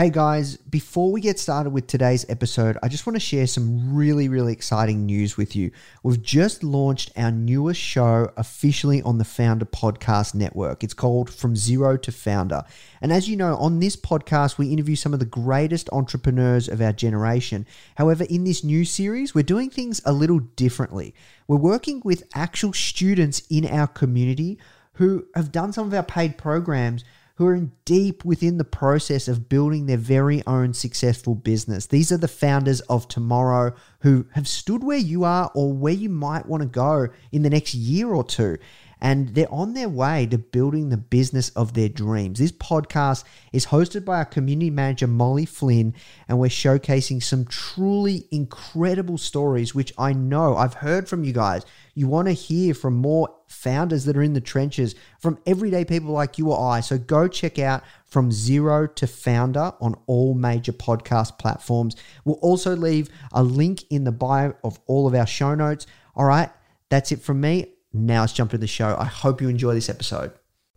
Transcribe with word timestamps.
Hey 0.00 0.08
guys, 0.08 0.56
before 0.56 1.12
we 1.12 1.20
get 1.20 1.38
started 1.38 1.74
with 1.74 1.86
today's 1.86 2.24
episode, 2.30 2.78
I 2.82 2.88
just 2.88 3.06
want 3.06 3.16
to 3.16 3.20
share 3.20 3.46
some 3.46 3.94
really, 3.94 4.30
really 4.30 4.54
exciting 4.54 5.04
news 5.04 5.36
with 5.36 5.54
you. 5.54 5.72
We've 6.02 6.22
just 6.22 6.64
launched 6.64 7.10
our 7.18 7.30
newest 7.30 7.82
show 7.82 8.32
officially 8.38 9.02
on 9.02 9.18
the 9.18 9.24
Foundr 9.24 9.64
Podcast 9.64 10.34
Network. 10.34 10.82
It's 10.82 10.94
called 10.94 11.28
From 11.28 11.54
Zero 11.54 11.98
to 11.98 12.10
Founder. 12.10 12.62
And 13.02 13.12
as 13.12 13.28
you 13.28 13.36
know, 13.36 13.56
on 13.56 13.78
this 13.78 13.94
podcast, 13.94 14.56
we 14.56 14.72
interview 14.72 14.96
some 14.96 15.12
of 15.12 15.18
the 15.18 15.26
greatest 15.26 15.90
entrepreneurs 15.92 16.66
of 16.66 16.80
our 16.80 16.94
generation. 16.94 17.66
However, 17.96 18.24
in 18.24 18.44
this 18.44 18.64
new 18.64 18.86
series, 18.86 19.34
we're 19.34 19.42
doing 19.42 19.68
things 19.68 20.00
a 20.06 20.14
little 20.14 20.38
differently. 20.38 21.14
We're 21.46 21.58
working 21.58 22.00
with 22.06 22.24
actual 22.34 22.72
students 22.72 23.42
in 23.50 23.66
our 23.66 23.86
community 23.86 24.58
who 24.94 25.26
have 25.34 25.52
done 25.52 25.74
some 25.74 25.86
of 25.86 25.92
our 25.92 26.02
paid 26.02 26.38
programs 26.38 27.04
who 27.40 27.46
are 27.46 27.54
in 27.54 27.72
deep 27.86 28.22
within 28.22 28.58
the 28.58 28.64
process 28.64 29.26
of 29.26 29.48
building 29.48 29.86
their 29.86 29.96
very 29.96 30.46
own 30.46 30.74
successful 30.74 31.34
business. 31.34 31.86
These 31.86 32.12
are 32.12 32.18
the 32.18 32.28
founders 32.28 32.82
of 32.82 33.08
tomorrow 33.08 33.74
who 34.00 34.26
have 34.32 34.46
stood 34.46 34.84
where 34.84 34.98
you 34.98 35.24
are 35.24 35.50
or 35.54 35.72
where 35.72 35.94
you 35.94 36.10
might 36.10 36.44
want 36.44 36.62
to 36.62 36.68
go 36.68 37.08
in 37.32 37.40
the 37.40 37.48
next 37.48 37.72
year 37.72 38.12
or 38.12 38.24
two 38.24 38.58
and 39.00 39.30
they're 39.30 39.52
on 39.52 39.74
their 39.74 39.88
way 39.88 40.26
to 40.26 40.38
building 40.38 40.88
the 40.88 40.96
business 40.96 41.48
of 41.50 41.74
their 41.74 41.88
dreams. 41.88 42.38
This 42.38 42.52
podcast 42.52 43.24
is 43.52 43.66
hosted 43.66 44.04
by 44.04 44.18
our 44.18 44.24
community 44.24 44.70
manager, 44.70 45.06
Molly 45.06 45.46
Flynn, 45.46 45.94
and 46.28 46.38
we're 46.38 46.48
showcasing 46.48 47.22
some 47.22 47.44
truly 47.44 48.26
incredible 48.30 49.18
stories, 49.18 49.74
which 49.74 49.92
I 49.98 50.12
know 50.12 50.56
I've 50.56 50.74
heard 50.74 51.08
from 51.08 51.24
you 51.24 51.32
guys. 51.32 51.64
You 51.94 52.08
want 52.08 52.28
to 52.28 52.32
hear 52.32 52.74
from 52.74 52.94
more 52.94 53.34
founders 53.46 54.04
that 54.04 54.16
are 54.16 54.22
in 54.22 54.32
the 54.32 54.40
trenches, 54.40 54.94
from 55.18 55.38
everyday 55.46 55.84
people 55.84 56.12
like 56.12 56.38
you 56.38 56.50
or 56.50 56.72
I. 56.72 56.80
So 56.80 56.98
go 56.98 57.26
check 57.26 57.58
out 57.58 57.82
From 58.06 58.30
Zero 58.30 58.86
to 58.86 59.06
Founder 59.06 59.72
on 59.80 59.96
all 60.06 60.34
major 60.34 60.72
podcast 60.72 61.38
platforms. 61.38 61.96
We'll 62.24 62.36
also 62.36 62.76
leave 62.76 63.08
a 63.32 63.42
link 63.42 63.84
in 63.90 64.04
the 64.04 64.12
bio 64.12 64.54
of 64.62 64.78
all 64.86 65.06
of 65.06 65.14
our 65.14 65.26
show 65.26 65.54
notes. 65.54 65.86
All 66.14 66.24
right, 66.24 66.50
that's 66.90 67.12
it 67.12 67.22
from 67.22 67.40
me. 67.40 67.74
Now 67.92 68.20
let's 68.20 68.32
jump 68.32 68.52
into 68.52 68.60
the 68.60 68.66
show. 68.66 68.96
I 68.98 69.04
hope 69.04 69.40
you 69.40 69.48
enjoy 69.48 69.74
this 69.74 69.88
episode. 69.88 70.32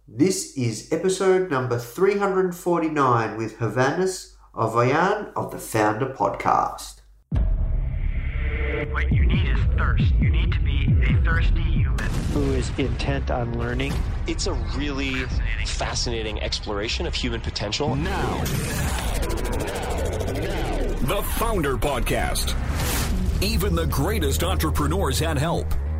This 0.08 0.58
is 0.58 0.92
episode 0.92 1.50
number 1.52 1.78
349 1.78 3.38
with 3.38 3.58
Hovhannes 3.60 4.34
Avoyan 4.56 5.32
of 5.36 5.52
the 5.52 5.58
Foundr 5.58 6.16
Podcast. 6.16 7.02
What 8.92 9.12
you 9.12 9.26
need 9.26 9.48
is 9.48 9.60
thirst. 9.78 10.12
You 10.20 10.30
need 10.30 10.52
to 10.54 10.60
be 10.60 10.88
a 11.04 11.22
thirsty 11.24 11.62
human. 11.62 12.10
who 12.34 12.52
is 12.54 12.72
intent 12.80 13.30
on 13.32 13.58
learning. 13.60 13.94
It's 14.28 14.48
a 14.48 14.54
really 14.76 15.24
fascinating 15.66 16.42
exploration 16.42 17.06
of 17.06 17.14
human 17.14 17.42
potential. 17.42 17.96
Now. 17.96 18.44
The 21.04 21.22
Foundr 21.38 21.80
Podcast. 21.80 22.56
Even 23.44 23.76
the 23.76 23.86
greatest 23.88 24.44
entrepreneurs 24.44 25.20
had 25.20 25.38
help. 25.38 25.68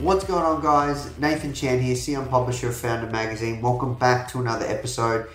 What's 0.00 0.24
going 0.26 0.44
on, 0.44 0.60
guys? 0.60 1.18
Nathan 1.18 1.54
Chan 1.54 1.80
here, 1.80 1.94
CEO 1.94 2.28
publisher 2.28 2.68
of 2.68 2.74
Foundr 2.74 3.10
Magazine. 3.10 3.62
Welcome 3.62 3.94
back 3.94 4.28
to 4.28 4.40
another 4.40 4.66
episode. 4.66 5.26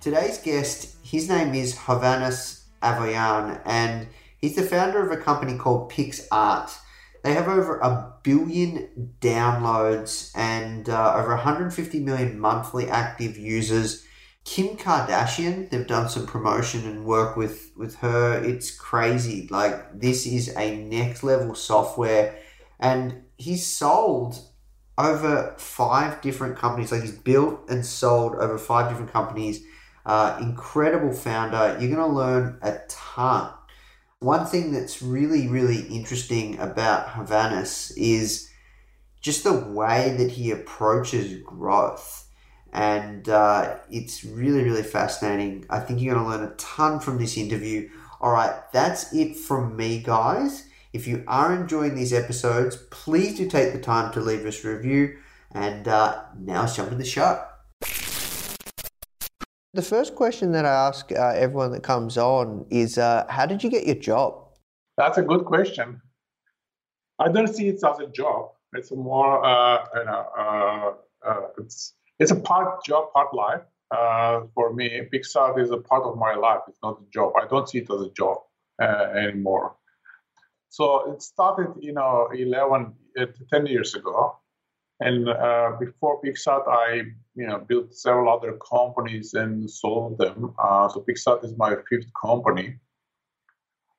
Today's 0.00 0.38
guest, 0.38 0.96
his 1.04 1.28
name 1.28 1.54
is 1.54 1.76
Hovhannes 1.76 2.64
Avoyan, 2.82 3.60
and 3.64 4.08
he's 4.38 4.56
the 4.56 4.64
founder 4.64 5.06
of 5.06 5.12
a 5.12 5.22
company 5.22 5.56
called 5.56 5.92
PicsArt. 5.92 6.76
They 7.22 7.32
have 7.32 7.46
over 7.46 7.78
a 7.78 8.12
billion 8.24 9.14
downloads 9.20 10.32
and 10.36 10.88
uh, 10.88 11.14
over 11.16 11.28
150 11.28 12.00
million 12.00 12.40
monthly 12.40 12.88
active 12.88 13.38
users. 13.38 14.04
Kim 14.42 14.76
Kardashian, 14.76 15.70
they've 15.70 15.86
done 15.86 16.08
some 16.08 16.26
promotion 16.26 16.88
and 16.88 17.04
work 17.04 17.36
with, 17.36 17.70
with 17.76 17.94
her. 17.98 18.42
It's 18.42 18.76
crazy. 18.76 19.46
Like, 19.48 20.00
this 20.00 20.26
is 20.26 20.52
a 20.56 20.76
next 20.76 21.22
level 21.22 21.54
software. 21.54 22.36
And 22.80 23.22
he's 23.38 23.66
sold 23.66 24.38
over 24.98 25.54
five 25.56 26.20
different 26.20 26.58
companies. 26.58 26.92
Like, 26.92 27.02
he's 27.02 27.12
built 27.12 27.70
and 27.70 27.86
sold 27.86 28.34
over 28.34 28.58
five 28.58 28.90
different 28.90 29.12
companies. 29.12 29.62
Uh, 30.04 30.38
incredible 30.40 31.12
founder. 31.12 31.78
You're 31.80 31.94
going 31.94 32.10
to 32.10 32.16
learn 32.16 32.58
a 32.62 32.78
ton. 32.88 33.52
One 34.20 34.46
thing 34.46 34.72
that's 34.72 35.00
really, 35.00 35.46
really 35.48 35.82
interesting 35.82 36.58
about 36.58 37.06
Hovhannes 37.06 37.92
is 37.96 38.50
just 39.20 39.44
the 39.44 39.52
way 39.52 40.14
that 40.18 40.32
he 40.32 40.50
approaches 40.50 41.40
growth. 41.44 42.26
And 42.72 43.28
uh, 43.28 43.76
it's 43.90 44.24
really, 44.24 44.64
really 44.64 44.82
fascinating. 44.82 45.66
I 45.70 45.80
think 45.80 46.00
you're 46.00 46.14
going 46.14 46.24
to 46.24 46.30
learn 46.30 46.52
a 46.52 46.54
ton 46.56 47.00
from 47.00 47.18
this 47.18 47.36
interview. 47.36 47.88
All 48.20 48.32
right, 48.32 48.54
that's 48.72 49.12
it 49.14 49.36
from 49.36 49.76
me, 49.76 50.02
guys. 50.02 50.64
If 50.92 51.06
you 51.06 51.22
are 51.28 51.54
enjoying 51.54 51.94
these 51.94 52.14
episodes, 52.14 52.76
please 52.90 53.36
do 53.36 53.48
take 53.48 53.72
the 53.74 53.78
time 53.78 54.12
to 54.14 54.20
leave 54.20 54.46
us 54.46 54.64
a 54.64 54.74
review. 54.74 55.18
And 55.52 55.86
uh, 55.86 56.24
now 56.38 56.62
let's 56.62 56.76
jump 56.76 56.90
into 56.90 57.02
the 57.02 57.08
show. 57.08 57.44
The 59.74 59.82
first 59.82 60.14
question 60.14 60.52
that 60.52 60.64
I 60.64 60.88
ask 60.88 61.12
uh, 61.12 61.32
everyone 61.36 61.72
that 61.72 61.82
comes 61.82 62.16
on 62.16 62.66
is 62.70 62.96
uh, 62.96 63.26
How 63.28 63.44
did 63.44 63.62
you 63.62 63.70
get 63.70 63.86
your 63.86 63.96
job? 63.96 64.48
That's 64.96 65.18
a 65.18 65.22
good 65.22 65.44
question. 65.44 66.00
I 67.18 67.28
don't 67.28 67.48
see 67.48 67.68
it 67.68 67.84
as 67.84 67.98
a 67.98 68.06
job. 68.06 68.52
It's 68.72 68.90
a 68.90 68.96
more, 68.96 69.44
uh, 69.44 69.84
you 69.94 70.04
know, 70.04 70.26
uh, 70.38 70.92
uh, 71.28 71.40
it's 71.58 71.94
it's 72.18 72.30
a 72.30 72.36
part 72.36 72.82
job, 72.84 73.12
part 73.12 73.34
life. 73.34 73.62
Uh, 73.90 74.42
for 74.54 74.72
me, 74.72 75.02
PicsArt 75.12 75.58
is 75.60 75.70
a 75.70 75.78
part 75.78 76.04
of 76.04 76.16
my 76.16 76.34
life. 76.34 76.60
It's 76.68 76.78
not 76.82 77.00
a 77.00 77.10
job. 77.12 77.32
I 77.40 77.46
don't 77.46 77.68
see 77.68 77.78
it 77.78 77.90
as 77.90 78.00
a 78.00 78.10
job 78.10 78.38
uh, 78.82 78.84
anymore. 79.16 79.76
So 80.68 81.12
it 81.12 81.22
started, 81.22 81.74
you 81.80 81.92
know, 81.92 82.28
11, 82.34 82.94
uh, 83.18 83.26
10 83.50 83.66
years 83.66 83.94
ago. 83.94 84.38
And 85.00 85.28
uh, 85.28 85.72
before 85.78 86.20
PicsArt, 86.22 86.66
I, 86.68 87.02
you 87.36 87.46
know, 87.46 87.58
built 87.58 87.94
several 87.94 88.28
other 88.36 88.58
companies 88.58 89.34
and 89.34 89.70
sold 89.70 90.18
them. 90.18 90.54
Uh, 90.58 90.88
so 90.88 91.04
PicsArt 91.08 91.44
is 91.44 91.56
my 91.56 91.76
fifth 91.88 92.10
company. 92.20 92.76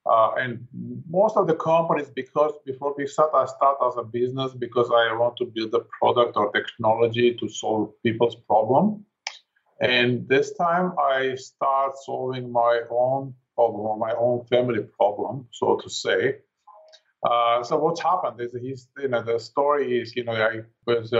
Uh, 0.05 0.31
and 0.37 0.67
most 1.09 1.37
of 1.37 1.47
the 1.47 1.55
companies, 1.55 2.09
because 2.09 2.51
before 2.65 2.95
PicsArt, 2.95 3.33
I 3.33 3.45
start 3.45 3.77
as 3.85 3.95
a 3.97 4.03
business 4.03 4.53
because 4.53 4.89
I 4.89 5.13
want 5.15 5.37
to 5.37 5.45
build 5.45 5.73
a 5.73 5.85
product 5.99 6.35
or 6.35 6.51
technology 6.51 7.35
to 7.35 7.47
solve 7.47 7.93
people's 8.03 8.35
problem. 8.35 9.05
And 9.81 10.27
this 10.27 10.53
time 10.53 10.93
I 10.99 11.35
start 11.35 11.93
solving 12.03 12.51
my 12.51 12.81
own 12.89 13.33
problem 13.55 13.99
my 13.99 14.13
own 14.13 14.45
family 14.45 14.83
problem, 14.97 15.47
so 15.51 15.77
to 15.77 15.89
say. 15.89 16.37
Uh, 17.23 17.61
so 17.63 17.77
what's 17.77 18.01
happened 18.01 18.39
is 18.39 18.55
he's, 18.61 18.87
you 18.97 19.09
know, 19.09 19.21
the 19.21 19.39
story 19.39 19.99
is, 19.99 20.15
you 20.15 20.23
know, 20.23 20.33
I 20.33 20.61
was, 20.87 21.11
uh, 21.11 21.17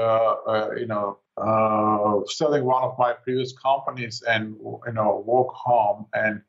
uh, 0.48 0.70
you 0.78 0.88
know, 0.88 1.20
uh, 1.38 2.26
selling 2.28 2.64
one 2.64 2.84
of 2.84 2.98
my 2.98 3.14
previous 3.14 3.54
companies 3.58 4.22
and, 4.22 4.56
you 4.62 4.94
know, 4.94 5.24
walk 5.26 5.54
home 5.54 6.06
and 6.14 6.42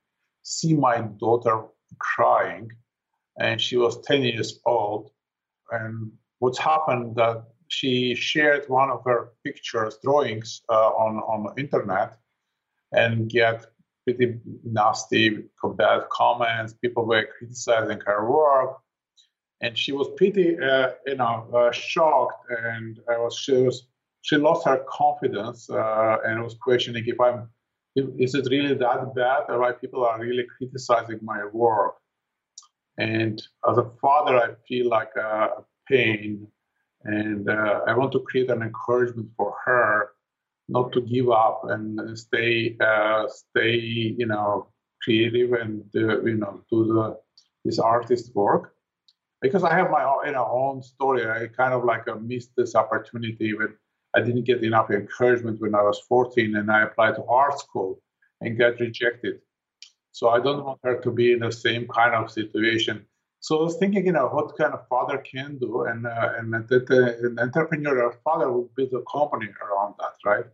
see 0.43 0.75
my 0.75 1.01
daughter 1.01 1.65
crying 1.99 2.71
and 3.39 3.61
she 3.61 3.77
was 3.77 4.01
10 4.03 4.23
years 4.23 4.61
old. 4.67 5.11
And 5.73 6.13
what's 6.39 6.59
happened 6.59 7.17
that 7.17 7.45
she 7.69 8.15
shared 8.15 8.69
one 8.69 8.91
of 8.91 9.03
her 9.05 9.33
pictures, 9.45 9.99
drawings 10.03 10.63
uh, 10.69 10.91
on, 10.91 11.17
on 11.19 11.45
the 11.45 11.61
internet 11.61 12.17
and 12.93 13.29
get 13.29 13.67
pretty 14.05 14.39
nasty, 14.65 15.45
bad 15.77 16.03
comments. 16.11 16.75
People 16.75 17.07
were 17.07 17.27
criticizing 17.39 18.01
her 18.07 18.31
work 18.31 18.79
and 19.61 19.77
she 19.77 19.93
was 19.93 20.09
pretty, 20.17 20.59
uh, 20.59 20.91
you 21.07 21.17
know, 21.17 21.47
uh, 21.55 21.71
shocked, 21.73 22.47
and 22.51 22.99
I 23.09 23.19
was 23.19 23.37
she 23.39 23.53
was 23.53 23.87
she 24.23 24.37
lost 24.37 24.67
her 24.67 24.85
confidence 24.89 25.69
uh, 25.71 26.17
and 26.25 26.43
was 26.43 26.57
questioning 26.63 27.05
if 27.07 27.21
I'm, 27.21 27.49
is 27.97 28.35
it 28.35 28.49
really 28.51 28.75
that 28.75 29.15
bad, 29.15 29.45
or 29.49 29.61
why 29.61 29.73
people 29.73 30.05
are 30.05 30.21
really 30.21 30.45
criticizing 30.57 31.21
my 31.23 31.45
work? 31.53 31.95
And 32.99 33.43
as 33.69 33.79
a 33.79 33.91
father, 34.01 34.37
I 34.37 34.55
feel 34.69 34.89
like 34.89 35.15
a 35.17 35.65
pain, 35.89 36.47
and 37.05 37.49
uh, 37.49 37.81
I 37.87 37.95
want 37.95 38.13
to 38.13 38.21
create 38.21 38.51
an 38.51 38.63
encouragement 38.63 39.31
for 39.37 39.55
her 39.65 40.11
not 40.69 40.93
to 40.93 41.01
give 41.01 41.31
up 41.31 41.63
and 41.65 42.17
stay, 42.17 42.77
uh, 42.81 43.27
stay, 43.27 43.77
you 44.17 44.27
know, 44.27 44.69
creative 45.03 45.53
and 45.53 45.85
uh, 45.97 46.21
you 46.23 46.37
know 46.37 46.61
do 46.71 46.85
the 46.85 47.19
this 47.65 47.79
artist 47.79 48.35
work 48.35 48.75
because 49.41 49.65
I 49.65 49.75
have 49.75 49.91
my 49.91 50.05
own, 50.05 50.27
you 50.27 50.33
know, 50.33 50.49
own 50.51 50.83
story. 50.83 51.29
I 51.29 51.47
kind 51.49 51.73
of 51.73 51.85
like 51.85 52.09
uh, 52.09 52.17
missed 52.17 52.51
this 52.57 52.75
opportunity 52.75 53.55
when 53.55 53.75
I 54.15 54.21
didn't 54.21 54.45
get 54.45 54.63
enough 54.65 54.91
encouragement 54.91 55.61
when 55.61 55.75
I 55.75 55.83
was 55.83 56.01
14 56.09 56.57
and 56.57 56.71
I 56.71 56.83
applied 56.83 57.17
to 57.17 57.25
art 57.25 57.59
school 57.59 58.01
and 58.41 58.59
got 58.59 58.81
rejected. 58.81 59.41
So 60.13 60.29
I 60.29 60.41
don't 60.41 60.65
want 60.65 60.81
her 60.83 61.01
to 61.01 61.11
be 61.11 61.33
in 61.33 61.41
the 61.41 61.53
same 61.53 61.87
kind 61.89 62.15
of 62.15 62.31
situation. 62.31 63.07
So 63.41 63.59
I 63.59 63.63
was 63.63 63.77
thinking, 63.77 64.05
you 64.05 64.13
know, 64.13 64.27
what 64.27 64.57
kind 64.59 64.75
of 64.75 64.87
father 64.89 65.19
can 65.19 65.57
do, 65.59 65.85
and 65.85 66.07
uh, 66.07 66.33
and 66.37 66.53
that 66.53 66.91
uh, 66.91 67.27
an 67.27 67.37
entrepreneurial 67.37 68.13
father 68.23 68.53
would 68.53 68.75
build 68.75 68.93
a 68.93 69.03
company 69.11 69.49
around 69.63 69.95
that, 69.99 70.15
right? 70.27 70.45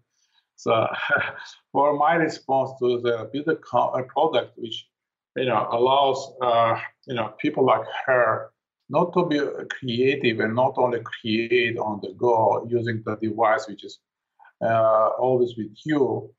So 0.55 0.87
for 1.73 1.97
my 1.97 2.15
response 2.15 2.71
to 2.81 3.01
the 3.01 3.29
build 3.33 3.49
a, 3.49 3.57
co- 3.57 3.91
a 3.91 4.05
product 4.05 4.57
which 4.57 4.89
you 5.37 5.47
know 5.47 5.67
allows 5.73 6.33
uh, 6.41 6.79
you 7.07 7.15
know 7.15 7.35
people 7.39 7.65
like 7.65 7.85
her 8.07 8.51
not 8.89 9.13
to 9.13 9.27
be 9.27 9.41
creative 9.71 10.41
and 10.41 10.55
not 10.55 10.75
only 10.77 11.01
create 11.01 11.79
on 11.79 12.01
the 12.03 12.13
go 12.15 12.67
using 12.69 13.03
the 13.05 13.17
device 13.17 13.67
which 13.69 13.85
is 13.85 13.99
uh, 14.65 15.09
always 15.19 15.55
with 15.57 15.75
you 15.85 16.33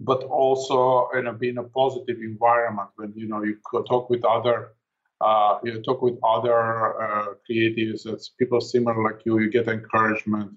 but 0.00 0.22
also 0.24 1.08
you 1.14 1.22
know 1.22 1.32
be 1.32 1.48
in 1.48 1.58
a 1.58 1.64
positive 1.64 2.18
environment 2.18 2.88
when 2.96 3.12
you 3.16 3.26
know 3.26 3.42
you 3.42 3.56
talk 3.88 4.10
with 4.10 4.24
other 4.24 4.72
uh, 5.20 5.58
you 5.64 5.80
talk 5.82 6.02
with 6.02 6.18
other 6.22 7.02
uh, 7.02 7.28
creatives 7.48 8.06
people 8.38 8.60
similar 8.60 9.02
like 9.02 9.24
you 9.24 9.38
you 9.38 9.50
get 9.50 9.68
encouragement 9.68 10.50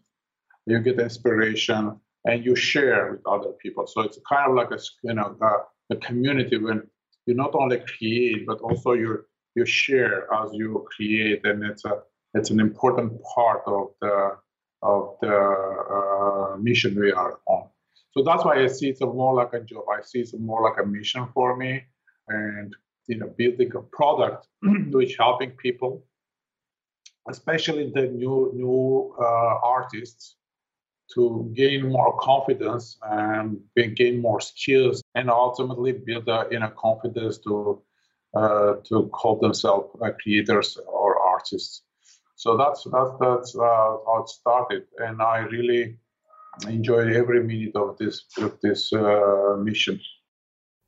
you 0.67 0.79
get 0.79 0.99
inspiration 0.99 1.99
and 2.27 2.45
you 2.45 2.55
share 2.55 3.11
with 3.11 3.25
other 3.25 3.53
people. 3.63 3.88
So 3.88 4.01
it's 4.01 4.19
kind 4.29 4.49
of 4.49 4.55
like 4.55 4.71
a 4.71 4.79
you 5.03 5.13
know 5.13 5.35
a, 5.41 5.94
a 5.94 5.97
community 5.97 6.57
when 6.57 6.83
you 7.25 7.33
not 7.33 7.55
only 7.55 7.79
create 7.79 8.45
but 8.45 8.59
also 8.59 8.94
you're 8.94 9.25
you 9.57 9.65
share 9.65 10.31
as 10.39 10.50
you 10.54 10.86
create, 10.95 11.42
and 11.45 11.63
it's 11.63 11.83
a 11.86 11.95
it's 12.36 12.51
an 12.51 12.59
important 12.59 13.12
part 13.36 13.63
of 13.65 13.86
the 14.01 14.38
of 14.83 15.04
the 15.21 15.38
uh, 15.98 16.57
mission 16.57 17.00
we 17.00 17.12
are 17.12 17.39
on. 17.48 17.68
So 18.12 18.24
that's 18.24 18.45
why 18.45 18.56
I 18.63 18.68
see 18.68 18.89
it's 18.89 19.01
more 19.01 19.33
like 19.33 19.54
a 19.54 19.62
job. 19.62 19.83
I 19.98 20.01
see 20.04 20.19
it's 20.19 20.33
more 20.33 20.62
like 20.68 20.77
a 20.83 20.86
mission 20.86 21.27
for 21.33 21.57
me, 21.57 21.83
and 22.27 22.75
you 23.07 23.18
know, 23.18 23.33
building 23.38 23.71
a 23.75 23.81
product 23.81 24.48
which 24.98 25.15
helping 25.18 25.51
people, 25.51 26.06
especially 27.30 27.92
the 27.98 28.06
new 28.21 28.51
new 28.62 29.15
uh, 29.19 29.56
artists, 29.77 30.36
to 31.13 31.51
gain 31.56 31.92
more 31.92 32.15
confidence 32.19 32.98
and 33.01 33.59
gain 34.01 34.21
more 34.21 34.42
skills, 34.51 35.01
and 35.15 35.30
ultimately 35.30 35.94
build 35.94 36.27
a 36.27 36.48
know 36.59 36.74
confidence 36.88 37.39
to 37.39 37.81
uh, 38.35 38.75
to 38.83 39.07
call 39.13 39.39
themselves 39.39 39.89
uh, 40.01 40.12
creators 40.21 40.77
or 40.88 41.18
artists. 41.19 41.83
So 42.35 42.57
that's 42.57 42.83
that's 42.91 43.12
that's 43.19 43.56
uh, 43.56 43.62
how 43.62 44.24
it 44.24 44.29
started, 44.29 44.83
and 45.00 45.21
I 45.21 45.39
really 45.39 45.97
enjoyed 46.68 47.13
every 47.13 47.44
minute 47.44 47.75
of 47.75 47.97
this 47.97 48.25
of 48.38 48.59
this 48.62 48.91
mission. 49.59 50.00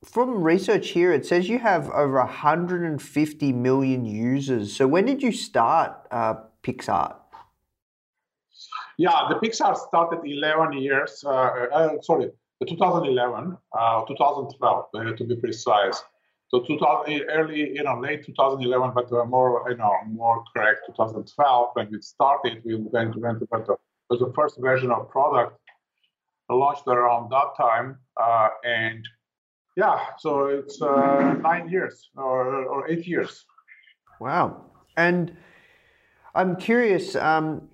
From 0.05 0.43
research 0.43 0.89
here, 0.89 1.11
it 1.11 1.25
says 1.25 1.49
you 1.49 1.59
have 1.59 1.89
over 1.89 2.19
150 2.19 3.53
million 3.53 4.05
users. 4.05 4.75
So 4.75 4.87
when 4.87 5.05
did 5.05 5.21
you 5.21 5.31
start 5.31 6.07
uh, 6.11 6.35
PicsArt? 6.63 7.15
Yeah, 8.97 9.27
the 9.29 9.35
PicsArt 9.35 9.77
started 9.77 10.19
11 10.23 10.73
years. 10.73 11.23
Uh, 11.25 11.29
uh, 11.29 12.01
sorry, 12.01 12.31
2011, 12.67 13.57
2012 14.07 14.85
to 15.17 15.23
be 15.23 15.35
precise. 15.35 16.03
So 16.49 16.61
2000, 16.61 17.29
early, 17.29 17.75
you 17.75 17.83
know, 17.83 17.99
late 17.99 18.25
2011, 18.25 18.91
but 18.95 19.11
uh, 19.11 19.23
more, 19.25 19.63
you 19.69 19.77
know, 19.77 19.93
more 20.07 20.43
correct, 20.55 20.81
2012 20.87 21.69
when 21.73 21.89
we 21.91 22.01
started. 22.01 22.61
We 22.65 22.75
went 22.75 23.13
to 23.13 23.19
went 23.19 23.47
but 23.51 23.67
was 24.09 24.19
the 24.19 24.33
first 24.35 24.59
version 24.59 24.91
of 24.91 25.09
product 25.09 25.59
launched 26.49 26.87
around 26.87 27.29
that 27.29 27.55
time, 27.55 27.97
uh, 28.19 28.49
and 28.63 29.07
yeah, 29.77 29.99
so 30.17 30.47
it's 30.47 30.81
uh, 30.81 31.35
nine 31.41 31.69
years 31.69 32.09
or, 32.15 32.65
or, 32.65 32.89
eight 32.89 33.05
years. 33.05 33.45
Wow, 34.19 34.65
and 34.97 35.37
I'm 36.33 36.55
curious. 36.55 37.15
Um, 37.15 37.69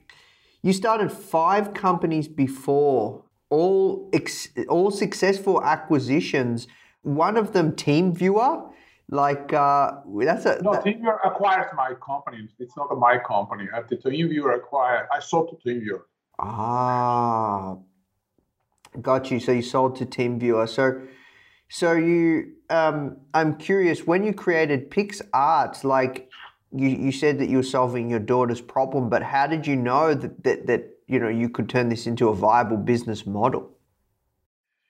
you 0.61 0.73
started 0.73 1.11
five 1.11 1.73
companies 1.73 2.27
before, 2.27 3.23
all 3.49 4.09
ex- 4.11 4.49
all 4.67 4.91
successful 4.91 5.63
acquisitions 5.63 6.67
one 7.05 7.37
of 7.37 7.53
them 7.53 7.73
TeamViewer. 7.73 8.71
Like 9.09 9.53
uh, 9.53 9.91
that's 10.21 10.45
a 10.45 10.61
no. 10.63 10.73
That, 10.73 10.83
TeamViewer 10.83 11.19
acquires 11.23 11.67
my 11.75 11.93
company. 12.03 12.49
It's 12.57 12.75
not 12.75 12.87
my 12.97 13.19
company. 13.19 13.67
At 13.73 13.87
the 13.87 13.97
TeamViewer 13.97 14.55
acquired, 14.55 15.07
I 15.13 15.19
sold 15.19 15.49
to 15.49 15.69
TeamViewer. 15.69 16.01
Ah, 16.39 17.75
got 18.99 19.29
you. 19.29 19.39
So 19.39 19.51
you 19.51 19.61
sold 19.61 19.95
to 19.97 20.07
TeamViewer. 20.07 20.67
So, 20.67 21.01
so 21.69 21.93
you. 21.93 22.53
Um, 22.71 23.17
I'm 23.35 23.57
curious. 23.57 24.07
When 24.07 24.23
you 24.23 24.33
created 24.33 24.89
Pix 24.89 25.21
Arts, 25.33 25.83
like 25.83 26.31
you, 26.71 26.89
you 26.89 27.11
said 27.11 27.37
that 27.37 27.47
you 27.47 27.57
were 27.57 27.63
solving 27.63 28.09
your 28.09 28.19
daughter's 28.19 28.59
problem, 28.59 29.07
but 29.07 29.21
how 29.21 29.45
did 29.45 29.67
you 29.67 29.75
know 29.75 30.15
that, 30.15 30.43
that 30.43 30.65
that 30.65 30.97
you 31.05 31.19
know 31.19 31.29
you 31.29 31.49
could 31.49 31.69
turn 31.69 31.89
this 31.89 32.07
into 32.07 32.29
a 32.29 32.33
viable 32.33 32.77
business 32.77 33.27
model? 33.27 33.74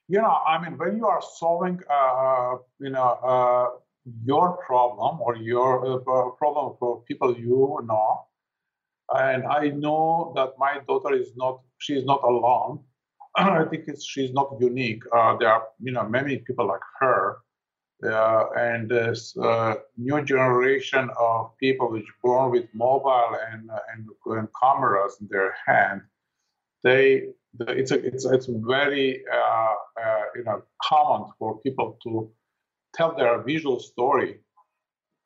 You 0.07 0.21
know, 0.21 0.37
I 0.47 0.61
mean, 0.61 0.77
when 0.77 0.97
you 0.97 1.07
are 1.07 1.21
solving, 1.21 1.79
uh, 1.89 2.55
you 2.79 2.89
know, 2.89 3.19
uh, 3.23 3.79
your 4.23 4.57
problem 4.57 5.19
or 5.19 5.35
your 5.35 5.95
uh, 5.97 6.29
problem 6.31 6.75
for 6.79 7.01
people 7.07 7.35
you 7.37 7.79
know, 7.85 8.25
and 9.13 9.45
I 9.45 9.69
know 9.69 10.33
that 10.35 10.53
my 10.57 10.79
daughter 10.87 11.13
is 11.13 11.31
not, 11.35 11.61
she 11.79 11.93
is 11.93 12.05
not 12.05 12.23
alone. 12.23 12.79
I 13.37 13.65
think 13.65 13.85
she's 14.01 14.31
not 14.31 14.55
unique. 14.59 15.03
Uh, 15.15 15.37
there 15.37 15.49
are, 15.49 15.63
you 15.81 15.91
know, 15.91 16.07
many 16.07 16.37
people 16.37 16.67
like 16.67 16.85
her. 16.99 17.37
Uh, 18.03 18.49
and 18.57 18.89
this 18.89 19.35
uh, 19.37 19.75
new 19.97 20.23
generation 20.23 21.09
of 21.19 21.57
people 21.57 21.89
which 21.89 22.05
born 22.21 22.51
with 22.51 22.65
mobile 22.73 23.37
and, 23.51 23.69
and, 23.93 24.09
and 24.25 24.47
cameras 24.61 25.17
in 25.21 25.27
their 25.31 25.55
hand, 25.65 26.01
they 26.83 27.23
it's 27.59 27.91
a, 27.91 28.05
it's 28.05 28.25
it's 28.25 28.47
very 28.47 29.23
uh, 29.31 29.73
uh, 30.03 30.23
you 30.35 30.43
know 30.43 30.63
common 30.81 31.31
for 31.37 31.59
people 31.61 31.97
to 32.03 32.31
tell 32.93 33.15
their 33.15 33.41
visual 33.43 33.79
story, 33.79 34.39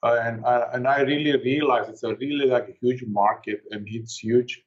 uh, 0.04 0.20
and 0.22 0.46
and 0.74 0.88
I 0.88 1.02
really 1.02 1.36
realize 1.44 1.90
it's 1.90 2.04
a 2.04 2.16
really 2.16 2.46
like 2.46 2.70
a 2.70 2.76
huge 2.82 3.04
market 3.06 3.64
and 3.72 3.88
it's 3.88 4.18
huge. 4.18 4.62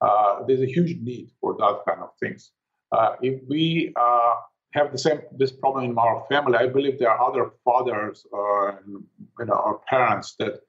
Uh, 0.00 0.44
there's 0.46 0.60
a 0.60 0.66
huge 0.66 0.98
need 1.00 1.30
for 1.40 1.56
that 1.58 1.80
kind 1.88 2.02
of 2.02 2.10
things. 2.20 2.50
Uh, 2.92 3.16
if 3.22 3.40
we 3.48 3.92
uh, 3.96 4.34
have 4.72 4.92
the 4.92 4.98
same 4.98 5.20
this 5.36 5.52
problem 5.52 5.84
in 5.90 5.98
our 5.98 6.24
family, 6.28 6.56
I 6.56 6.66
believe 6.66 6.98
there 6.98 7.10
are 7.10 7.30
other 7.30 7.52
fathers 7.64 8.26
or 8.32 8.82
you 8.86 9.44
know 9.46 9.54
or 9.54 9.80
parents 9.88 10.34
that 10.38 10.60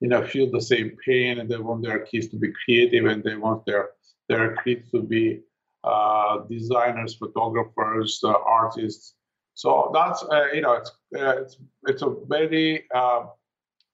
you 0.00 0.08
know 0.08 0.24
feel 0.26 0.50
the 0.50 0.60
same 0.60 0.96
pain 1.04 1.38
and 1.38 1.48
they 1.50 1.58
want 1.58 1.82
their 1.82 2.00
kids 2.00 2.28
to 2.28 2.36
be 2.36 2.52
creative 2.64 3.04
and 3.06 3.22
they 3.22 3.36
want 3.36 3.66
their 3.66 3.90
their 4.28 4.56
kids 4.56 4.90
to 4.90 5.02
be 5.02 5.24
uh, 5.34 5.47
designers, 6.48 7.14
photographers, 7.14 8.20
uh, 8.24 8.34
artists. 8.46 9.14
So 9.54 9.90
that's 9.92 10.22
uh, 10.22 10.46
you 10.52 10.60
know 10.60 10.74
it's 10.74 10.92
it's 11.12 11.56
it's 11.86 12.02
a 12.02 12.14
very 12.28 12.86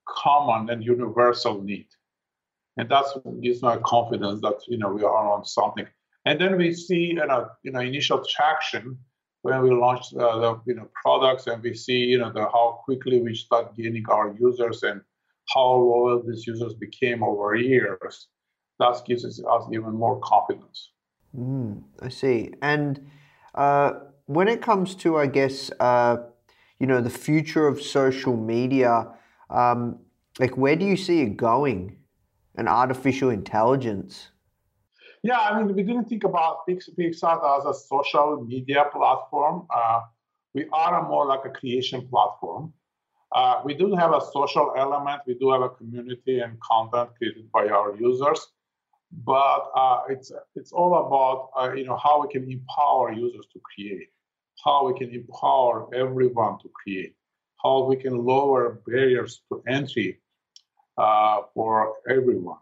common 0.06 0.70
and 0.70 0.84
universal 0.84 1.62
need, 1.62 1.88
and 2.76 2.88
that's 2.88 3.16
gives 3.42 3.62
me 3.62 3.74
confidence 3.84 4.40
that 4.42 4.60
you 4.68 4.78
know 4.78 4.92
we 4.92 5.02
are 5.02 5.32
on 5.32 5.44
something. 5.44 5.86
And 6.26 6.40
then 6.40 6.56
we 6.56 6.72
see 6.74 7.04
you 7.06 7.14
know 7.14 7.48
you 7.62 7.72
know 7.72 7.80
initial 7.80 8.24
traction 8.24 8.98
when 9.44 9.60
we 9.60 9.70
launch 9.70 10.06
uh, 10.14 10.38
the 10.38 10.60
you 10.66 10.74
know 10.74 10.88
products 11.02 11.46
and 11.46 11.62
we 11.62 11.74
see 11.74 11.98
you 12.12 12.18
know 12.18 12.32
the, 12.32 12.40
how 12.40 12.80
quickly 12.84 13.20
we 13.20 13.34
start 13.34 13.76
gaining 13.76 14.04
our 14.08 14.34
users 14.40 14.82
and 14.82 15.02
how 15.54 15.74
loyal 15.74 16.22
these 16.26 16.46
users 16.46 16.72
became 16.72 17.22
over 17.22 17.54
years 17.54 18.28
that 18.78 18.96
gives 19.06 19.24
us 19.24 19.68
even 19.70 19.92
more 19.92 20.18
confidence 20.20 20.92
Mm, 21.36 21.82
I 22.00 22.08
see. 22.08 22.52
And 22.62 23.10
uh, 23.54 23.92
when 24.26 24.48
it 24.48 24.62
comes 24.62 24.94
to, 24.96 25.16
I 25.16 25.26
guess, 25.26 25.70
uh, 25.80 26.16
you 26.78 26.86
know, 26.86 27.00
the 27.00 27.10
future 27.10 27.66
of 27.66 27.80
social 27.80 28.36
media, 28.36 29.08
um, 29.50 29.98
like 30.38 30.56
where 30.56 30.76
do 30.76 30.84
you 30.84 30.96
see 30.96 31.22
it 31.22 31.36
going? 31.36 31.98
And 32.56 32.68
artificial 32.68 33.30
intelligence. 33.30 34.28
Yeah, 35.24 35.38
I 35.40 35.58
mean, 35.58 35.74
we 35.74 35.82
didn't 35.82 36.04
think 36.04 36.22
about 36.22 36.58
PicsArt 36.68 37.58
as 37.58 37.64
a 37.64 37.74
social 37.74 38.44
media 38.46 38.84
platform. 38.92 39.66
Uh, 39.74 40.02
we 40.54 40.66
are 40.72 41.08
more 41.08 41.26
like 41.26 41.44
a 41.44 41.50
creation 41.50 42.06
platform. 42.06 42.72
Uh, 43.34 43.60
we 43.64 43.74
do 43.74 43.94
have 43.96 44.12
a 44.12 44.20
social 44.32 44.72
element. 44.76 45.22
We 45.26 45.34
do 45.34 45.50
have 45.50 45.62
a 45.62 45.70
community 45.70 46.38
and 46.38 46.60
content 46.60 47.10
created 47.18 47.50
by 47.50 47.66
our 47.68 47.96
users 47.96 48.46
but 49.22 49.70
uh, 49.76 50.02
it's 50.08 50.32
it's 50.56 50.72
all 50.72 50.94
about 51.06 51.50
uh, 51.56 51.72
you 51.74 51.84
know 51.84 51.96
how 51.96 52.22
we 52.22 52.28
can 52.28 52.50
empower 52.50 53.12
users 53.12 53.46
to 53.52 53.60
create, 53.60 54.08
how 54.64 54.86
we 54.86 54.98
can 54.98 55.10
empower 55.14 55.88
everyone 55.94 56.58
to 56.60 56.68
create, 56.70 57.14
how 57.62 57.84
we 57.84 57.96
can 57.96 58.16
lower 58.24 58.80
barriers 58.86 59.42
to 59.48 59.62
entry 59.68 60.20
uh, 60.98 61.42
for 61.54 61.94
everyone. 62.08 62.58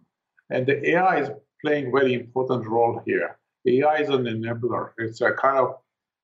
And 0.50 0.66
the 0.66 0.90
AI 0.90 1.20
is 1.20 1.30
playing 1.64 1.90
very 1.92 2.14
important 2.14 2.66
role 2.66 3.00
here. 3.06 3.38
AI 3.66 3.96
is 3.96 4.08
an 4.10 4.24
enabler. 4.24 4.90
It's 4.98 5.20
a 5.20 5.32
kind 5.32 5.58
of 5.58 5.76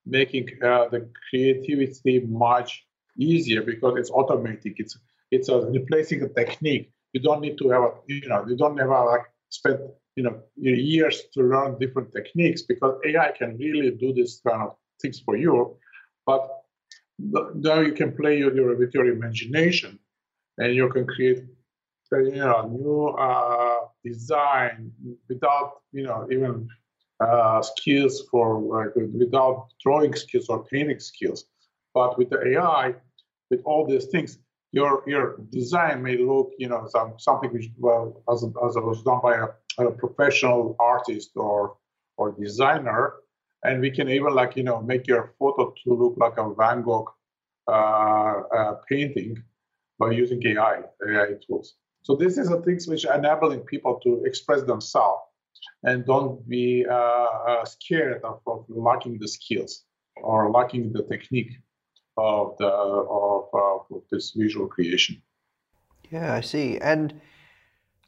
making 0.05 0.49
uh, 0.63 0.89
the 0.89 1.09
creativity 1.31 2.21
much 2.21 2.85
easier 3.17 3.63
because 3.63 3.97
it's 3.97 4.11
automatic. 4.11 4.75
It's 4.77 4.99
it's 5.31 5.49
a 5.49 5.59
replacing 5.61 6.23
a 6.23 6.29
technique. 6.29 6.91
You 7.13 7.21
don't 7.21 7.41
need 7.41 7.57
to 7.59 7.71
have 7.71 7.83
a, 7.83 7.93
you 8.07 8.29
know 8.29 8.45
you 8.47 8.57
don't 8.57 8.77
have 8.77 8.91
a, 8.91 9.05
like 9.05 9.27
spend 9.49 9.79
you 10.19 10.25
know 10.25 10.37
years 10.57 11.17
to 11.35 11.41
learn 11.53 11.79
different 11.79 12.09
techniques 12.13 12.63
because 12.63 12.95
AI 13.09 13.31
can 13.39 13.51
really 13.57 13.93
do 14.05 14.13
this 14.13 14.41
kind 14.45 14.63
of 14.67 14.71
things 15.01 15.21
for 15.25 15.37
you. 15.37 15.77
But 16.27 16.43
now 17.69 17.81
you 17.89 17.93
can 18.01 18.11
play 18.21 18.39
your, 18.39 18.77
with 18.77 18.93
your 18.95 19.07
imagination, 19.07 19.99
and 20.59 20.75
you 20.75 20.89
can 20.95 21.07
create 21.07 21.45
you 22.11 22.43
know 22.49 22.61
new 22.81 23.09
uh, 23.27 23.81
design 24.05 24.91
without 25.29 25.71
you 25.93 26.03
know 26.03 26.27
even 26.35 26.69
uh, 27.21 27.63
skills 27.63 28.15
for 28.31 28.47
like 28.61 28.93
without 29.23 29.69
drawing 29.83 30.15
skills 30.15 30.49
or 30.49 30.65
painting 30.65 31.01
skills. 31.01 31.45
But 31.95 32.19
with 32.19 32.31
the 32.31 32.41
AI, 32.53 32.95
with 33.51 33.63
all 33.65 33.87
these 33.87 34.07
things, 34.07 34.39
your 34.73 35.03
your 35.07 35.27
design 35.51 36.03
may 36.03 36.17
look 36.19 36.51
you 36.59 36.69
know 36.69 36.87
some, 36.89 37.15
something 37.19 37.53
which 37.53 37.71
well 37.79 38.23
as, 38.33 38.43
as 38.67 38.77
it 38.77 38.85
was 38.85 39.03
done 39.03 39.21
by 39.23 39.35
a, 39.37 39.47
a 39.87 39.91
professional 39.91 40.77
artist 40.79 41.31
or 41.37 41.77
or 42.17 42.33
designer, 42.33 43.15
and 43.63 43.81
we 43.81 43.91
can 43.91 44.09
even 44.09 44.35
like 44.35 44.57
you 44.57 44.63
know 44.63 44.81
make 44.83 45.07
your 45.07 45.35
photo 45.39 45.73
to 45.85 45.95
look 45.95 46.15
like 46.17 46.37
a 46.39 46.55
Van 46.55 46.83
Gogh 46.83 47.09
uh, 47.69 48.43
uh, 48.57 48.75
painting 48.89 49.43
by 49.99 50.11
using 50.11 50.45
AI 50.47 50.83
AI 51.09 51.35
tools. 51.47 51.75
So 52.03 52.17
this 52.17 52.39
is 52.39 52.49
the 52.49 52.63
things 52.63 52.87
which 52.87 53.05
are 53.07 53.19
enabling 53.19 53.61
people 53.61 54.01
to 54.05 54.23
express 54.25 54.63
themselves 54.63 55.23
and 55.83 56.07
don't 56.07 56.49
be 56.49 56.87
uh, 56.89 56.95
uh, 56.95 57.65
scared 57.65 58.23
of, 58.25 58.41
of, 58.47 58.65
lacking 58.69 59.19
the 59.19 59.29
skills 59.29 59.85
or 60.17 60.51
lacking 60.51 60.93
the 60.93 61.03
technique 61.03 61.53
of 62.17 62.57
the 62.59 62.67
of, 62.67 63.49
of 63.53 64.03
this 64.11 64.33
visual 64.37 64.67
creation. 64.67 65.21
Yeah, 66.11 66.35
I 66.35 66.41
see. 66.41 66.79
And 66.79 67.21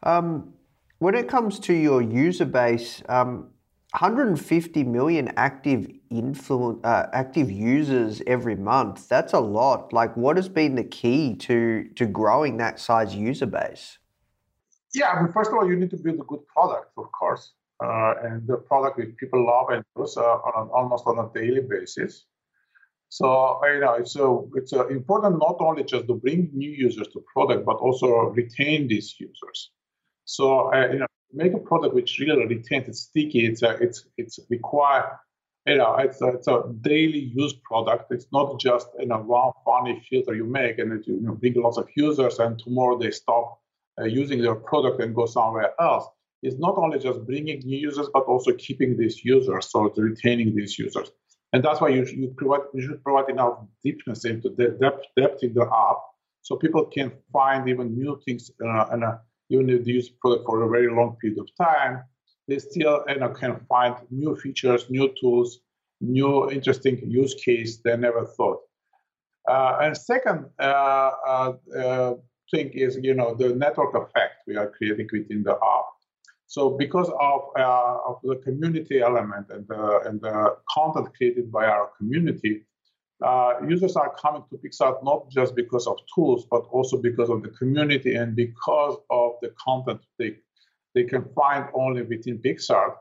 um, 0.03 0.55
when 1.00 1.14
it 1.14 1.28
comes 1.28 1.59
to 1.59 1.73
your 1.73 2.02
user 2.02 2.45
base, 2.45 3.02
um, 3.09 3.49
150 3.92 4.85
million 4.85 5.33
active 5.37 5.88
influ- 6.12 6.78
uh, 6.85 7.07
active 7.12 7.50
users 7.50 8.23
every 8.26 8.54
month. 8.54 9.09
That's 9.09 9.33
a 9.33 9.40
lot. 9.40 9.92
Like, 9.92 10.16
what 10.16 10.37
has 10.37 10.49
been 10.49 10.76
the 10.76 10.85
key 10.85 11.35
to 11.37 11.88
to 11.97 12.07
growing 12.07 12.59
that 12.59 12.78
size 12.78 13.16
user 13.16 13.47
base? 13.47 13.99
Yeah, 14.95 15.09
I 15.11 15.23
mean, 15.23 15.33
first 15.33 15.50
of 15.50 15.57
all, 15.57 15.66
you 15.69 15.76
need 15.76 15.90
to 15.90 15.97
build 15.97 16.21
a 16.21 16.25
good 16.25 16.47
product, 16.47 16.92
of 16.97 17.11
course, 17.12 17.54
uh, 17.83 18.14
and 18.23 18.47
the 18.47 18.59
product 18.59 18.99
which 18.99 19.16
people 19.16 19.45
love 19.45 19.71
and 19.71 19.83
use 19.99 20.16
uh, 20.16 20.23
on 20.23 20.52
an, 20.62 20.69
almost 20.73 21.04
on 21.07 21.19
a 21.19 21.28
daily 21.33 21.62
basis. 21.62 22.26
So 23.09 23.59
you 23.66 23.80
know, 23.80 23.95
it's 23.95 24.14
a, 24.16 24.26
it's 24.54 24.73
a 24.73 24.87
important 24.88 25.38
not 25.38 25.57
only 25.61 25.83
just 25.83 26.07
to 26.09 26.14
bring 26.14 26.50
new 26.52 26.71
users 26.71 27.09
to 27.09 27.25
product, 27.33 27.64
but 27.64 27.76
also 27.76 28.09
retain 28.40 28.87
these 28.87 29.16
users. 29.19 29.71
So 30.30 30.72
uh, 30.72 30.88
you 30.92 31.00
know, 31.00 31.06
make 31.32 31.54
a 31.54 31.58
product 31.58 31.92
which 31.92 32.18
really 32.20 32.46
retains 32.46 32.88
it's 32.88 33.00
sticky. 33.00 33.46
It's 33.46 33.62
a, 33.62 33.70
it's 33.84 34.06
it's 34.16 34.38
require 34.49 35.18
you 35.66 35.78
know 35.78 35.96
it's 35.96 36.22
a, 36.22 36.28
it's 36.28 36.46
a 36.46 36.62
daily 36.82 37.18
use 37.18 37.54
product. 37.64 38.12
It's 38.12 38.28
not 38.32 38.60
just 38.60 38.87
you 39.00 39.06
know 39.06 39.18
one 39.18 39.50
funny 39.64 40.00
filter 40.08 40.34
you 40.34 40.44
make 40.44 40.78
and 40.78 40.92
it 40.92 41.06
you 41.08 41.20
know, 41.20 41.34
bring 41.34 41.54
lots 41.54 41.78
of 41.78 41.88
users 41.96 42.38
and 42.38 42.56
tomorrow 42.60 42.96
they 42.96 43.10
stop 43.10 43.60
uh, 44.00 44.04
using 44.04 44.38
your 44.38 44.54
product 44.54 45.02
and 45.02 45.16
go 45.16 45.26
somewhere 45.26 45.72
else. 45.80 46.06
It's 46.44 46.58
not 46.58 46.78
only 46.78 47.00
just 47.00 47.26
bringing 47.26 47.58
new 47.64 47.78
users 47.78 48.08
but 48.14 48.22
also 48.32 48.52
keeping 48.52 48.96
these 48.96 49.25
users, 49.25 49.68
so 49.68 49.92
retaining 49.96 50.54
these 50.54 50.78
users. 50.78 51.10
And 51.52 51.64
that's 51.64 51.80
why 51.80 51.88
you, 51.88 52.04
you 52.04 52.32
provide 52.37 52.66
you 52.72 52.82
should 52.82 53.02
provide 53.02 53.28
enough 53.30 53.54
deepness 53.82 54.25
into 54.25 54.50
the 54.50 54.68
depth 54.80 55.06
depth 55.16 55.42
in 55.42 55.54
the 55.54 55.62
app 55.62 55.99
so 56.42 56.54
people 56.56 56.84
can 56.84 57.10
find 57.32 57.68
even 57.68 57.96
new 57.96 58.20
things 58.25 58.52
uh, 58.64 58.87
and 58.92 59.02
uh, 59.02 59.16
even 59.50 59.69
if 59.69 59.85
they 59.85 59.92
use 59.92 60.09
product 60.09 60.47
for 60.47 60.62
a 60.62 60.69
very 60.69 60.90
long 60.90 61.16
period 61.21 61.38
of 61.38 61.49
time, 61.57 62.02
they 62.49 62.59
still 62.59 63.04
you 63.09 63.16
know, 63.16 63.28
can 63.28 63.61
find 63.69 63.95
new 64.11 64.35
features, 64.37 64.88
new 64.88 65.12
tools, 65.21 65.61
new 66.00 66.50
interesting 66.50 66.99
use 67.07 67.35
case 67.35 67.78
they 67.85 67.97
never 67.97 68.25
thought. 68.25 68.61
Uh, 69.49 69.78
and 69.83 69.97
second 69.97 70.47
uh, 70.61 71.11
uh, 71.26 71.52
uh, 71.76 72.14
thing 72.50 72.71
is, 72.71 72.99
you 73.02 73.14
know, 73.14 73.35
the 73.35 73.54
network 73.54 73.95
effect 73.95 74.35
we 74.47 74.57
are 74.57 74.71
creating 74.71 75.09
within 75.12 75.42
the 75.42 75.52
app. 75.52 75.87
So 76.47 76.71
because 76.71 77.09
of, 77.21 77.40
uh, 77.59 77.99
of 78.09 78.19
the 78.25 78.37
community 78.45 79.00
element 79.00 79.47
and 79.50 79.66
the, 79.69 80.00
and 80.07 80.21
the 80.21 80.57
content 80.71 81.14
created 81.16 81.52
by 81.52 81.66
our 81.66 81.90
community, 81.97 82.64
uh, 83.23 83.55
users 83.69 83.97
are 83.97 84.15
coming 84.15 84.43
to 84.50 84.57
PicsArt 84.57 85.05
not 85.05 85.31
just 85.31 85.55
because 85.55 85.87
of 85.87 85.99
tools, 86.15 86.47
but 86.50 86.62
also 86.71 86.97
because 86.97 87.29
of 87.29 87.43
the 87.43 87.50
community 87.50 88.15
and 88.15 88.35
because 88.35 88.97
of 89.11 89.33
the 89.43 89.53
content 89.62 90.00
they, 90.19 90.37
they 90.95 91.05
can 91.05 91.25
find 91.35 91.67
only 91.75 92.03
within 92.03 92.39
PicsArt 92.39 92.95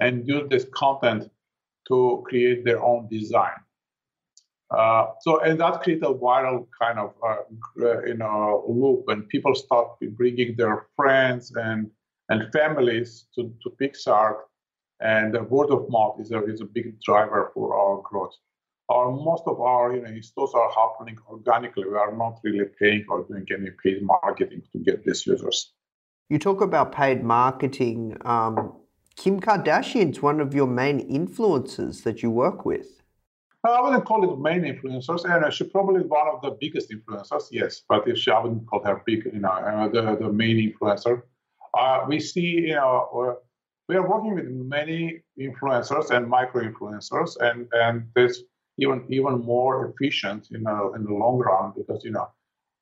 and 0.00 0.28
use 0.28 0.48
this 0.50 0.66
content 0.74 1.30
to 1.88 2.22
create 2.26 2.64
their 2.64 2.82
own 2.82 3.08
design. 3.08 3.56
Uh, 4.70 5.08
so, 5.20 5.40
and 5.40 5.60
that 5.60 5.82
creates 5.82 6.02
a 6.02 6.12
viral 6.12 6.66
kind 6.80 6.98
of 6.98 7.14
uh, 7.26 8.02
you 8.06 8.14
know 8.14 8.64
loop, 8.66 9.04
and 9.08 9.28
people 9.28 9.54
start 9.54 9.88
bringing 10.12 10.56
their 10.56 10.86
friends 10.96 11.52
and 11.56 11.90
and 12.30 12.50
families 12.52 13.26
to, 13.34 13.54
to 13.62 13.70
PicsArt, 13.78 14.36
and 15.00 15.34
the 15.34 15.42
word 15.42 15.70
of 15.70 15.90
mouth 15.90 16.18
is 16.20 16.30
a 16.32 16.42
is 16.44 16.62
a 16.62 16.64
big 16.64 16.98
driver 17.02 17.50
for 17.52 17.76
our 17.76 18.00
growth 18.02 18.34
our 18.88 19.10
most 19.10 19.44
of 19.46 19.60
our 19.60 19.94
you 19.94 20.02
know, 20.02 20.08
installs 20.08 20.54
are 20.54 20.70
happening 20.70 21.16
organically. 21.28 21.84
We 21.88 21.96
are 21.96 22.14
not 22.16 22.40
really 22.42 22.66
paying 22.78 23.04
or 23.08 23.24
doing 23.24 23.46
any 23.50 23.70
paid 23.82 24.02
marketing 24.02 24.62
to 24.72 24.78
get 24.78 25.04
these 25.04 25.26
users. 25.26 25.72
You 26.28 26.38
talk 26.38 26.60
about 26.60 26.92
paid 26.92 27.22
marketing. 27.22 28.16
Um, 28.24 28.74
Kim 29.16 29.40
Kardashian's 29.40 30.22
one 30.22 30.40
of 30.40 30.54
your 30.54 30.66
main 30.66 31.00
influencers 31.08 32.02
that 32.04 32.22
you 32.22 32.30
work 32.30 32.64
with. 32.64 33.02
I 33.64 33.80
wouldn't 33.80 34.04
call 34.04 34.32
it 34.32 34.40
main 34.40 34.62
influencers, 34.62 35.24
and 35.24 35.52
she's 35.52 35.68
probably 35.68 36.00
one 36.00 36.26
of 36.26 36.42
the 36.42 36.56
biggest 36.60 36.90
influencers, 36.90 37.44
yes. 37.52 37.82
But 37.88 38.08
if 38.08 38.18
she, 38.18 38.30
I 38.30 38.40
wouldn't 38.40 38.66
call 38.66 38.82
her 38.84 39.02
big, 39.06 39.24
you 39.26 39.38
know, 39.38 39.50
uh, 39.50 39.88
the, 39.88 40.16
the 40.16 40.32
main 40.32 40.56
influencer. 40.72 41.22
Uh, 41.78 42.04
we 42.08 42.18
see, 42.18 42.40
you 42.40 42.74
know, 42.74 43.08
uh, 43.14 43.44
we 43.88 43.96
are 43.96 44.08
working 44.08 44.34
with 44.34 44.48
many 44.48 45.22
influencers 45.38 46.10
and 46.10 46.28
micro 46.28 46.62
influencers, 46.68 47.36
and 47.40 47.68
and 47.72 48.08
there's 48.14 48.42
even 48.78 49.04
even 49.08 49.40
more 49.40 49.86
efficient 49.90 50.48
in 50.50 50.66
a, 50.66 50.92
in 50.92 51.04
the 51.04 51.12
long 51.12 51.38
run 51.38 51.72
because 51.76 52.04
you 52.04 52.10
know 52.10 52.28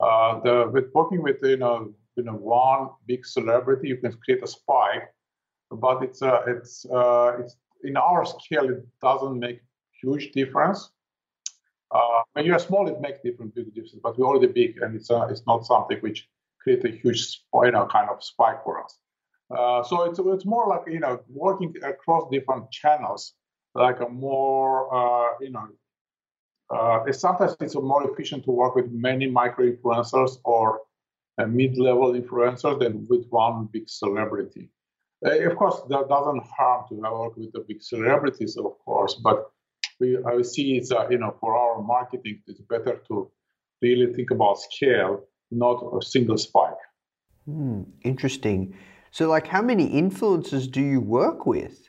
uh, 0.01 0.41
the 0.41 0.71
with 0.73 0.87
working 0.95 1.23
with 1.23 1.37
you 1.43 1.57
know 1.57 1.93
you 2.17 2.23
know 2.23 2.35
one 2.35 2.89
big 3.07 3.27
celebrity 3.27 3.89
you 3.89 3.97
can 3.97 4.13
create 4.25 4.43
a 4.43 4.47
spike, 4.47 5.13
but 5.71 6.03
it's 6.03 6.23
uh, 6.23 6.43
it's 6.47 6.87
uh, 6.87 7.37
it's 7.39 7.57
in 7.85 7.97
our 7.97 8.25
scale 8.25 8.69
it 8.69 8.87
doesn't 9.03 9.39
make 9.39 9.61
huge 10.01 10.33
difference. 10.33 10.91
Uh, 11.93 12.23
when 12.35 12.45
you're 12.45 12.59
small, 12.61 12.87
it 12.89 13.01
makes 13.01 13.19
different 13.25 13.53
big 13.55 13.75
difference, 13.75 13.99
but 14.03 14.17
we're 14.17 14.27
already 14.27 14.47
big, 14.47 14.81
and 14.81 14.95
it's 14.95 15.11
uh, 15.11 15.27
it's 15.31 15.43
not 15.47 15.67
something 15.67 15.99
which 15.99 16.29
create 16.63 16.85
a 16.85 16.91
huge 16.91 17.43
you 17.65 17.71
know 17.73 17.87
kind 17.87 18.09
of 18.09 18.23
spike 18.23 18.63
for 18.63 18.83
us. 18.85 18.97
Uh, 19.51 19.83
so 19.83 20.05
it's 20.05 20.21
it's 20.21 20.47
more 20.47 20.69
like 20.69 20.83
you 20.87 21.01
know 21.01 21.19
working 21.29 21.75
across 21.83 22.31
different 22.31 22.71
channels 22.71 23.35
like 23.75 24.01
a 24.01 24.09
more 24.09 24.93
uh, 24.95 25.35
you 25.41 25.51
know 25.51 25.67
uh, 26.71 27.13
sometimes 27.13 27.57
it's 27.61 27.75
more 27.75 28.11
efficient 28.11 28.45
to 28.45 28.51
work 28.51 28.75
with 28.75 28.91
many 28.93 29.29
micro 29.29 29.71
influencers 29.71 30.39
or 30.45 30.81
uh, 31.39 31.47
mid-level 31.47 32.13
influencers 32.13 32.79
than 32.79 33.07
with 33.09 33.27
one 33.31 33.69
big 33.73 33.89
celebrity. 33.89 34.71
Uh, 35.25 35.51
of 35.51 35.57
course, 35.57 35.81
that 35.89 36.09
doesn't 36.09 36.43
harm 36.45 36.85
to 36.89 36.95
work 36.95 37.37
with 37.37 37.53
the 37.53 37.65
big 37.69 37.83
celebrities, 37.83 38.57
of 38.57 38.79
course, 38.85 39.15
but 39.15 39.51
we 39.99 40.17
I 40.25 40.43
see 40.43 40.77
it's 40.77 40.91
uh, 40.91 41.07
you 41.11 41.19
know 41.19 41.37
for 41.41 41.57
our 41.57 41.83
marketing, 41.83 42.41
it's 42.47 42.61
better 42.61 43.03
to 43.09 43.31
really 43.83 44.13
think 44.15 44.31
about 44.31 44.59
scale, 44.59 45.25
not 45.51 45.83
a 45.97 46.03
single 46.03 46.39
spike. 46.39 46.83
Hmm, 47.45 47.83
interesting. 48.03 48.75
So, 49.11 49.29
like, 49.29 49.47
how 49.47 49.61
many 49.61 49.91
influencers 49.91 50.71
do 50.71 50.81
you 50.81 51.01
work 51.01 51.45
with? 51.45 51.89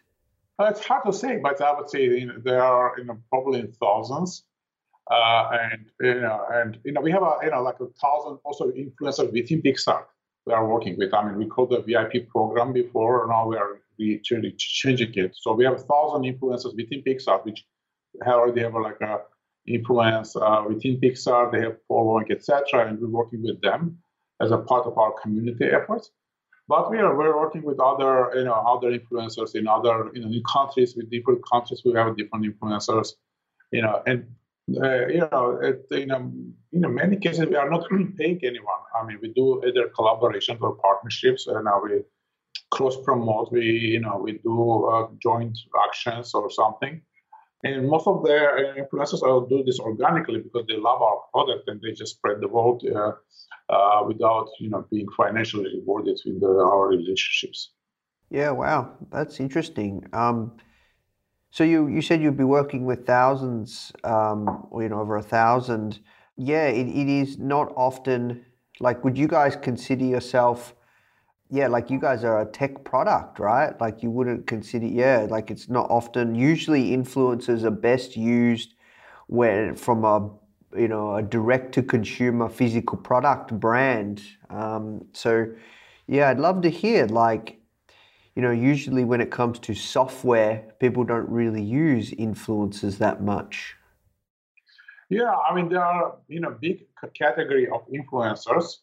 Uh, 0.59 0.65
it's 0.65 0.83
hard 0.83 1.05
to 1.05 1.13
say, 1.13 1.37
but 1.37 1.61
I 1.61 1.73
would 1.73 1.89
say 1.89 2.03
you 2.03 2.25
know, 2.25 2.39
there 2.43 2.63
are 2.63 2.95
you 2.97 3.05
know, 3.05 3.17
probably 3.29 3.59
in 3.59 3.71
thousands. 3.71 4.43
Uh, 5.11 5.49
and 5.51 5.85
you 5.99 6.21
know, 6.21 6.45
and 6.51 6.79
you 6.85 6.93
know, 6.93 7.01
we 7.01 7.11
have 7.11 7.23
a 7.23 7.37
you 7.43 7.51
know 7.51 7.61
like 7.61 7.79
a 7.79 7.87
thousand 8.01 8.39
also 8.43 8.71
influencers 8.71 9.31
within 9.31 9.61
PicsArt 9.61 10.05
we 10.45 10.53
are 10.53 10.67
working 10.67 10.97
with. 10.97 11.13
I 11.13 11.23
mean, 11.25 11.37
we 11.37 11.45
called 11.45 11.69
the 11.69 11.81
VIP 11.81 12.29
program 12.29 12.73
before. 12.73 13.27
Now 13.27 13.47
we 13.47 13.57
are 13.57 13.79
changing 14.59 15.13
it. 15.15 15.35
So 15.35 15.53
we 15.53 15.65
have 15.65 15.73
a 15.73 15.77
thousand 15.77 16.23
influencers 16.23 16.75
within 16.75 17.03
PicsArt, 17.03 17.45
which 17.45 17.63
already 18.25 18.61
have 18.61 18.73
like 18.73 19.01
a 19.01 19.19
influence 19.67 20.35
uh, 20.35 20.63
within 20.67 20.99
PicsArt. 20.99 21.51
They 21.51 21.61
have 21.61 21.77
following, 21.87 22.31
etc., 22.31 22.87
and 22.87 22.99
we're 22.99 23.07
working 23.07 23.43
with 23.43 23.61
them 23.61 23.99
as 24.41 24.51
a 24.51 24.57
part 24.57 24.87
of 24.87 24.97
our 24.97 25.13
community 25.21 25.65
efforts. 25.65 26.09
But 26.67 26.89
we 26.89 26.97
are 26.97 27.15
we're 27.15 27.37
working 27.37 27.63
with 27.63 27.79
other 27.79 28.31
you 28.35 28.45
know 28.45 28.53
other 28.53 28.97
influencers 28.97 29.55
in 29.55 29.67
other 29.67 30.09
you 30.13 30.21
know 30.21 30.41
countries 30.51 30.95
with 30.95 31.11
different 31.11 31.41
countries. 31.51 31.81
We 31.85 31.93
have 31.93 32.17
different 32.17 32.45
influencers, 32.45 33.13
you 33.71 33.83
know, 33.83 34.01
and 34.07 34.25
uh, 34.77 35.07
you 35.07 35.27
know, 35.31 35.59
it, 35.61 36.07
know, 36.07 36.31
in 36.71 36.93
many 36.93 37.17
cases 37.17 37.45
we 37.45 37.55
are 37.55 37.69
not 37.69 37.87
paying 38.17 38.39
anyone. 38.43 38.81
I 38.95 39.05
mean, 39.05 39.19
we 39.21 39.29
do 39.33 39.61
either 39.65 39.89
collaborations 39.97 40.61
or 40.61 40.75
partnerships, 40.75 41.47
and 41.47 41.65
now 41.65 41.81
we 41.83 42.01
cross 42.71 42.95
promote. 43.03 43.51
We 43.51 43.63
you 43.63 43.99
know 43.99 44.17
we 44.17 44.39
do 44.39 44.85
uh, 44.85 45.07
joint 45.21 45.57
actions 45.87 46.33
or 46.33 46.49
something. 46.49 47.01
And 47.63 47.87
most 47.87 48.07
of 48.07 48.23
the 48.23 48.37
influencers 48.81 49.21
will 49.21 49.45
do 49.45 49.63
this 49.63 49.79
organically 49.79 50.39
because 50.39 50.65
they 50.67 50.77
love 50.77 51.01
our 51.01 51.19
product 51.31 51.67
and 51.67 51.79
they 51.79 51.91
just 51.91 52.15
spread 52.15 52.41
the 52.41 52.47
word 52.47 52.81
uh, 52.91 53.11
uh, 53.71 54.03
without, 54.07 54.47
you 54.59 54.69
know, 54.69 54.85
being 54.89 55.07
financially 55.15 55.69
rewarded 55.75 56.19
in 56.25 56.39
the, 56.39 56.47
our 56.47 56.87
relationships. 56.87 57.71
Yeah, 58.31 58.51
wow, 58.51 58.93
that's 59.11 59.39
interesting. 59.39 60.03
Um, 60.13 60.53
so 61.51 61.63
you 61.63 61.87
you 61.87 62.01
said 62.01 62.21
you'd 62.21 62.37
be 62.37 62.43
working 62.43 62.85
with 62.85 63.05
thousands, 63.05 63.91
um, 64.03 64.67
or, 64.71 64.83
you 64.83 64.89
know, 64.89 64.99
over 64.99 65.17
a 65.17 65.23
thousand. 65.23 65.99
Yeah, 66.37 66.67
it, 66.67 66.87
it 66.87 67.07
is 67.07 67.37
not 67.37 67.71
often. 67.75 68.45
Like, 68.79 69.03
would 69.03 69.17
you 69.17 69.27
guys 69.27 69.55
consider 69.55 70.05
yourself? 70.05 70.73
yeah, 71.51 71.67
like 71.67 71.89
you 71.89 71.99
guys 71.99 72.23
are 72.23 72.41
a 72.41 72.45
tech 72.45 72.85
product, 72.85 73.37
right? 73.37 73.79
Like 73.79 74.01
you 74.01 74.09
wouldn't 74.09 74.47
consider, 74.47 74.85
yeah, 74.85 75.27
like 75.29 75.51
it's 75.51 75.67
not 75.67 75.89
often. 75.89 76.33
Usually, 76.33 76.91
influencers 76.91 77.63
are 77.63 77.71
best 77.71 78.15
used 78.15 78.73
when 79.27 79.75
from 79.75 80.05
a 80.05 80.29
you 80.77 80.87
know 80.87 81.15
a 81.15 81.21
direct 81.21 81.73
to 81.73 81.83
consumer 81.83 82.47
physical 82.47 82.97
product 82.97 83.51
brand. 83.59 84.23
Um, 84.49 85.05
so, 85.11 85.47
yeah, 86.07 86.29
I'd 86.29 86.39
love 86.39 86.61
to 86.61 86.69
hear 86.69 87.05
like 87.05 87.59
you 88.35 88.41
know 88.41 88.51
usually 88.51 89.03
when 89.03 89.21
it 89.21 89.31
comes 89.31 89.59
to 89.59 89.73
software, 89.73 90.63
people 90.79 91.03
don't 91.03 91.29
really 91.29 91.61
use 91.61 92.11
influencers 92.11 92.97
that 92.97 93.21
much. 93.21 93.75
Yeah, 95.09 95.35
I 95.49 95.53
mean 95.53 95.69
there 95.69 95.83
are 95.83 96.15
you 96.27 96.39
know 96.39 96.51
big 96.51 96.85
category 97.13 97.67
of 97.67 97.81
influencers 97.89 98.77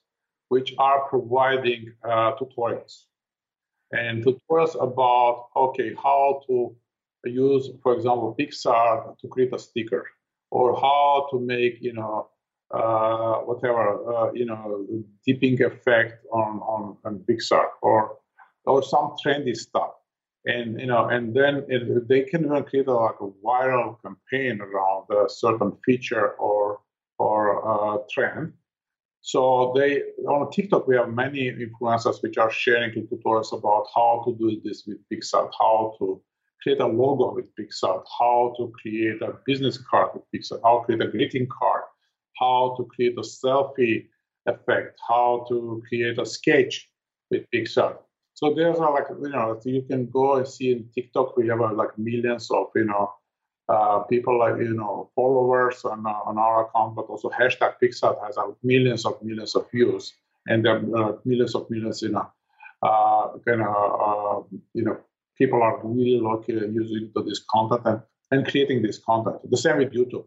which 0.48 0.74
are 0.78 1.08
providing 1.08 1.92
uh, 2.04 2.32
tutorials 2.36 3.04
and 3.92 4.24
tutorials 4.24 4.74
about 4.80 5.48
okay 5.56 5.94
how 5.94 6.42
to 6.46 6.74
use 7.24 7.70
for 7.82 7.94
example 7.94 8.36
PicsArt 8.38 9.18
to 9.18 9.28
create 9.28 9.52
a 9.52 9.58
sticker 9.58 10.06
or 10.50 10.78
how 10.78 11.28
to 11.30 11.40
make 11.40 11.78
you 11.80 11.92
know 11.92 12.28
uh, 12.70 13.36
whatever 13.48 13.84
uh, 14.12 14.32
you 14.32 14.44
know 14.44 14.84
dipping 15.26 15.62
effect 15.62 16.24
on, 16.32 16.60
on 16.60 16.96
on 17.04 17.18
PicsArt 17.20 17.70
or 17.82 18.18
or 18.68 18.82
some 18.82 19.14
trendy 19.22 19.56
stuff 19.56 19.92
and 20.46 20.80
you 20.80 20.86
know 20.86 21.08
and 21.08 21.34
then 21.34 21.64
it, 21.68 22.08
they 22.08 22.22
can 22.22 22.44
even 22.44 22.62
create 22.64 22.86
a, 22.86 22.94
like 22.94 23.20
a 23.20 23.30
viral 23.44 23.96
campaign 24.02 24.60
around 24.60 25.04
a 25.10 25.28
certain 25.28 25.72
feature 25.84 26.28
or 26.32 26.80
or 27.18 27.40
uh, 27.72 27.98
trend 28.12 28.52
so 29.20 29.72
they 29.76 30.02
on 30.26 30.50
TikTok 30.50 30.86
we 30.86 30.96
have 30.96 31.10
many 31.10 31.50
influencers 31.50 32.22
which 32.22 32.38
are 32.38 32.50
sharing 32.50 32.92
tutorials 32.92 33.52
about 33.52 33.86
how 33.94 34.22
to 34.24 34.34
do 34.36 34.60
this 34.64 34.84
with 34.86 34.98
PicsArt, 35.10 35.50
how 35.60 35.94
to 35.98 36.22
create 36.62 36.80
a 36.80 36.86
logo 36.86 37.34
with 37.34 37.54
PicsArt, 37.56 38.04
how 38.18 38.54
to 38.56 38.72
create 38.80 39.20
a 39.22 39.34
business 39.44 39.76
card 39.78 40.10
with 40.14 40.22
PicsArt, 40.32 40.60
how 40.64 40.78
to 40.78 40.84
create 40.86 41.02
a 41.02 41.10
greeting 41.10 41.46
card, 41.46 41.82
how 42.38 42.74
to 42.76 42.84
create 42.84 43.18
a 43.18 43.22
selfie 43.22 44.06
effect, 44.46 44.98
how 45.06 45.44
to 45.48 45.82
create 45.88 46.18
a 46.18 46.26
sketch 46.26 46.88
with 47.30 47.44
PicsArt. 47.52 47.98
So 48.38 48.54
there's 48.54 48.78
like 48.78 49.08
you 49.10 49.30
know 49.30 49.60
you 49.64 49.82
can 49.82 50.06
go 50.10 50.36
and 50.36 50.46
see 50.46 50.70
in 50.70 50.88
TikTok 50.94 51.36
we 51.36 51.48
have 51.48 51.58
a, 51.58 51.72
like 51.72 51.98
millions 51.98 52.48
of 52.52 52.66
you 52.76 52.84
know 52.84 53.12
uh, 53.68 53.98
people 54.10 54.38
like 54.38 54.58
you 54.58 54.74
know 54.74 55.10
followers 55.16 55.84
on, 55.84 56.06
uh, 56.06 56.20
on 56.24 56.38
our 56.38 56.66
account, 56.66 56.94
but 56.94 57.06
also 57.06 57.30
hashtag 57.30 57.72
PicsArt 57.82 58.24
has 58.24 58.38
uh, 58.38 58.44
millions 58.62 59.04
of 59.04 59.20
millions 59.24 59.56
of 59.56 59.68
views, 59.72 60.14
and 60.46 60.64
there 60.64 60.76
are 60.76 60.96
uh, 60.98 61.12
millions 61.24 61.56
of 61.56 61.68
millions 61.68 62.00
you 62.00 62.10
know 62.10 62.30
uh, 62.84 63.26
kind 63.44 63.60
of 63.60 64.46
you 64.72 64.84
know 64.84 64.96
people 65.36 65.60
are 65.60 65.80
really 65.82 66.20
looking 66.20 66.58
using 66.72 67.10
to 67.16 67.24
this 67.24 67.44
content 67.50 67.82
and, 67.86 68.00
and 68.30 68.46
creating 68.46 68.82
this 68.82 68.98
content. 68.98 69.38
The 69.50 69.56
same 69.56 69.78
with 69.78 69.92
YouTube. 69.92 70.26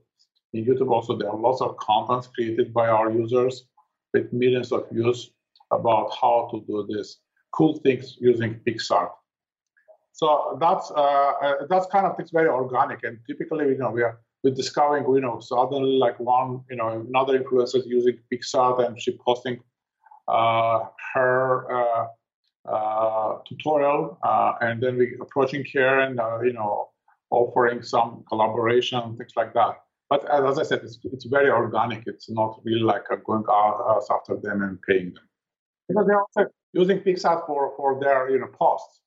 In 0.51 0.65
YouTube 0.65 0.91
also 0.91 1.15
there 1.15 1.29
are 1.29 1.39
lots 1.39 1.61
of 1.61 1.77
contents 1.77 2.27
created 2.27 2.73
by 2.73 2.89
our 2.89 3.09
users 3.09 3.69
with 4.13 4.33
millions 4.33 4.73
of 4.73 4.89
views 4.91 5.31
about 5.71 6.11
how 6.19 6.49
to 6.51 6.59
do 6.67 6.85
this 6.89 7.19
cool 7.51 7.79
things 7.79 8.17
using 8.19 8.59
PicsArt. 8.65 9.11
So 10.13 10.57
that's 10.59 10.91
uh, 10.91 11.33
uh, 11.41 11.53
that's 11.69 11.87
kind 11.87 12.05
of 12.05 12.19
it's 12.19 12.31
very 12.31 12.49
organic, 12.49 13.03
and 13.03 13.17
typically, 13.27 13.67
you 13.69 13.77
know, 13.77 13.91
we 13.91 14.03
are 14.03 14.19
we're 14.43 14.53
discovering, 14.53 15.05
you 15.13 15.21
know, 15.21 15.39
suddenly 15.39 15.97
like 15.97 16.19
one, 16.19 16.61
you 16.69 16.75
know, 16.75 17.05
another 17.07 17.39
influencer 17.39 17.75
is 17.75 17.85
using 17.85 18.17
PicsArt 18.31 18.85
and 18.85 18.99
she 18.99 19.17
posting 19.23 19.59
uh, 20.27 20.85
her 21.13 21.71
uh, 21.71 22.07
uh, 22.69 23.37
tutorial, 23.47 24.17
uh, 24.23 24.53
and 24.61 24.81
then 24.81 24.97
we 24.97 25.17
approaching 25.21 25.65
her 25.73 25.99
and 25.99 26.19
you 26.45 26.53
know 26.53 26.89
offering 27.29 27.81
some 27.81 28.23
collaboration 28.27 29.15
things 29.17 29.33
like 29.35 29.53
that. 29.53 29.75
But 30.09 30.29
as 30.29 30.59
I 30.59 30.63
said, 30.63 30.81
it's, 30.83 30.99
it's 31.03 31.25
very 31.25 31.49
organic. 31.49 32.03
It's 32.05 32.29
not 32.29 32.59
really 32.65 32.81
like 32.81 33.05
going 33.25 33.45
out 33.49 34.03
after 34.11 34.35
them 34.35 34.61
and 34.61 34.81
paying 34.81 35.13
them 35.13 35.23
because 35.87 36.05
they're 36.07 36.19
also 36.19 36.51
using 36.73 36.99
PicsArt 36.99 37.45
for 37.47 37.73
for 37.77 37.99
their 37.99 38.29
you 38.29 38.39
know 38.39 38.47
posts 38.47 39.01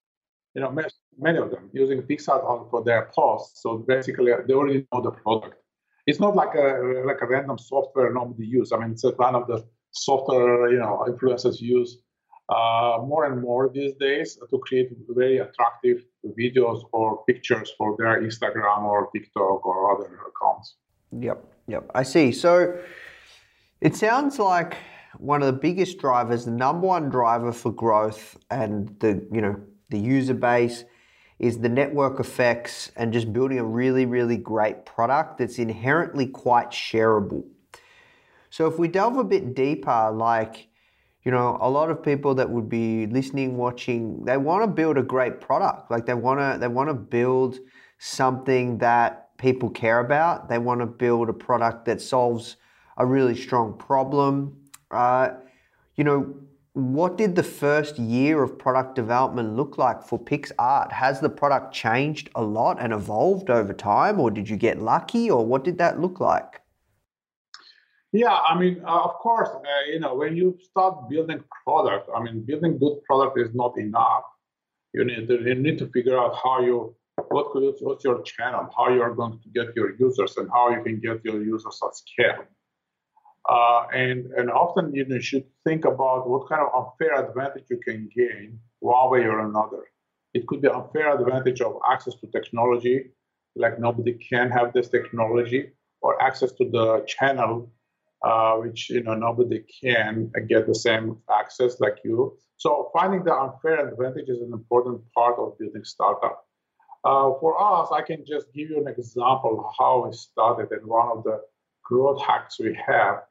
you 0.55 0.63
know, 0.63 0.71
many 1.19 1.39
of 1.39 1.51
them 1.51 1.69
using 1.73 2.03
PicsArt 2.03 2.71
for 2.71 2.85
their 2.85 3.11
posts. 3.15 3.61
So 3.63 3.79
basically, 3.79 4.33
they 4.47 4.55
already 4.55 4.87
know 4.93 5.03
the 5.03 5.11
product. 5.11 5.57
It's 6.07 6.21
not 6.21 6.37
like 6.37 6.55
a 6.55 7.03
like 7.07 7.21
a 7.23 7.27
random 7.27 7.59
software 7.59 8.13
nobody 8.13 8.47
use. 8.47 8.73
I 8.73 8.79
mean, 8.79 8.93
it's 8.93 9.03
kind 9.03 9.37
of 9.37 9.47
the 9.47 9.65
software 9.91 10.71
you 10.71 10.79
know 10.79 11.05
influencers 11.09 11.61
use 11.61 11.99
uh, 12.51 12.99
more 13.03 13.25
and 13.25 13.41
more 13.41 13.71
these 13.73 13.95
days 13.95 14.39
to 14.51 14.59
create 14.59 14.91
very 15.09 15.39
attractive 15.39 16.05
videos 16.39 16.83
or 16.93 17.25
pictures 17.25 17.73
for 17.79 17.97
their 17.99 18.23
Instagram 18.23 18.83
or 18.83 19.09
TikTok 19.15 19.67
or 19.67 19.97
other 19.97 20.21
accounts. 20.31 20.77
Yep, 21.19 21.45
yep. 21.69 21.91
I 21.95 22.03
see. 22.03 22.33
So 22.33 22.79
it 23.81 23.97
sounds 23.97 24.39
like 24.39 24.77
one 25.19 25.43
of 25.43 25.47
the 25.47 25.61
biggest 25.61 25.99
drivers, 25.99 26.45
the 26.45 26.51
number 26.51 26.87
one 26.87 27.09
driver 27.09 27.53
for 27.53 27.73
growth 27.73 28.37
and 28.51 28.95
the 29.01 29.27
you 29.33 29.41
know 29.41 29.61
the 29.91 29.99
user 29.99 30.35
base, 30.35 30.85
is 31.39 31.59
the 31.59 31.69
network 31.69 32.21
effects 32.21 32.91
and 32.97 33.13
just 33.13 33.33
building 33.33 33.59
a 33.59 33.65
really, 33.65 34.07
really 34.07 34.37
great 34.37 34.87
product 34.87 35.39
that's 35.39 35.59
inherently 35.59 36.27
quite 36.27 36.71
shareable. 36.71 37.45
So 38.51 38.67
if 38.67 38.79
we 38.79 38.89
delve 38.89 39.17
a 39.17 39.25
bit 39.25 39.55
deeper, 39.55 40.11
like, 40.13 40.69
you 41.25 41.33
know, 41.33 41.59
a 41.61 41.69
lot 41.69 41.91
of 41.91 42.03
people 42.03 42.35
that 42.37 42.49
would 42.49 42.69
be 42.69 43.07
listening, 43.07 43.57
watching, 43.57 44.25
they 44.25 44.37
want 44.37 44.63
to 44.63 44.69
build 44.69 44.97
a 44.97 45.03
great 45.03 45.41
product. 45.41 45.91
Like 45.91 46.07
they 46.07 46.15
want 46.15 46.39
to, 46.39 46.59
they 46.59 46.69
want 46.69 46.89
to 46.89 46.95
build 46.95 47.59
something 47.99 48.79
that 48.79 49.37
people 49.39 49.71
care 49.71 50.01
about. 50.01 50.49
They 50.49 50.59
want 50.59 50.81
to 50.81 50.87
build 50.87 51.29
a 51.29 51.33
product 51.33 51.85
that 51.87 52.01
solves 52.01 52.57
a 52.97 53.05
really 53.05 53.35
strong 53.35 53.77
problem. 53.77 54.57
Uh, 54.95 55.35
you 55.97 56.05
know, 56.05 56.35
what 56.75 57.17
did 57.17 57.37
the 57.37 57.43
first 57.43 57.99
year 57.99 58.43
of 58.43 58.59
product 58.59 58.97
development 58.97 59.55
look 59.55 59.79
like 59.79 60.03
for 60.03 60.19
PicsArt? 60.19 60.91
Has 60.91 61.21
the 61.21 61.29
product 61.29 61.73
changed 61.73 62.31
a 62.35 62.43
lot 62.43 62.79
and 62.81 62.93
evolved 62.93 63.49
over 63.49 63.73
time, 63.73 64.19
or 64.19 64.31
did 64.31 64.49
you 64.49 64.57
get 64.57 64.81
lucky, 64.81 65.31
or 65.31 65.47
what 65.47 65.63
did 65.63 65.79
that 65.79 66.01
look 66.01 66.19
like? 66.19 66.61
Yeah, 68.13 68.35
I 68.35 68.59
mean, 68.59 68.81
uh, 68.85 69.03
of 69.03 69.15
course, 69.15 69.49
uh, 69.49 69.91
you 69.93 69.99
know, 70.01 70.15
when 70.15 70.37
you 70.37 70.57
start 70.61 71.09
building 71.09 71.43
product, 71.65 72.09
I 72.15 72.23
mean, 72.23 72.45
building 72.45 72.79
good 72.79 73.03
product 73.05 73.39
is 73.39 73.55
not 73.55 73.77
enough. 73.79 74.23
You 74.93 75.05
need 75.05 75.27
to, 75.29 75.43
you 75.43 75.55
need 75.57 75.79
to 75.79 75.89
figure 75.89 76.19
out 76.19 76.37
how 76.43 76.61
you 76.61 76.95
what 77.29 77.51
could, 77.53 77.75
what's 77.81 78.05
your 78.05 78.23
channel, 78.23 78.69
how 78.77 78.89
you 78.89 79.03
are 79.03 79.15
going 79.15 79.39
to 79.41 79.49
get 79.51 79.75
your 79.77 79.95
users, 79.97 80.37
and 80.37 80.49
how 80.51 80.71
you 80.71 80.83
can 80.83 81.01
get 81.01 81.25
your 81.25 81.43
users 81.43 81.81
at 81.85 81.95
scale. 81.97 82.45
Uh, 83.49 83.87
and, 83.93 84.27
and 84.33 84.51
often 84.51 84.95
you, 84.95 85.21
should 85.21 85.45
think 85.65 85.85
about 85.85 86.29
what 86.29 86.49
kind 86.49 86.63
of 86.63 86.87
unfair 86.87 87.29
advantage 87.29 87.65
you 87.69 87.79
can 87.79 88.09
gain 88.15 88.59
one 88.81 89.11
way 89.11 89.21
or 89.21 89.41
another. 89.41 89.85
It 90.33 90.47
could 90.47 90.63
be 90.63 90.69
unfair 90.69 91.19
advantage 91.19 91.61
of 91.61 91.79
access 91.91 92.15
to 92.17 92.27
technology, 92.29 93.11
like 93.55 93.79
nobody 93.79 94.15
can 94.15 94.51
have 94.51 94.73
this 94.73 94.89
technology, 94.89 95.73
or 96.01 96.21
access 96.23 96.53
to 96.53 96.71
the 96.71 97.05
channel, 97.07 97.71
uh, 98.25 98.55
which 98.57 98.91
you 98.91 99.03
know 99.03 99.15
nobody 99.15 99.63
can 99.83 100.33
get 100.49 100.67
the 100.67 100.75
same 100.75 101.19
access 101.31 101.81
like 101.81 101.99
you. 102.03 102.37
So 102.57 102.91
finding 102.95 103.25
the 103.25 103.35
unfair 103.35 103.89
advantage 103.89 104.29
is 104.29 104.41
an 104.41 104.53
important 104.53 105.03
part 105.15 105.39
of 105.39 105.59
building 105.59 105.85
startup. 105.85 106.47
Uh, 107.05 107.33
for 107.39 107.61
us, 107.61 107.91
I 107.93 108.01
can 108.01 108.25
just 108.27 108.53
give 108.55 108.71
you 108.71 108.79
an 108.79 108.89
example 108.89 109.61
of 109.61 109.75
how 109.79 110.07
we 110.07 110.17
started 110.17 110.73
and 110.73 110.87
one 110.87 111.09
of 111.15 111.23
the 111.23 111.41
growth 111.85 112.21
hacks 112.23 112.59
we 112.59 112.77
have. 112.87 113.23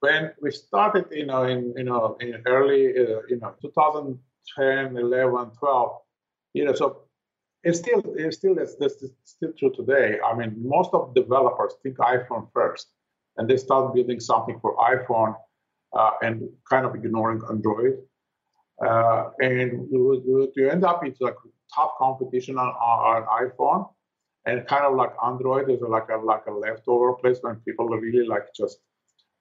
When 0.00 0.32
we 0.40 0.50
started, 0.50 1.06
you 1.10 1.26
know, 1.26 1.44
in 1.44 1.74
you 1.76 1.84
know 1.84 2.16
in 2.20 2.42
early, 2.46 2.90
uh, 2.90 3.20
you 3.28 3.38
know, 3.40 3.54
2010, 3.60 4.96
11, 4.96 5.50
12, 5.58 5.98
you 6.54 6.64
know, 6.64 6.74
so 6.74 7.08
it's 7.64 7.78
still 7.78 8.02
it's 8.16 8.36
still 8.36 8.56
it's 8.58 8.74
still 9.24 9.52
true 9.58 9.72
today. 9.74 10.18
I 10.24 10.34
mean, 10.34 10.54
most 10.56 10.90
of 10.92 11.14
developers 11.14 11.74
think 11.82 11.96
iPhone 11.98 12.48
first, 12.52 12.88
and 13.36 13.48
they 13.48 13.56
start 13.56 13.94
building 13.94 14.20
something 14.20 14.58
for 14.60 14.76
iPhone 14.76 15.34
uh, 15.92 16.10
and 16.22 16.48
kind 16.68 16.86
of 16.86 16.94
ignoring 16.94 17.42
Android. 17.50 17.98
Uh, 18.84 19.30
and 19.40 19.88
you, 19.90 20.52
end 20.70 20.84
up 20.84 21.04
it's 21.04 21.20
like 21.20 21.34
tough 21.74 21.90
competition 21.98 22.58
on, 22.58 22.68
on, 22.68 23.24
iPhone, 23.44 23.90
and 24.46 24.64
kind 24.68 24.84
of 24.84 24.94
like 24.94 25.10
Android 25.24 25.68
is 25.68 25.80
like 25.80 26.08
a 26.10 26.16
like 26.16 26.46
a 26.46 26.52
leftover 26.52 27.14
place 27.14 27.38
when 27.42 27.56
people 27.56 27.88
really 27.88 28.26
like 28.26 28.54
just 28.54 28.78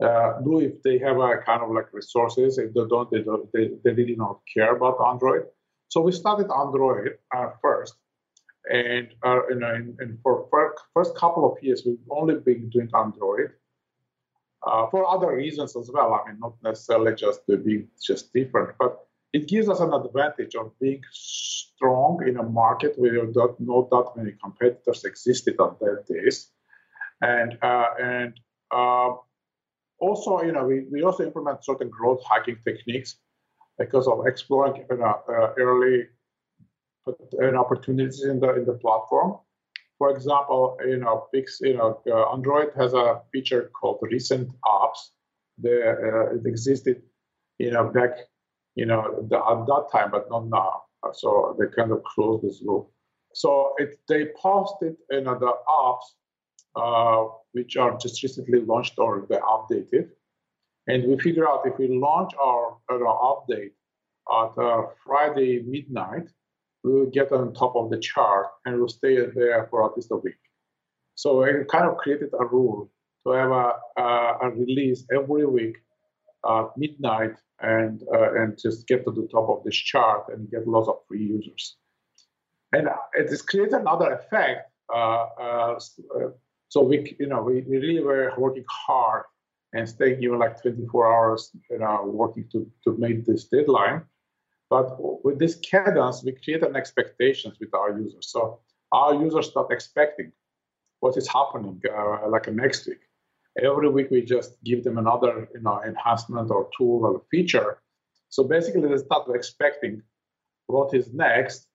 uh, 0.04 0.40
do 0.42 0.60
if 0.60 0.82
they 0.84 0.98
have 1.00 1.18
a 1.18 1.38
kind 1.46 1.62
of 1.62 1.72
like 1.72 1.92
resources. 1.94 2.58
If 2.58 2.74
they 2.74 2.86
don't, 2.88 3.10
they 3.12 3.24
don't, 3.24 3.52
they, 3.54 3.72
they 3.84 3.92
really 3.92 4.16
don't 4.16 4.40
care 4.52 4.76
about 4.76 4.98
Android. 5.06 5.44
So 5.90 6.02
we 6.02 6.12
started 6.12 6.52
Android 6.52 7.18
uh, 7.36 7.50
first, 7.62 7.96
and, 8.72 9.08
uh, 9.26 9.42
and, 9.50 9.64
and 10.00 10.20
for 10.22 10.48
first, 10.94 11.16
couple 11.16 11.52
of 11.52 11.64
years 11.64 11.84
we've 11.86 11.98
only 12.10 12.36
been 12.36 12.70
doing 12.70 12.90
Android. 12.96 13.52
Uh, 14.66 14.90
for 14.90 15.08
other 15.08 15.36
reasons 15.36 15.78
as 15.78 15.90
well. 15.94 16.14
I 16.14 16.28
mean, 16.28 16.40
not 16.40 16.56
necessarily 16.64 17.16
just 17.16 17.42
being 17.48 17.88
just 18.04 18.34
different, 18.34 18.76
but 18.80 19.08
it 19.32 19.48
gives 19.48 19.70
us 19.70 19.80
an 19.80 19.94
advantage 19.94 20.56
of 20.56 20.78
being 20.80 21.02
strong 21.12 22.28
in 22.28 22.38
a 22.38 22.44
market 22.44 22.94
where 22.98 23.26
not, 23.28 23.60
not 23.60 23.90
that 23.92 24.12
many 24.16 24.34
competitors 24.44 25.06
existed 25.06 25.56
at 25.62 25.80
that 25.80 26.06
days, 26.10 26.50
and 27.22 27.58
uh, 27.62 27.86
and 28.02 28.40
uh, 28.72 29.10
also 30.00 30.42
you 30.42 30.52
know 30.52 30.66
we, 30.66 30.86
we 30.92 31.04
also 31.04 31.24
implement 31.24 31.64
certain 31.64 31.90
growth 31.90 32.22
hacking 32.30 32.58
techniques 32.64 33.18
because 33.78 34.08
of 34.08 34.26
exploring 34.26 34.86
you 34.90 34.98
know, 34.98 35.22
uh, 35.30 35.54
early 35.60 36.08
opportunities 37.56 38.24
in 38.24 38.40
the 38.40 38.56
in 38.56 38.66
the 38.66 38.74
platform. 38.74 39.38
For 39.98 40.12
example, 40.12 40.78
you 40.86 40.98
know, 40.98 41.28
Pix, 41.34 41.60
you 41.62 41.76
know, 41.76 42.02
uh, 42.08 42.32
Android 42.32 42.70
has 42.78 42.94
a 42.94 43.22
feature 43.32 43.72
called 43.74 43.98
recent 44.02 44.50
apps. 44.64 45.00
There, 45.58 46.30
uh, 46.30 46.36
it 46.36 46.46
existed, 46.46 47.02
you 47.58 47.72
know, 47.72 47.86
back 47.86 48.12
you 48.78 48.86
know, 48.86 49.26
the, 49.28 49.38
at 49.38 49.66
that 49.66 49.88
time, 49.92 50.12
but 50.12 50.30
not 50.30 50.48
now. 50.48 50.84
So 51.14 51.58
they 51.60 51.66
kind 51.76 51.92
of 51.92 52.04
closed 52.04 52.46
this 52.46 52.62
loop. 52.64 52.90
So 53.34 53.74
it, 53.78 54.00
they 54.08 54.28
posted 54.40 54.96
you 55.12 55.22
know, 55.22 55.38
the 55.38 55.52
apps 55.68 56.06
uh, 56.06 56.27
which 57.52 57.78
are 57.78 57.98
just 57.98 58.22
recently 58.24 58.62
launched 58.62 58.94
or 58.98 59.26
they 59.30 59.38
updated. 59.38 60.10
And 60.88 61.04
we 61.08 61.18
figure 61.20 61.48
out 61.48 61.66
if 61.66 61.78
we 61.78 61.88
launch 61.88 62.32
our, 62.40 62.78
our 62.90 63.00
update 63.32 63.74
at 64.32 64.58
uh, 64.58 64.84
Friday 65.06 65.64
midnight, 65.66 66.28
we 66.84 66.94
will 66.94 67.10
get 67.10 67.32
on 67.32 67.54
top 67.54 67.76
of 67.76 67.90
the 67.90 68.00
chart 68.00 68.48
and 68.66 68.78
we'll 68.78 68.88
stay 68.88 69.18
there 69.36 69.68
for 69.70 69.86
at 69.86 69.96
least 69.96 70.12
a 70.12 70.18
week. 70.18 70.42
So 71.16 71.44
we 71.44 71.66
kind 71.66 71.86
of 71.86 71.98
created 71.98 72.30
a 72.40 72.46
rule 72.46 72.92
to 73.26 73.34
have 73.34 73.52
a, 73.52 73.74
a, 73.98 74.38
a 74.44 74.50
release 74.52 75.06
every 75.12 75.46
week 75.46 75.78
at 76.48 76.68
midnight 76.78 77.36
and 77.60 78.04
uh, 78.14 78.34
and 78.36 78.58
just 78.58 78.88
get 78.88 79.04
to 79.04 79.12
the 79.12 79.28
top 79.32 79.50
of 79.50 79.64
this 79.64 79.76
chart 79.76 80.26
and 80.30 80.50
get 80.52 80.68
lots 80.68 80.88
of 80.88 81.00
free 81.08 81.24
users. 81.24 81.76
And 82.72 82.88
it 83.14 83.30
has 83.30 83.42
created 83.42 83.74
another 83.74 84.14
effect. 84.14 84.70
Uh, 84.94 85.26
uh, 85.42 85.80
so 86.70 86.82
we, 86.82 87.16
you 87.20 87.28
know, 87.28 87.42
we, 87.42 87.62
we 87.62 87.78
really 87.78 88.04
were 88.04 88.34
working 88.38 88.66
hard 88.70 89.24
and 89.74 89.88
staying 89.88 90.22
even 90.24 90.40
like 90.40 90.62
24 90.62 91.14
hours, 91.14 91.52
you 91.70 91.80
know, 91.80 92.04
working 92.06 92.48
to, 92.52 92.70
to 92.84 92.98
make 92.98 93.26
this 93.26 93.46
deadline. 93.46 94.04
But 94.70 94.98
with 95.24 95.40
this 95.40 95.56
cadence, 95.56 96.24
we 96.24 96.34
create 96.34 96.64
an 96.64 96.76
expectations 96.76 97.58
with 97.60 97.74
our 97.74 97.98
users. 97.98 98.30
So 98.30 98.60
our 98.92 99.14
users 99.14 99.50
start 99.50 99.72
expecting 99.72 100.32
what 101.00 101.18
is 101.18 101.28
happening 101.28 101.82
uh, 101.96 102.28
like 102.30 102.52
next 102.52 102.88
week 102.88 103.00
every 103.64 103.90
week 103.90 104.10
we 104.12 104.22
just 104.22 104.62
give 104.64 104.84
them 104.84 104.98
another 104.98 105.48
you 105.54 105.62
know 105.62 105.82
enhancement 105.84 106.52
or 106.52 106.70
tool 106.78 107.06
or 107.06 107.22
feature 107.32 107.80
so 108.30 108.44
basically 108.44 108.88
they 108.88 108.98
start 108.98 109.28
expecting 109.34 110.02
what 110.68 110.94
is 110.94 111.14
next 111.14 111.68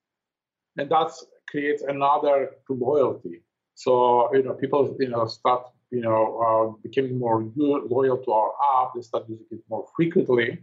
and 0.77 0.89
that 0.89 1.11
creates 1.49 1.83
another 1.83 2.51
loyalty 2.69 3.41
so 3.75 4.33
you 4.35 4.43
know 4.43 4.53
people 4.53 4.95
you 4.99 5.09
know 5.09 5.25
start 5.25 5.67
you 5.91 6.01
know 6.01 6.21
uh, 6.45 6.81
becoming 6.81 7.19
more 7.19 7.43
loyal 7.55 8.17
to 8.17 8.31
our 8.31 8.51
app. 8.75 8.91
They 8.95 9.01
start 9.01 9.25
using 9.27 9.45
it 9.51 9.61
more 9.69 9.87
frequently. 9.95 10.59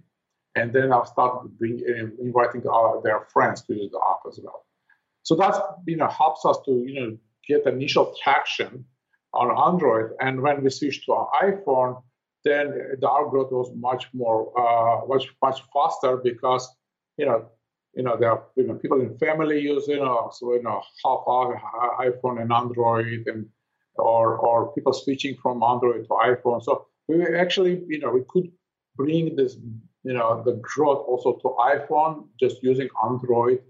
And 0.57 0.73
then 0.73 0.92
i'll 0.92 1.07
start 1.07 1.49
bring, 1.61 1.81
inviting 2.20 2.66
our, 2.66 3.01
their 3.05 3.20
friends 3.33 3.62
to 3.62 3.73
use 3.73 3.92
the 3.92 4.01
app 4.11 4.23
as 4.29 4.40
well. 4.42 4.66
So 5.23 5.37
that's 5.37 5.59
you 5.87 5.96
know 5.96 6.09
helps 6.09 6.44
us 6.44 6.59
to 6.66 6.73
you 6.73 7.01
know 7.01 7.16
get 7.46 7.66
initial 7.66 8.14
traction 8.23 8.85
on 9.33 9.57
Android. 9.57 10.11
And 10.20 10.40
when 10.40 10.62
we 10.62 10.70
switched 10.70 11.05
to 11.07 11.12
our 11.12 11.29
iPhone, 11.42 12.03
then 12.44 12.96
the 13.01 13.09
our 13.09 13.29
growth 13.29 13.53
was 13.53 13.70
much 13.77 14.09
more, 14.12 14.40
uh, 14.59 15.07
much 15.07 15.29
much 15.42 15.62
faster 15.73 16.16
because 16.16 16.68
you 17.20 17.27
know, 17.27 17.46
you 17.94 18.03
know, 18.03 18.16
there 18.16 18.31
are 18.31 18.44
you 18.57 18.66
know 18.66 18.74
people 18.74 19.00
in 19.00 19.18
family 19.18 19.61
use 19.61 19.88
you 19.88 19.98
so 20.33 20.55
you 20.55 20.62
know, 20.62 20.83
half 21.05 21.20
uh, 21.26 22.03
iPhone 22.03 22.40
and 22.40 22.53
Android, 22.53 23.24
and 23.26 23.46
or 23.96 24.37
or 24.38 24.72
people 24.74 24.92
switching 24.92 25.37
from 25.42 25.62
Android 25.62 26.05
to 26.05 26.11
iPhone. 26.11 26.62
So 26.62 26.87
we 27.09 27.37
actually, 27.37 27.83
you 27.88 27.98
know, 27.98 28.11
we 28.11 28.22
could 28.29 28.50
bring 28.96 29.35
this, 29.37 29.57
you 30.05 30.14
know, 30.14 30.42
the 30.44 30.61
growth 30.62 31.05
also 31.07 31.35
to 31.42 31.57
iPhone 31.59 32.29
just 32.38 32.62
using 32.62 32.88
Android 33.05 33.61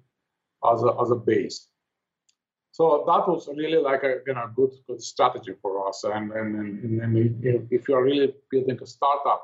as 0.70 0.82
a 0.82 0.94
as 1.00 1.10
a 1.10 1.16
base. 1.16 1.68
So 2.72 3.04
that 3.06 3.26
was 3.28 3.48
really 3.48 3.78
like 3.78 4.02
a 4.04 4.20
you 4.26 4.34
know 4.34 4.50
good 4.54 4.72
good 4.86 5.02
strategy 5.02 5.54
for 5.62 5.88
us. 5.88 6.04
And 6.04 6.30
and, 6.32 6.54
and, 6.56 7.00
and 7.00 7.68
if 7.70 7.88
you 7.88 7.94
are 7.94 8.04
really 8.04 8.34
building 8.50 8.78
a 8.82 8.86
startup, 8.86 9.42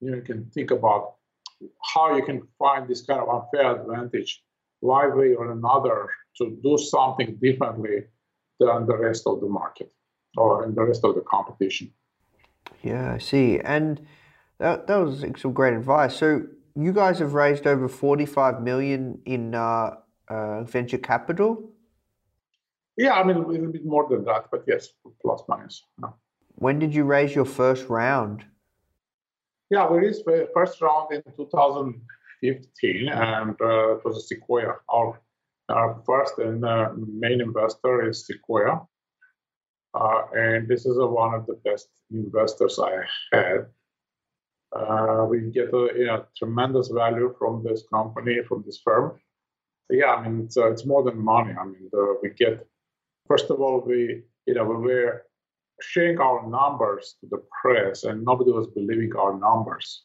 you, 0.00 0.10
know, 0.10 0.16
you 0.16 0.22
can 0.22 0.46
think 0.46 0.70
about 0.70 1.16
how 1.94 2.16
you 2.16 2.24
can 2.24 2.42
find 2.58 2.88
this 2.88 3.02
kind 3.02 3.20
of 3.20 3.28
unfair 3.28 3.80
advantage, 3.80 4.42
one 4.80 5.16
way 5.16 5.34
or 5.34 5.52
another, 5.52 6.08
to 6.38 6.58
do 6.62 6.76
something 6.78 7.38
differently 7.40 8.04
than 8.60 8.86
the 8.86 8.96
rest 8.96 9.24
of 9.26 9.40
the 9.40 9.46
market 9.48 9.92
or 10.36 10.64
in 10.64 10.74
the 10.74 10.82
rest 10.82 11.04
of 11.04 11.14
the 11.14 11.20
competition. 11.22 11.92
Yeah, 12.82 13.14
I 13.14 13.18
see. 13.18 13.60
And 13.60 14.04
that, 14.58 14.86
that 14.86 14.96
was 14.96 15.24
some 15.36 15.52
great 15.52 15.74
advice. 15.74 16.16
So 16.16 16.42
you 16.74 16.92
guys 16.92 17.18
have 17.20 17.34
raised 17.34 17.66
over 17.66 17.88
45 17.88 18.62
million 18.62 19.20
in 19.24 19.54
uh, 19.54 19.96
uh, 20.28 20.64
venture 20.64 20.98
capital. 20.98 21.70
Yeah, 22.96 23.14
I 23.14 23.24
mean, 23.24 23.36
a 23.36 23.46
little 23.46 23.72
bit 23.72 23.84
more 23.84 24.08
than 24.08 24.24
that, 24.24 24.46
but 24.50 24.64
yes, 24.66 24.88
plus 25.20 25.42
minus. 25.48 25.82
When 26.56 26.78
did 26.78 26.94
you 26.94 27.04
raise 27.04 27.34
your 27.34 27.44
first 27.44 27.88
round? 27.88 28.44
Yeah, 29.70 29.88
we 29.90 29.98
raised 29.98 30.24
the 30.24 30.48
first 30.54 30.80
round 30.80 31.12
in 31.12 31.22
2015, 31.36 33.08
and 33.08 33.56
uh, 33.60 33.96
it 33.96 34.04
was 34.04 34.28
Sequoia. 34.28 34.74
Our, 34.88 35.20
our 35.68 36.02
first 36.06 36.38
and 36.38 36.64
uh, 36.64 36.90
main 36.96 37.40
investor 37.40 38.08
is 38.08 38.26
Sequoia. 38.26 38.82
Uh, 39.94 40.22
and 40.34 40.68
this 40.68 40.86
is 40.86 40.96
one 40.98 41.34
of 41.34 41.46
the 41.46 41.54
best 41.64 41.88
investors 42.10 42.78
I 42.78 43.04
had. 43.32 43.66
Uh, 44.74 45.24
we 45.28 45.40
get 45.52 45.72
a 45.72 45.88
you 45.96 46.06
know, 46.06 46.24
tremendous 46.36 46.88
value 46.88 47.34
from 47.38 47.62
this 47.62 47.84
company, 47.92 48.38
from 48.48 48.64
this 48.66 48.80
firm. 48.84 49.20
yeah, 49.88 50.14
I 50.14 50.28
mean, 50.28 50.44
it's, 50.46 50.56
uh, 50.56 50.70
it's 50.72 50.84
more 50.84 51.04
than 51.04 51.16
money. 51.16 51.54
I 51.58 51.64
mean, 51.64 51.88
the, 51.92 52.18
we 52.22 52.30
get 52.30 52.66
First 53.26 53.50
of 53.50 53.60
all, 53.60 53.80
we, 53.80 54.22
you 54.46 54.54
know, 54.54 54.64
we 54.64 54.76
were 54.76 55.26
sharing 55.80 56.18
our 56.18 56.48
numbers 56.48 57.16
to 57.20 57.26
the 57.30 57.42
press, 57.60 58.04
and 58.04 58.24
nobody 58.24 58.50
was 58.50 58.66
believing 58.68 59.14
our 59.16 59.38
numbers. 59.38 60.04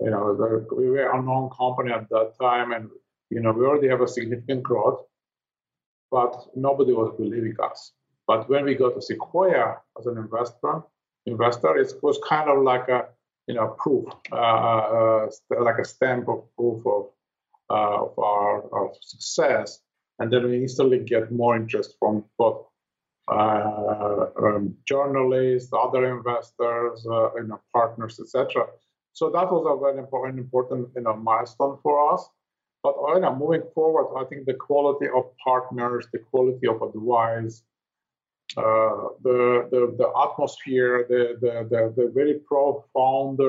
You 0.00 0.10
know, 0.10 0.36
the, 0.36 0.66
we 0.74 0.90
were 0.90 1.10
a 1.10 1.22
known 1.22 1.50
company 1.56 1.92
at 1.92 2.08
that 2.10 2.34
time, 2.40 2.72
and 2.72 2.88
you 3.30 3.40
know, 3.40 3.52
we 3.52 3.64
already 3.64 3.88
have 3.88 4.00
a 4.00 4.08
significant 4.08 4.62
growth, 4.62 5.00
but 6.10 6.34
nobody 6.54 6.92
was 6.92 7.14
believing 7.16 7.56
us. 7.62 7.92
But 8.26 8.48
when 8.48 8.64
we 8.64 8.74
got 8.74 8.94
to 8.94 9.02
Sequoia 9.02 9.76
as 9.98 10.06
an 10.06 10.18
investor, 10.18 10.82
investor, 11.26 11.76
it 11.76 11.92
was 12.02 12.18
kind 12.28 12.50
of 12.50 12.62
like 12.62 12.88
a 12.88 13.06
you 13.46 13.54
know 13.54 13.68
proof, 13.78 14.06
uh, 14.32 14.36
uh, 14.36 15.28
like 15.60 15.78
a 15.78 15.84
stamp 15.84 16.28
of 16.28 16.44
proof 16.56 16.86
of 16.86 17.06
uh, 17.70 18.04
of 18.04 18.18
our 18.18 18.86
of 18.86 18.96
success 19.00 19.80
and 20.18 20.32
then 20.32 20.44
we 20.44 20.62
instantly 20.62 20.98
get 20.98 21.32
more 21.32 21.56
interest 21.56 21.94
from 21.98 22.24
both 22.38 22.66
um, 23.28 24.74
journalists, 24.86 25.72
other 25.72 26.16
investors, 26.16 27.06
uh, 27.10 27.34
you 27.34 27.44
know, 27.48 27.60
partners, 27.72 28.20
etc. 28.20 28.66
So 29.12 29.30
that 29.30 29.50
was 29.50 29.66
a 29.66 29.80
very 29.80 29.98
important, 29.98 30.38
important 30.38 30.88
you 30.94 31.02
know, 31.02 31.16
milestone 31.16 31.78
for 31.82 32.12
us. 32.12 32.28
But 32.82 32.94
you 33.14 33.20
know, 33.20 33.34
moving 33.34 33.64
forward, 33.74 34.16
I 34.16 34.24
think 34.26 34.46
the 34.46 34.54
quality 34.54 35.06
of 35.14 35.24
partners, 35.42 36.06
the 36.12 36.20
quality 36.20 36.68
of 36.68 36.82
advice, 36.82 37.62
uh, 38.56 39.10
the, 39.24 39.66
the 39.72 39.94
the 39.98 40.12
atmosphere, 40.16 41.06
the 41.08 41.36
the 41.40 41.66
the, 41.68 41.94
the 41.96 42.12
very 42.14 42.34
profound, 42.34 43.40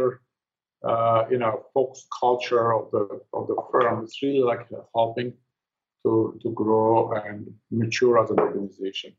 uh, 0.84 1.26
you 1.30 1.38
know, 1.38 1.66
focused 1.74 2.08
culture 2.20 2.74
of 2.74 2.90
the 2.92 3.22
of 3.34 3.48
the 3.48 3.62
firm 3.72 4.06
is 4.06 4.18
really 4.24 4.40
like 4.40 4.68
helping 4.96 5.34
to 6.04 6.40
to 6.42 6.50
grow 6.52 7.12
and 7.12 7.54
mature 7.70 8.18
as 8.24 8.32
an 8.32 8.40
organization. 8.40 9.14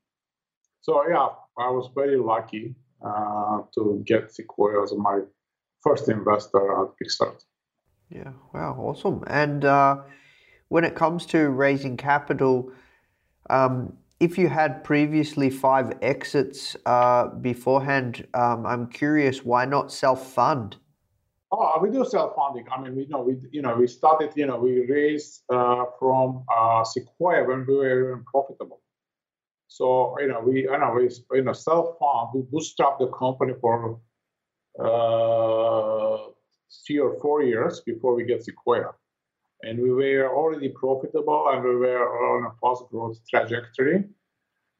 So 0.80 1.02
yeah, 1.08 1.28
I 1.58 1.70
was 1.70 1.90
very 1.94 2.16
lucky 2.16 2.74
uh, 3.04 3.62
to 3.74 4.02
get 4.06 4.30
Sequoia 4.32 4.82
as 4.82 4.92
my 4.96 5.20
first 5.82 6.08
investor 6.08 6.82
at 6.82 6.88
Kickstart. 6.98 7.42
Yeah, 8.10 8.32
wow, 8.54 8.74
awesome. 8.78 9.22
And 9.26 9.64
uh, 9.64 9.98
when 10.68 10.84
it 10.84 10.94
comes 10.94 11.26
to 11.26 11.50
raising 11.50 11.96
capital, 11.96 12.72
um, 13.50 13.96
if 14.20 14.38
you 14.38 14.48
had 14.48 14.82
previously 14.82 15.50
five 15.50 15.92
exits 16.02 16.76
uh, 16.86 17.28
beforehand, 17.28 18.26
um, 18.34 18.66
I'm 18.66 18.88
curious 18.88 19.44
why 19.44 19.64
not 19.64 19.92
self 19.92 20.32
fund? 20.32 20.76
Oh, 21.50 21.78
we 21.80 21.90
do 21.90 22.04
self 22.04 22.34
funding. 22.34 22.66
I 22.70 22.80
mean, 22.80 22.96
we 22.96 23.06
know 23.06 23.22
we 23.22 23.36
you 23.50 23.62
know 23.62 23.76
we 23.76 23.86
started 23.86 24.32
you 24.36 24.46
know 24.46 24.58
we 24.58 24.84
raised 24.86 25.42
uh, 25.50 25.84
from 25.98 26.44
uh, 26.54 26.84
Sequoia 26.84 27.44
when 27.44 27.64
we 27.66 27.76
were 27.76 28.10
even 28.12 28.24
profitable. 28.24 28.80
So 29.68 30.16
you 30.20 30.28
know 30.28 30.40
we 30.40 30.62
you 30.62 30.78
know 30.78 30.92
we 30.96 31.10
you 31.38 31.44
know 31.44 31.52
self 31.52 31.98
fund 31.98 32.28
we 32.34 32.42
bootstrap 32.50 32.98
the 32.98 33.08
company 33.08 33.54
for 33.60 34.00
uh, 34.80 36.18
three 36.86 36.98
or 36.98 37.18
four 37.20 37.42
years 37.42 37.80
before 37.80 38.14
we 38.14 38.24
get 38.24 38.44
Sequoia, 38.44 38.90
and 39.62 39.78
we 39.80 39.90
were 39.92 40.34
already 40.34 40.70
profitable 40.70 41.48
and 41.52 41.62
we 41.64 41.76
were 41.76 42.04
on 42.36 42.46
a 42.46 42.52
fast 42.60 42.84
growth 42.90 43.18
trajectory, 43.28 44.04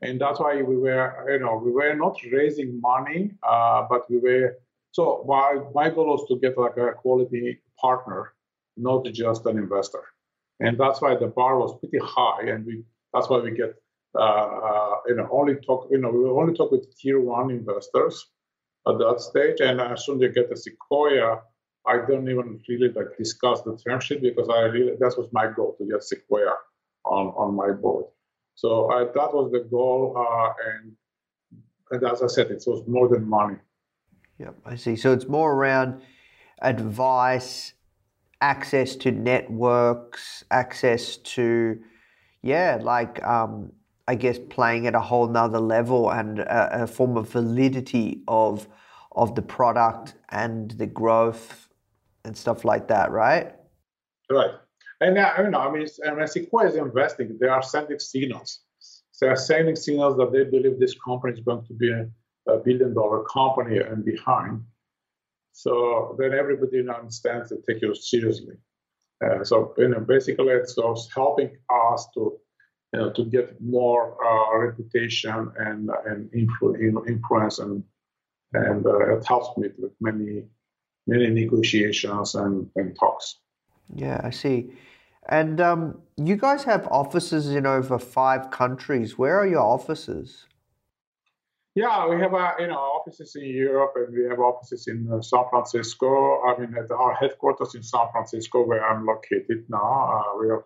and 0.03 0.21
that's 0.21 0.41
why 0.41 0.63
we 0.63 0.77
were 0.77 1.33
you 1.33 1.39
know 1.41 1.57
we 1.65 1.71
were 1.73 1.95
not 1.95 2.17
raising 2.33 2.81
money, 2.81 3.33
uh, 3.43 3.87
but 3.91 4.11
we 4.11 4.19
were. 4.19 4.57
So 4.93 5.25
my 5.29 5.61
my 5.75 5.91
goal 5.91 6.07
was 6.09 6.27
to 6.29 6.39
get 6.41 6.57
like 6.59 6.79
a 6.79 6.93
quality 6.95 7.61
partner, 7.81 8.33
not 8.77 9.05
just 9.07 9.45
an 9.47 9.59
investor, 9.59 10.05
and 10.61 10.79
that's 10.79 11.03
why 11.03 11.15
the 11.17 11.27
bar 11.29 11.59
was 11.59 11.79
pretty 11.79 11.99
high, 12.03 12.49
and 12.49 12.65
we 12.67 12.85
that's 13.13 13.29
why 13.29 13.39
we 13.41 13.51
get 13.53 13.75
you 14.15 15.15
know 15.17 15.29
only 15.31 15.57
talk 15.57 15.89
you 15.91 15.99
know 15.99 16.11
we 16.11 16.25
only 16.25 16.55
talk 16.55 16.71
with 16.71 16.97
tier 16.97 17.21
one 17.21 17.51
investors 17.51 18.27
at 18.89 18.99
that 18.99 19.21
stage. 19.21 19.61
And 19.61 19.81
as 19.81 20.05
soon 20.05 20.17
as 20.17 20.23
you 20.23 20.33
get 20.33 20.53
a 20.53 20.57
Sequoia, 20.57 21.41
I 21.87 21.99
don't 22.09 22.29
even 22.29 22.61
really 22.69 22.93
like 22.93 23.17
discuss 23.17 23.63
the 23.63 23.77
term 23.77 24.01
sheet 24.01 24.23
because 24.23 24.49
I 24.49 24.63
really 24.63 24.93
that 24.99 25.15
was 25.17 25.29
my 25.33 25.47
goal 25.55 25.75
to 25.79 25.87
get 25.87 26.03
Sequoia 26.03 26.55
on 27.05 27.29
on 27.29 27.55
my 27.55 27.73
board. 27.73 28.07
So 28.55 28.91
I, 28.91 29.05
that 29.05 29.33
was 29.33 29.53
the 29.53 29.61
goal, 29.71 30.15
uh, 30.17 30.53
and 30.71 30.97
and 31.91 32.05
as 32.05 32.23
I 32.23 32.27
said, 32.27 32.51
it 32.51 32.63
was 32.67 32.87
more 32.87 33.09
than 33.09 33.29
money. 33.29 33.57
Yep, 34.39 34.57
I 34.67 34.77
see. 34.77 34.97
So 34.97 35.13
it's 35.13 35.29
more 35.29 35.53
around 35.53 36.03
advice, 36.61 37.73
access 38.41 38.97
to 38.97 39.11
networks, 39.11 40.45
access 40.51 41.17
to, 41.19 41.79
yeah, 42.43 42.79
like 42.81 43.23
um, 43.25 43.73
I 44.09 44.15
guess 44.15 44.39
playing 44.39 44.87
at 44.87 44.95
a 44.95 45.01
whole 45.01 45.29
nother 45.29 45.61
level 45.61 46.11
and 46.11 46.39
a, 46.39 46.85
a 46.85 46.87
form 46.87 47.19
of 47.19 47.29
validity 47.29 48.23
of 48.27 48.67
of 49.13 49.35
the 49.35 49.43
product 49.43 50.15
and 50.31 50.71
the 50.73 50.87
growth 50.87 51.69
and 52.25 52.35
stuff 52.37 52.65
like 52.65 52.89
that, 52.89 53.11
right? 53.11 53.55
Right. 54.31 54.53
And 55.03 55.19
uh, 55.19 55.35
you 55.39 55.51
know, 55.51 55.61
I 55.61 55.71
mean, 55.71 55.87
when 56.17 56.27
Sequoia 56.27 56.69
is 56.69 56.77
investing, 56.77 57.37
they 57.39 57.49
are 57.49 57.63
sending 57.63 57.99
signals. 57.99 58.61
They 59.21 59.29
are 59.29 59.37
sending 59.37 59.77
signals 59.77 60.17
that 60.17 60.33
they 60.33 60.45
believe 60.45 60.81
this 60.81 60.97
company 61.05 61.35
is 61.35 61.41
going 61.41 61.67
to 61.67 61.75
be 61.75 61.91
a, 61.91 62.09
a 62.51 62.59
billion 62.59 62.95
dollar 62.95 63.25
company 63.25 63.79
and 63.79 64.05
behind. 64.05 64.63
So 65.53 66.17
then 66.19 66.33
everybody 66.33 66.79
understands 66.89 67.51
they 67.51 67.57
take 67.67 67.83
you 67.83 67.95
seriously. 67.95 68.55
Uh, 69.23 69.45
so 69.45 69.75
you 69.77 69.89
know, 69.89 70.01
basically, 70.01 70.49
it's 70.49 70.79
helping 71.15 71.59
us 71.69 72.09
to 72.15 72.39
you 72.93 72.99
know 72.99 73.13
to 73.13 73.25
get 73.25 73.61
more 73.61 74.17
uh, 74.25 74.59
reputation 74.59 75.53
and 75.59 75.91
and 76.07 76.31
influ- 76.33 77.07
influence 77.07 77.59
and 77.59 77.83
and 78.53 78.87
uh, 78.87 79.17
it 79.17 79.27
helps 79.27 79.57
me 79.59 79.69
with 79.79 79.93
many 80.01 80.45
many 81.07 81.29
negotiations 81.31 82.35
and, 82.35 82.69
and 82.77 82.97
talks. 82.99 83.41
Yeah, 83.95 84.21
I 84.23 84.31
see. 84.31 84.71
And 85.29 85.61
um, 85.61 85.99
you 86.17 86.37
guys 86.37 86.65
have 86.65 86.87
offices 86.91 87.49
in 87.49 87.67
over 87.67 87.99
five 87.99 88.51
countries. 88.51 89.19
Where 89.19 89.39
are 89.39 89.47
your 89.47 89.63
offices? 89.63 90.47
Yeah, 91.75 92.09
we 92.09 92.21
have 92.21 92.35
uh, 92.35 92.53
you 92.59 92.67
know 92.67 92.75
offices 92.75 93.37
in 93.37 93.45
Europe 93.45 93.93
and 93.97 94.13
we 94.13 94.25
have 94.25 94.41
offices 94.41 94.89
in 94.89 95.09
uh, 95.13 95.21
San 95.21 95.45
Francisco. 95.51 96.43
I 96.43 96.59
mean, 96.59 96.75
at 96.77 96.91
our 96.91 97.15
headquarters 97.15 97.75
in 97.75 97.83
San 97.83 98.07
Francisco, 98.13 98.67
where 98.67 98.85
I'm 98.85 99.07
located 99.07 99.65
now, 99.69 100.25
uh, 100.27 100.39
we 100.41 100.49
have 100.49 100.65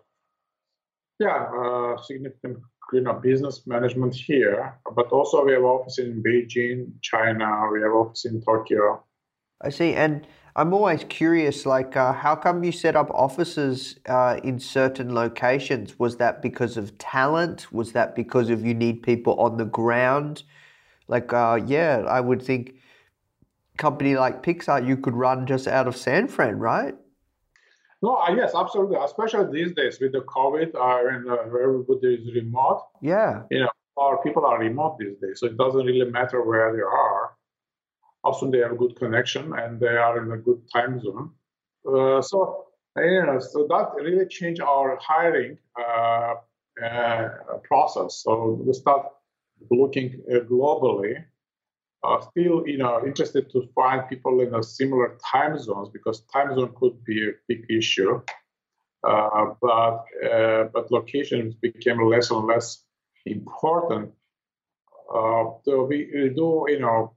yeah 1.23 1.39
uh, 1.61 2.01
significant 2.01 2.57
you 2.93 3.01
know 3.01 3.13
business 3.13 3.65
management 3.65 4.13
here, 4.13 4.79
but 4.95 5.07
also 5.07 5.43
we 5.45 5.53
have 5.53 5.63
offices 5.63 6.05
in 6.05 6.23
Beijing, 6.23 6.91
China. 7.01 7.69
We 7.71 7.81
have 7.81 7.93
office 7.93 8.25
in 8.25 8.41
Tokyo. 8.41 9.03
I 9.61 9.69
see, 9.69 9.93
and 9.93 10.27
I'm 10.55 10.73
always 10.73 11.03
curious, 11.05 11.65
like, 11.65 11.95
uh, 11.95 12.13
how 12.13 12.35
come 12.35 12.63
you 12.63 12.71
set 12.71 12.95
up 12.95 13.09
offices 13.11 13.99
uh, 14.07 14.39
in 14.43 14.59
certain 14.59 15.15
locations? 15.15 15.97
Was 15.97 16.17
that 16.17 16.41
because 16.41 16.77
of 16.77 16.97
talent? 16.97 17.71
Was 17.71 17.93
that 17.93 18.15
because 18.15 18.49
of 18.49 18.65
you 18.65 18.73
need 18.73 19.01
people 19.01 19.39
on 19.39 19.57
the 19.57 19.65
ground? 19.65 20.43
Like, 21.07 21.33
uh, 21.33 21.59
yeah, 21.65 22.03
I 22.07 22.19
would 22.19 22.41
think 22.41 22.75
company 23.77 24.15
like 24.15 24.43
PicsArt 24.43 24.85
you 24.87 24.97
could 24.97 25.15
run 25.15 25.47
just 25.47 25.67
out 25.67 25.87
of 25.87 25.95
San 25.97 26.27
Fran, 26.27 26.59
right? 26.59 26.95
No, 28.03 28.17
uh, 28.17 28.35
yes, 28.35 28.53
absolutely. 28.53 28.97
Especially 28.97 29.49
these 29.49 29.73
days 29.73 29.97
with 30.01 30.11
the 30.11 30.19
COVID, 30.19 30.75
uh, 30.75 31.07
and 31.07 31.29
uh, 31.29 31.37
everybody 31.45 32.15
is 32.15 32.35
remote. 32.35 32.83
Yeah. 33.01 33.43
You 33.49 33.61
know, 33.61 33.69
our 33.95 34.21
people 34.21 34.45
are 34.45 34.59
remote 34.59 34.97
these 34.99 35.17
days, 35.21 35.39
so 35.39 35.47
it 35.47 35.55
doesn't 35.55 35.85
really 35.85 36.11
matter 36.11 36.43
where 36.43 36.75
they 36.75 36.81
are. 36.81 37.37
Often 38.25 38.51
they 38.51 38.57
have 38.57 38.73
a 38.73 38.75
good 38.75 38.97
connection 38.97 39.53
and 39.53 39.79
they 39.79 39.95
are 40.05 40.21
in 40.21 40.31
a 40.33 40.37
good 40.37 40.61
time 40.73 40.99
zone. 40.99 41.31
Uh, 41.87 42.21
so, 42.21 42.65
you 42.97 43.25
know, 43.25 43.39
so 43.39 43.67
that 43.69 43.91
really 43.95 44.25
changed 44.27 44.61
our 44.61 44.97
hiring 45.01 45.57
uh, 45.79 46.33
uh, 46.85 47.29
process. 47.63 48.21
So 48.23 48.61
we 48.65 48.73
start 48.73 49.05
looking 49.71 50.21
globally 50.51 51.23
uh, 52.03 52.19
still 52.21 52.67
you 52.67 52.77
know 52.77 53.05
interested 53.05 53.49
to 53.51 53.69
find 53.73 54.07
people 54.09 54.41
in 54.41 54.53
a 54.55 54.61
similar 54.61 55.17
time 55.31 55.57
zones 55.57 55.89
because 55.89 56.21
time 56.33 56.53
zone 56.55 56.73
could 56.79 57.03
be 57.05 57.29
a 57.29 57.31
big 57.47 57.65
issue. 57.69 58.21
Uh, 59.07 59.53
but 59.61 60.05
uh, 60.31 60.63
but 60.73 60.91
locations 60.91 61.55
became 61.55 62.01
less 62.09 62.31
and 62.31 62.45
less 62.45 62.83
important. 63.25 64.11
Uh, 65.13 65.43
so 65.63 65.83
we, 65.83 66.09
we, 66.13 66.29
do 66.29 66.65
you 66.69 66.79
know 66.79 67.13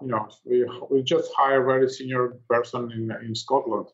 you 0.00 0.08
know 0.08 0.28
we, 0.44 0.64
we 0.90 1.02
just 1.02 1.30
hire 1.36 1.62
a 1.62 1.66
very 1.66 1.88
senior 1.88 2.36
person 2.48 2.90
in 2.92 3.10
in 3.26 3.34
Scotland. 3.34 3.86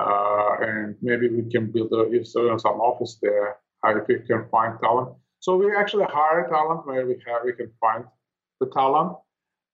Uh, 0.00 0.56
and 0.62 0.96
maybe 1.02 1.28
we 1.28 1.42
can 1.50 1.70
build 1.70 1.92
a, 1.92 2.24
some 2.24 2.80
office 2.80 3.18
there 3.20 3.56
if 3.84 4.08
we 4.08 4.18
can 4.20 4.48
find 4.50 4.78
talent. 4.80 5.10
So 5.40 5.56
we 5.56 5.76
actually 5.76 6.06
hire 6.08 6.48
talent 6.48 6.86
where 6.86 7.06
we 7.06 7.22
have 7.26 7.42
we 7.44 7.52
can 7.52 7.70
find 7.80 8.04
the 8.60 8.66
talent 8.70 9.18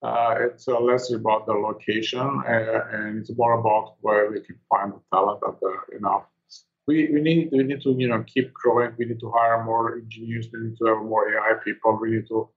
uh, 0.03 0.35
it's 0.41 0.69
uh, 0.69 0.79
less 0.79 1.13
about 1.13 1.47
the 1.47 1.53
location 1.53 2.21
uh, 2.21 2.81
and 2.93 3.19
it's 3.19 3.31
more 3.37 3.59
about 3.61 3.97
where 4.01 4.31
we 4.31 4.41
can 4.41 4.59
find 4.69 4.93
the 4.93 5.01
talent 5.13 5.41
at 5.47 5.59
the 5.61 5.99
know. 6.01 6.25
We, 6.87 7.11
we 7.13 7.21
need 7.21 7.49
we 7.51 7.65
need 7.65 7.83
to 7.83 7.97
you 7.99 8.09
know 8.09 8.23
keep 8.23 8.53
growing. 8.53 8.93
We 8.99 9.07
need 9.07 9.21
to 9.21 9.33
hire 9.35 9.65
more 9.65 9.97
engineers. 9.97 10.49
We 10.53 10.61
need 10.61 10.77
to 10.79 10.85
have 10.87 10.99
more 10.99 11.29
ai 11.29 11.55
people. 11.65 11.99
We 12.01 12.11
need 12.11 12.29
to 12.29 12.49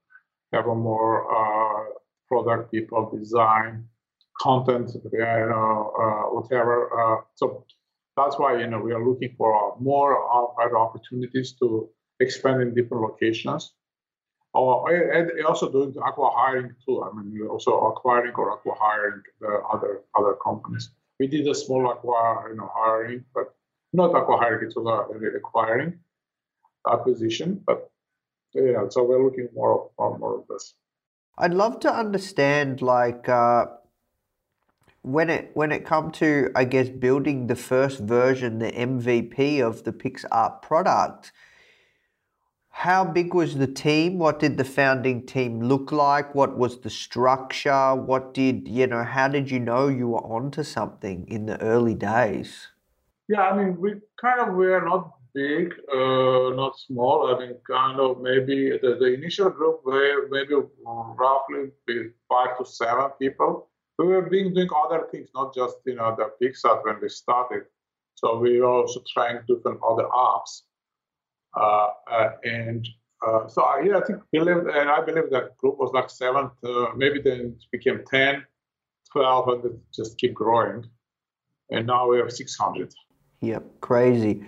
have 0.53 0.65
more 0.65 1.13
uh, 1.33 1.85
product 2.27 2.71
people 2.71 3.09
design 3.17 3.85
content 4.41 4.91
you 5.11 5.19
know 5.19 5.93
uh, 5.99 6.23
whatever 6.35 6.75
uh, 6.99 7.21
so 7.35 7.65
that's 8.15 8.39
why 8.39 8.57
you 8.59 8.67
know 8.67 8.79
we 8.79 8.93
are 8.93 9.05
looking 9.05 9.33
for 9.37 9.75
more 9.79 10.11
opportunities 10.77 11.53
to 11.59 11.89
expand 12.19 12.61
in 12.61 12.73
different 12.73 13.03
locations 13.03 13.73
Oh, 14.53 14.87
and 14.87 15.29
also 15.45 15.71
doing 15.71 15.93
acqui-hiring 15.93 16.73
too. 16.83 17.03
I 17.03 17.13
mean, 17.13 17.47
also 17.47 17.79
acquiring 17.81 18.33
or 18.33 18.57
acqui-hiring 18.57 19.21
the 19.39 19.61
other 19.71 20.01
other 20.17 20.35
companies. 20.43 20.89
We 21.19 21.27
did 21.27 21.47
a 21.47 21.53
small 21.53 21.87
aqua 21.87 22.49
you 22.49 22.55
know, 22.55 22.71
hiring, 22.73 23.25
but 23.33 23.53
not 23.93 24.11
acqui-hiring. 24.11 24.69
It 24.69 24.73
was 24.75 24.87
a 24.87 25.37
acquiring 25.37 25.99
acquisition, 26.91 27.61
but 27.65 27.91
yeah. 28.53 28.89
So 28.89 29.03
we're 29.03 29.23
looking 29.23 29.49
more 29.53 29.91
more, 29.99 30.17
more 30.17 30.39
of 30.39 30.47
this. 30.47 30.73
I'd 31.37 31.53
love 31.53 31.79
to 31.81 31.93
understand, 31.93 32.81
like, 32.81 33.29
uh, 33.29 33.67
when 35.03 35.29
it 35.29 35.51
when 35.53 35.71
it 35.71 35.85
come 35.85 36.11
to 36.13 36.51
I 36.55 36.63
guess 36.65 36.89
building 36.89 37.47
the 37.47 37.55
first 37.55 37.99
version, 37.99 38.59
the 38.59 38.71
MVP 38.71 39.61
of 39.61 39.83
the 39.83 39.93
PicsArt 39.93 40.63
product, 40.63 41.31
how 42.69 43.03
big 43.03 43.33
was 43.33 43.55
the 43.55 43.67
team? 43.67 44.19
What 44.19 44.39
did 44.39 44.57
the 44.57 44.63
founding 44.63 45.25
team 45.25 45.61
look 45.61 45.91
like? 45.91 46.33
What 46.33 46.57
was 46.57 46.79
the 46.79 46.89
structure? 46.89 47.95
What 47.95 48.33
did 48.33 48.67
you 48.67 48.87
know? 48.87 49.03
How 49.03 49.27
did 49.27 49.51
you 49.51 49.59
know 49.59 49.87
you 49.87 50.09
were 50.09 50.23
onto 50.23 50.63
something 50.63 51.27
in 51.27 51.45
the 51.45 51.59
early 51.61 51.95
days? 51.95 52.67
Yeah, 53.27 53.41
I 53.41 53.57
mean, 53.57 53.79
we 53.79 53.95
kind 54.19 54.39
of 54.39 54.55
were 54.55 54.81
not 54.83 55.11
big, 55.33 55.73
uh, 55.93 56.49
not 56.55 56.73
small. 56.79 57.35
I 57.35 57.39
mean, 57.39 57.55
kind 57.69 57.99
of 57.99 58.21
maybe 58.21 58.71
the, 58.81 58.97
the 58.99 59.13
initial 59.13 59.49
group 59.49 59.81
were 59.85 60.27
maybe 60.29 60.55
roughly 60.85 61.71
five 62.29 62.57
to 62.57 62.65
seven 62.65 63.09
people 63.19 63.69
we 63.99 64.07
were 64.07 64.21
being 64.21 64.53
doing 64.53 64.69
other 64.85 65.07
things, 65.11 65.29
not 65.35 65.53
just 65.53 65.75
you 65.85 65.95
know 65.95 66.15
the 66.17 66.31
PicsArt 66.41 66.85
when 66.85 66.95
we 67.01 67.09
started. 67.09 67.63
So 68.15 68.37
we 68.37 68.59
were 68.59 68.69
also 68.69 69.01
trying 69.13 69.39
different 69.47 69.79
other 69.85 70.05
apps, 70.05 70.61
Uh, 71.55 71.87
uh, 72.11 72.29
and 72.43 72.87
uh, 73.25 73.47
so 73.47 73.63
I, 73.63 73.81
yeah, 73.85 73.97
I 73.97 74.01
think 74.05 74.21
believe, 74.31 74.67
and 74.67 74.89
I 74.89 75.01
believe 75.01 75.29
that 75.31 75.57
group 75.57 75.77
was 75.77 75.91
like 75.93 76.09
seven, 76.09 76.49
uh, 76.63 76.87
maybe 76.95 77.21
then 77.21 77.57
it 77.57 77.65
became 77.71 78.03
10, 78.09 78.45
12, 79.11 79.47
and 79.49 79.65
it 79.65 79.71
just 79.93 80.17
keep 80.17 80.33
growing, 80.33 80.85
and 81.69 81.87
now 81.87 82.09
we 82.09 82.17
have 82.19 82.31
600. 82.31 82.93
Yep, 83.41 83.81
crazy. 83.81 84.43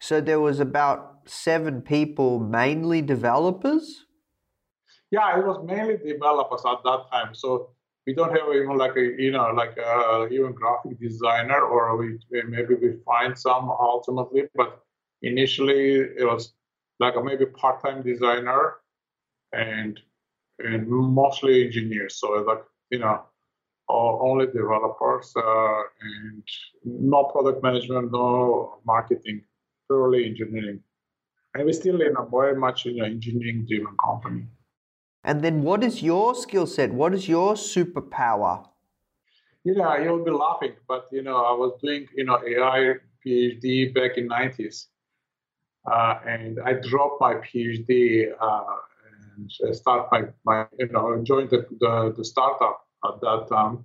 So 0.00 0.20
there 0.20 0.40
was 0.40 0.60
about 0.60 1.20
seven 1.26 1.80
people, 1.80 2.38
mainly 2.40 3.00
developers. 3.00 4.04
Yeah, 5.10 5.38
it 5.38 5.46
was 5.46 5.64
mainly 5.64 5.96
developers 5.96 6.62
at 6.66 6.78
that 6.84 7.04
time. 7.10 7.34
So 7.34 7.70
we 8.06 8.14
don't 8.14 8.30
have 8.30 8.54
even 8.54 8.76
like 8.76 8.96
a 8.96 9.14
you 9.18 9.30
know 9.30 9.50
like 9.50 9.76
a 9.76 10.28
even 10.30 10.52
graphic 10.52 10.98
designer 11.00 11.60
or 11.60 11.96
we 11.96 12.18
maybe 12.30 12.74
we 12.74 12.96
find 13.04 13.38
some 13.38 13.70
ultimately 13.70 14.42
but 14.54 14.84
initially 15.26 15.82
it 16.20 16.26
was 16.32 16.54
like 17.00 17.16
a 17.16 17.22
maybe 17.22 17.46
part-time 17.46 18.02
designer 18.02 18.74
and 19.52 20.00
and 20.58 20.88
mostly 20.88 21.64
engineers 21.64 22.16
so 22.16 22.32
like 22.50 22.64
you 22.90 22.98
know 22.98 23.22
only 23.88 24.46
developers 24.46 25.32
uh, 25.36 25.82
and 26.00 26.42
no 26.84 27.24
product 27.24 27.62
management 27.62 28.12
no 28.12 28.78
marketing 28.86 29.42
purely 29.86 30.24
engineering 30.26 30.80
and 31.54 31.64
we're 31.64 31.72
still 31.72 32.00
in 32.00 32.14
a 32.16 32.24
very 32.36 32.56
much 32.56 32.84
you 32.84 32.96
know 32.96 33.04
engineering 33.04 33.66
driven 33.68 33.96
company 34.04 34.46
and 35.24 35.42
then 35.42 35.62
what 35.62 35.82
is 35.82 36.02
your 36.02 36.34
skill 36.34 36.66
set? 36.66 36.92
What 36.92 37.14
is 37.14 37.26
your 37.26 37.54
superpower? 37.54 38.68
Yeah, 39.64 40.02
you'll 40.02 40.22
be 40.22 40.30
laughing, 40.30 40.74
but 40.86 41.08
you 41.10 41.22
know, 41.22 41.36
I 41.36 41.52
was 41.52 41.80
doing 41.82 42.06
you 42.14 42.24
know 42.24 42.38
AI 42.46 42.96
PhD 43.26 43.94
back 43.94 44.18
in 44.18 44.28
90s, 44.28 44.88
uh, 44.92 44.93
and 45.86 46.60
I 46.64 46.74
dropped 46.74 47.20
my 47.20 47.34
PhD 47.34 48.32
uh, 48.40 48.64
and 49.36 49.50
start 49.76 50.08
my, 50.10 50.22
my 50.44 50.66
you 50.78 50.88
know 50.88 51.22
joined 51.22 51.50
the, 51.50 51.66
the, 51.80 52.14
the 52.16 52.24
startup 52.24 52.86
at 53.04 53.20
that 53.20 53.46
time. 53.50 53.84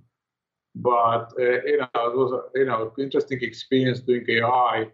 But 0.74 1.32
uh, 1.38 1.62
you 1.64 1.78
know, 1.78 1.88
it 1.94 2.16
was 2.16 2.50
you 2.54 2.66
know 2.66 2.92
interesting 2.98 3.38
experience 3.42 4.00
doing 4.00 4.24
AI 4.28 4.86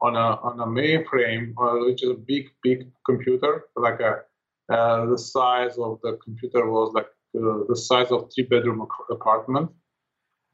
on 0.00 0.16
a 0.16 0.38
on 0.42 0.60
a 0.60 0.66
mainframe, 0.66 1.54
uh, 1.58 1.86
which 1.86 2.02
is 2.02 2.10
a 2.10 2.14
big 2.14 2.46
big 2.62 2.90
computer 3.06 3.64
like 3.76 4.00
a 4.00 4.22
uh, 4.72 5.06
the 5.06 5.18
size 5.18 5.76
of 5.78 5.98
the 6.02 6.18
computer 6.24 6.70
was 6.70 6.92
like 6.94 7.06
uh, 7.36 7.64
the 7.68 7.76
size 7.76 8.10
of 8.10 8.30
three 8.34 8.44
bedroom 8.44 8.86
apartment. 9.10 9.70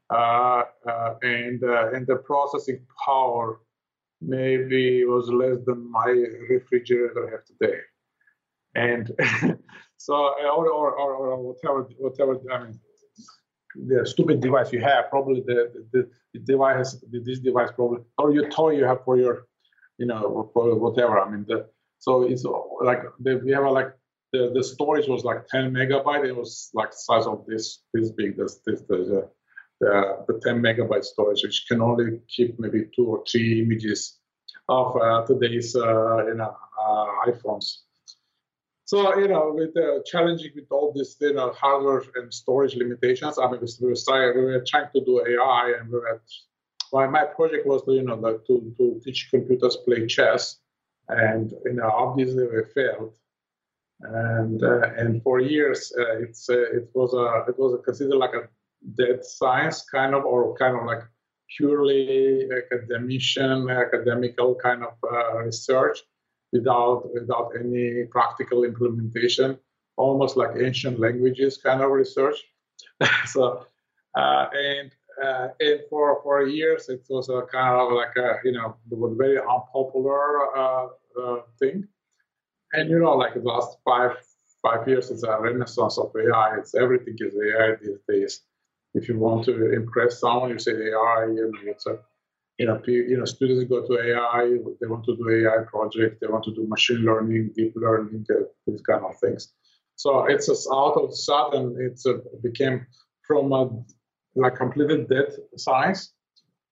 Uh, 0.09 0.63
uh 0.85 1.15
and 1.21 1.63
uh, 1.63 1.91
and 1.93 2.05
the 2.05 2.17
processing 2.17 2.85
power 3.05 3.61
maybe 4.21 5.01
it 5.01 5.09
was 5.09 5.29
less 5.29 5.57
than 5.65 5.89
my 5.91 6.09
refrigerator 6.49 7.29
have 7.31 7.45
today. 7.45 7.79
And 8.75 9.11
so, 9.97 10.15
uh, 10.15 10.49
or, 10.49 10.69
or, 10.69 10.93
or, 10.93 11.15
or, 11.15 11.37
whatever, 11.41 11.89
whatever, 11.97 12.39
I 12.51 12.63
mean, 12.63 12.79
the 13.75 14.05
stupid 14.05 14.41
device 14.41 14.71
you 14.71 14.81
have, 14.81 15.09
probably 15.09 15.41
the, 15.41 15.85
the, 15.91 16.09
the 16.33 16.39
device, 16.39 16.97
this 17.11 17.39
device 17.39 17.69
probably, 17.75 17.99
or 18.17 18.31
your 18.31 18.49
toy 18.49 18.71
you 18.71 18.85
have 18.85 19.03
for 19.03 19.17
your, 19.17 19.47
you 19.97 20.05
know, 20.05 20.49
for 20.53 20.75
whatever. 20.75 21.19
I 21.19 21.29
mean, 21.29 21.45
the, 21.47 21.67
so 21.99 22.23
it's 22.23 22.43
like 22.81 23.03
we 23.19 23.51
have 23.51 23.63
a, 23.63 23.69
like 23.69 23.93
the, 24.33 24.51
the 24.53 24.63
storage 24.63 25.07
was 25.07 25.23
like 25.23 25.47
10 25.47 25.71
megabyte. 25.71 26.25
It 26.25 26.35
was 26.35 26.69
like 26.73 26.89
size 26.93 27.27
of 27.27 27.45
this 27.45 27.83
this 27.93 28.11
big. 28.11 28.37
This 28.37 28.59
this 28.65 28.81
the 28.87 29.29
the, 29.81 30.23
the 30.27 30.39
10 30.39 30.61
megabyte 30.61 31.03
storage, 31.03 31.43
which 31.43 31.65
can 31.67 31.81
only 31.81 32.19
keep 32.27 32.57
maybe 32.59 32.85
two 32.95 33.05
or 33.07 33.23
three 33.29 33.61
images 33.61 34.19
of 34.69 34.95
uh, 34.95 35.25
today's 35.25 35.75
uh, 35.75 36.25
you 36.27 36.35
know 36.35 36.55
uh, 36.81 37.07
iPhones. 37.27 37.79
So 38.85 39.17
you 39.17 39.27
know, 39.27 39.51
with 39.53 39.75
challenging 40.05 40.51
with 40.55 40.71
all 40.71 40.93
this 40.95 41.17
you 41.19 41.33
know 41.33 41.51
hardware 41.51 42.03
and 42.15 42.33
storage 42.33 42.75
limitations. 42.75 43.37
I 43.37 43.49
mean, 43.51 43.61
we 43.81 43.87
were 43.89 43.95
trying, 44.07 44.35
we 44.35 44.43
were 44.45 44.65
trying 44.65 44.89
to 44.95 45.03
do 45.03 45.25
AI, 45.27 45.73
and 45.79 45.91
we 45.91 45.99
were. 45.99 46.21
My, 46.93 47.07
my 47.07 47.23
project 47.23 47.65
was 47.65 47.83
to, 47.83 47.93
you 47.93 48.03
know 48.03 48.15
like 48.15 48.45
to, 48.47 48.73
to 48.77 49.01
teach 49.03 49.29
computers 49.31 49.77
play 49.85 50.05
chess, 50.07 50.59
and 51.07 51.53
you 51.65 51.73
know 51.73 51.89
obviously 51.89 52.43
we 52.43 52.63
failed 52.75 53.15
and 54.03 54.63
uh, 54.63 54.81
and 54.97 55.21
for 55.23 55.39
years 55.39 55.93
uh, 55.99 56.17
it's 56.17 56.49
uh, 56.49 56.59
it 56.77 56.89
was 56.93 57.13
a 57.13 57.49
it 57.49 57.57
was 57.57 57.73
a 57.73 57.77
considered 57.77 58.17
like 58.17 58.33
a 58.33 58.47
dead 58.95 59.23
science 59.23 59.83
kind 59.83 60.13
of 60.15 60.25
or 60.25 60.55
kind 60.55 60.75
of 60.75 60.85
like 60.85 61.03
purely 61.55 62.47
academician 62.51 63.69
academical 63.69 64.55
kind 64.55 64.83
of 64.83 64.93
uh, 65.11 65.37
research 65.39 65.99
without 66.51 67.09
without 67.13 67.51
any 67.59 68.03
practical 68.05 68.63
implementation 68.63 69.57
almost 69.97 70.37
like 70.37 70.51
ancient 70.57 70.99
languages 70.99 71.57
kind 71.57 71.81
of 71.81 71.91
research 71.91 72.37
so 73.25 73.65
uh, 74.15 74.47
and 74.53 74.91
uh, 75.23 75.49
and 75.59 75.81
for 75.89 76.21
for 76.23 76.47
years 76.47 76.89
it 76.89 77.05
was 77.09 77.29
a 77.29 77.41
kind 77.51 77.75
of 77.79 77.91
like 77.91 78.15
a 78.17 78.39
you 78.43 78.51
know 78.51 78.75
very 79.17 79.37
unpopular 79.37 80.89
thing 81.59 81.87
and 82.73 82.89
you 82.89 82.99
know, 82.99 83.13
like 83.13 83.33
the 83.33 83.41
last 83.41 83.77
five 83.83 84.11
five 84.61 84.87
years, 84.87 85.09
it's 85.11 85.23
a 85.23 85.39
renaissance 85.39 85.97
of 85.97 86.11
AI. 86.15 86.57
It's 86.57 86.75
everything 86.75 87.15
is 87.19 87.33
AI 87.33 87.75
these 87.81 87.99
days. 88.07 88.41
If 88.93 89.07
you 89.07 89.17
want 89.17 89.45
to 89.45 89.71
impress 89.71 90.19
someone, 90.19 90.49
you 90.49 90.59
say 90.59 90.71
AI. 90.71 91.25
You 91.27 91.51
know, 91.51 91.99
you 92.57 92.67
know, 92.67 92.81
you 92.85 93.17
know, 93.17 93.25
students 93.25 93.63
go 93.69 93.85
to 93.87 93.93
AI. 93.99 94.57
They 94.79 94.87
want 94.87 95.05
to 95.05 95.15
do 95.15 95.29
AI 95.29 95.63
project. 95.63 96.21
They 96.21 96.27
want 96.27 96.43
to 96.45 96.53
do 96.53 96.67
machine 96.67 96.97
learning, 96.97 97.51
deep 97.55 97.73
learning, 97.75 98.25
uh, 98.29 98.43
these 98.67 98.81
kind 98.81 99.03
of 99.03 99.17
things. 99.19 99.53
So 99.95 100.25
it's 100.25 100.47
just 100.47 100.67
out 100.71 100.93
of 100.93 101.15
sudden, 101.15 101.77
it's 101.79 102.05
it 102.05 102.43
became 102.43 102.85
from 103.27 103.51
a 103.53 103.69
like 104.35 104.55
completely 104.55 105.05
dead 105.09 105.31
science 105.57 106.13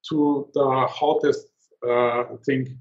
to 0.09 0.47
the 0.53 0.87
hottest 0.89 1.47
uh, 1.87 2.23
thing 2.45 2.79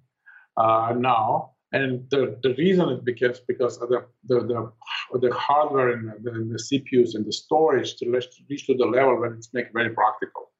uh, 0.57 0.94
now 0.96 1.53
and 1.72 2.09
the, 2.11 2.38
the 2.42 2.54
reason 2.54 2.88
it 2.88 3.04
becomes 3.04 3.40
because 3.40 3.78
the, 3.78 4.07
the, 4.24 4.40
the, 4.40 5.18
the 5.18 5.35
hardware 5.35 5.92
and 5.92 6.24
the, 6.24 6.31
the, 6.31 6.59
CPUs 6.59 7.14
and 7.14 7.26
the 7.26 7.33
storage 7.33 7.96
to 7.96 8.11
reach 8.11 8.66
to 8.66 8.74
the 8.74 8.87
level 8.87 9.20
when 9.20 9.35
it's 9.35 9.52
make 9.52 9.66
very 9.74 9.90
practical. 9.90 10.50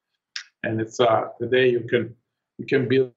And 0.65 0.81
it's 0.81 1.01
uh, 1.01 1.29
today 1.41 1.71
you 1.71 1.81
can 1.81 2.15
you 2.59 2.67
can 2.67 2.89
build 2.89 3.13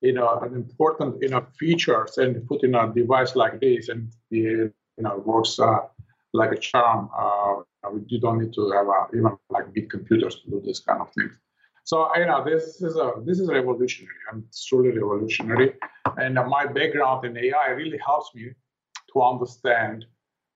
you 0.00 0.12
know 0.12 0.38
an 0.40 0.54
important 0.54 1.16
you 1.22 1.30
know 1.30 1.46
features 1.58 2.18
and 2.18 2.46
put 2.46 2.62
in 2.62 2.74
a 2.74 2.92
device 2.92 3.34
like 3.34 3.58
this 3.60 3.88
and 3.88 4.12
you 4.30 4.72
know 4.98 5.16
works 5.24 5.58
uh, 5.58 5.78
like 6.34 6.52
a 6.52 6.58
charm. 6.58 7.08
Uh, 7.18 7.62
you 8.06 8.20
don't 8.20 8.38
need 8.38 8.52
to 8.52 8.70
have 8.70 8.86
a, 8.86 9.16
even 9.16 9.36
like 9.50 9.72
big 9.72 9.90
computers 9.90 10.36
to 10.40 10.50
do 10.50 10.62
this 10.64 10.80
kind 10.80 11.00
of 11.00 11.12
things. 11.14 11.36
So 11.84 12.08
you 12.16 12.26
know 12.26 12.42
this 12.44 12.80
is 12.80 12.96
a 12.96 13.12
this 13.24 13.38
is 13.40 13.48
revolutionary. 13.48 14.14
it's 14.38 14.64
truly 14.64 14.90
revolutionary. 14.90 15.74
And 16.16 16.34
my 16.34 16.66
background 16.66 17.24
in 17.26 17.36
AI 17.36 17.68
really 17.70 17.98
helps 17.98 18.34
me 18.34 18.52
to 19.12 19.22
understand, 19.22 20.06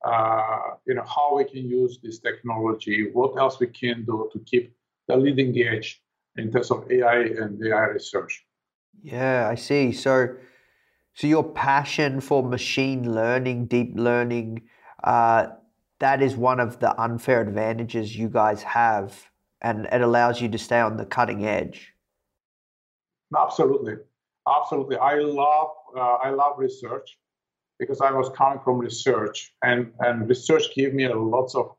uh, 0.04 0.58
you 0.86 0.94
know, 0.94 1.04
how 1.04 1.36
we 1.36 1.44
can 1.44 1.68
use 1.68 1.98
this 2.02 2.18
technology, 2.18 3.10
what 3.12 3.38
else 3.38 3.60
we 3.60 3.66
can 3.66 4.04
do 4.04 4.28
to 4.32 4.38
keep 4.40 4.74
the 5.06 5.16
leading 5.16 5.56
edge 5.62 6.02
in 6.36 6.50
terms 6.52 6.70
of 6.70 6.90
AI 6.90 7.20
and 7.40 7.62
AI 7.62 7.86
research. 7.88 8.46
Yeah, 9.02 9.48
I 9.48 9.54
see. 9.54 9.92
So, 9.92 10.34
so 11.14 11.26
your 11.26 11.44
passion 11.44 12.20
for 12.20 12.42
machine 12.42 13.12
learning, 13.12 13.66
deep 13.66 13.92
learning, 13.96 14.62
uh, 15.04 15.48
that 15.98 16.22
is 16.22 16.36
one 16.36 16.60
of 16.60 16.78
the 16.80 16.98
unfair 17.00 17.40
advantages 17.40 18.16
you 18.16 18.28
guys 18.28 18.62
have, 18.62 19.27
and 19.60 19.86
it 19.92 20.00
allows 20.00 20.40
you 20.40 20.48
to 20.48 20.58
stay 20.58 20.80
on 20.80 20.96
the 20.96 21.06
cutting 21.06 21.44
edge. 21.44 21.92
Absolutely. 23.36 23.94
Absolutely, 24.48 24.96
I 24.96 25.14
love 25.16 25.70
uh, 25.96 26.16
I 26.24 26.30
love 26.30 26.58
research 26.58 27.18
because 27.78 28.00
I 28.00 28.10
was 28.12 28.30
coming 28.30 28.60
from 28.64 28.78
research, 28.78 29.52
and 29.62 29.92
and 30.00 30.28
research 30.28 30.74
gave 30.74 30.94
me 30.94 31.04
a 31.04 31.16
lots 31.16 31.54
of 31.54 31.74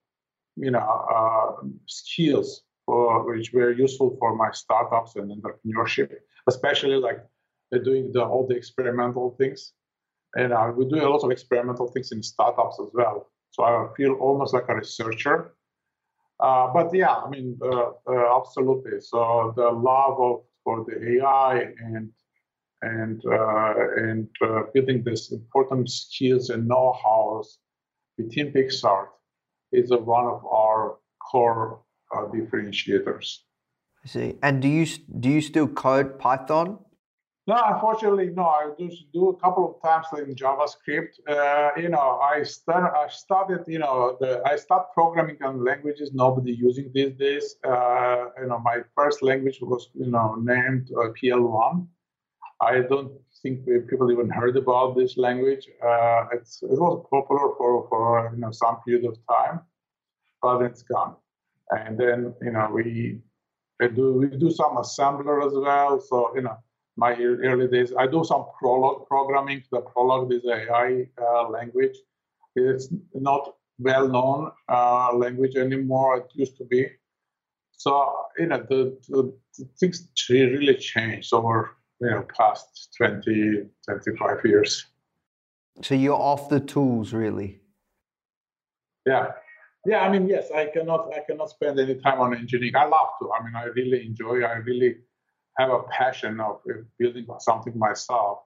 you 0.56 0.72
know 0.72 0.80
uh, 0.80 1.66
skills 1.88 2.64
for 2.86 3.26
which 3.26 3.54
were 3.54 3.72
useful 3.72 4.16
for 4.20 4.36
my 4.36 4.52
startups 4.52 5.16
and 5.16 5.32
entrepreneurship, 5.32 6.12
especially 6.48 6.96
like 6.96 7.20
doing 7.84 8.12
the, 8.12 8.24
all 8.24 8.48
the 8.48 8.56
experimental 8.56 9.36
things. 9.38 9.74
And 10.36 10.54
uh, 10.54 10.72
we 10.76 10.86
do 10.86 10.96
a 10.96 11.10
lot 11.10 11.24
of 11.24 11.32
experimental 11.32 11.88
things 11.88 12.12
in 12.12 12.22
startups 12.24 12.80
as 12.80 12.90
well. 12.94 13.30
So 13.52 13.64
I 13.64 13.88
feel 13.96 14.14
almost 14.14 14.54
like 14.54 14.70
a 14.70 14.76
researcher. 14.76 15.54
Uh, 16.40 16.72
but 16.74 16.94
yeah, 16.94 17.16
I 17.16 17.30
mean, 17.30 17.60
uh, 17.62 17.92
uh 18.08 18.40
absolutely. 18.40 19.02
So 19.02 19.54
the 19.56 19.70
love 19.70 20.20
of 20.20 20.44
for 20.64 20.86
the 20.88 21.20
AI 21.20 21.66
and 21.80 22.10
and 22.82 23.22
uh, 23.26 23.74
and 23.98 24.28
building 24.74 25.04
this 25.04 25.32
important 25.32 25.90
skills 25.90 26.50
and 26.50 26.68
know-hows 26.68 27.60
within 28.18 28.52
Picsart 28.54 29.08
is 29.72 29.92
one 29.92 30.26
of 30.26 30.46
our 30.46 30.98
core 31.32 31.82
differentiators. 32.14 33.40
I 34.04 34.08
see. 34.08 34.36
And 34.42 34.62
do 34.62 34.68
you 34.68 34.86
do 35.20 35.30
you 35.30 35.42
still 35.42 35.68
code 35.68 36.20
Python? 36.20 36.80
No, 37.50 37.60
unfortunately, 37.66 38.30
no. 38.30 38.46
I 38.46 38.70
just 38.80 39.12
do 39.12 39.30
a 39.30 39.36
couple 39.38 39.64
of 39.68 39.82
times 39.82 40.06
in 40.22 40.36
JavaScript. 40.36 41.14
Uh, 41.28 41.72
you 41.82 41.90
know, 41.90 42.20
I 42.22 42.44
start, 42.44 42.94
I 42.96 43.08
started, 43.10 43.62
you 43.66 43.80
know, 43.80 44.18
the, 44.20 44.44
I 44.46 44.56
start 44.56 44.94
programming 44.94 45.38
on 45.42 45.66
languages 45.66 46.12
nobody 46.14 46.52
using 46.54 46.92
these 46.94 47.14
days. 47.14 47.56
Uh, 47.68 48.26
you 48.40 48.50
know, 48.50 48.60
my 48.60 48.82
first 48.96 49.24
language 49.24 49.58
was, 49.64 49.90
you 49.96 50.12
know, 50.12 50.36
named 50.36 50.92
uh, 50.96 51.10
PL1. 51.18 51.88
I 52.62 52.82
don't 52.82 53.14
think 53.42 53.66
people 53.90 54.12
even 54.12 54.30
heard 54.30 54.56
about 54.56 54.96
this 54.96 55.18
language. 55.18 55.68
Uh, 55.84 56.26
it's, 56.34 56.62
it 56.62 56.80
was 56.80 57.04
popular 57.10 57.56
for, 57.58 57.88
for 57.90 58.32
you 58.32 58.42
know 58.42 58.52
some 58.52 58.78
period 58.86 59.06
of 59.06 59.18
time, 59.28 59.62
but 60.44 60.62
it's 60.62 60.84
gone. 60.84 61.16
And 61.72 61.98
then 61.98 62.36
you 62.44 62.52
know 62.52 62.70
we 62.72 63.22
do 63.96 64.14
we 64.14 64.28
do 64.38 64.52
some 64.52 64.76
assembler 64.76 65.48
as 65.48 65.54
well. 65.56 66.00
So 66.00 66.36
you 66.36 66.42
know 66.42 66.58
my 67.00 67.16
early 67.16 67.68
days 67.68 67.94
I 67.98 68.06
do 68.08 68.24
some 68.24 68.46
Prolog 68.62 69.08
programming. 69.08 69.64
The 69.72 69.82
Prolog 69.82 70.32
is 70.34 70.44
AI 70.46 71.08
uh, 71.22 71.50
language. 71.50 71.98
It's 72.56 72.90
not 73.14 73.56
well 73.80 74.08
known 74.08 74.52
uh, 74.68 75.14
language 75.14 75.56
anymore. 75.56 76.18
It 76.18 76.28
used 76.34 76.58
to 76.58 76.66
be. 76.66 76.88
So 77.72 77.92
you 78.38 78.48
know 78.48 78.66
the, 78.70 78.98
the, 79.08 79.34
the 79.58 79.66
things 79.80 80.08
really 80.30 80.76
changed 80.76 81.34
over 81.34 81.72
you 82.02 82.10
know 82.10 82.26
past 82.38 82.90
20 82.98 83.64
25 83.86 84.38
years 84.46 84.86
so 85.82 85.96
you're 85.96 86.14
off 86.14 86.50
the 86.50 86.60
tools 86.60 87.14
really 87.14 87.60
yeah 89.06 89.32
yeah 89.86 90.00
i 90.00 90.10
mean 90.10 90.28
yes 90.28 90.50
i 90.52 90.66
cannot 90.66 91.10
i 91.14 91.20
cannot 91.28 91.50
spend 91.50 91.80
any 91.80 91.96
time 91.96 92.20
on 92.20 92.36
engineering 92.36 92.76
i 92.76 92.86
love 92.86 93.10
to 93.20 93.30
i 93.38 93.44
mean 93.44 93.56
i 93.56 93.66
really 93.76 94.06
enjoy 94.06 94.42
i 94.44 94.54
really 94.70 94.96
have 95.60 95.70
a 95.72 95.84
passion 95.84 96.40
of 96.40 96.62
building 96.98 97.28
something 97.40 97.78
myself. 97.78 98.40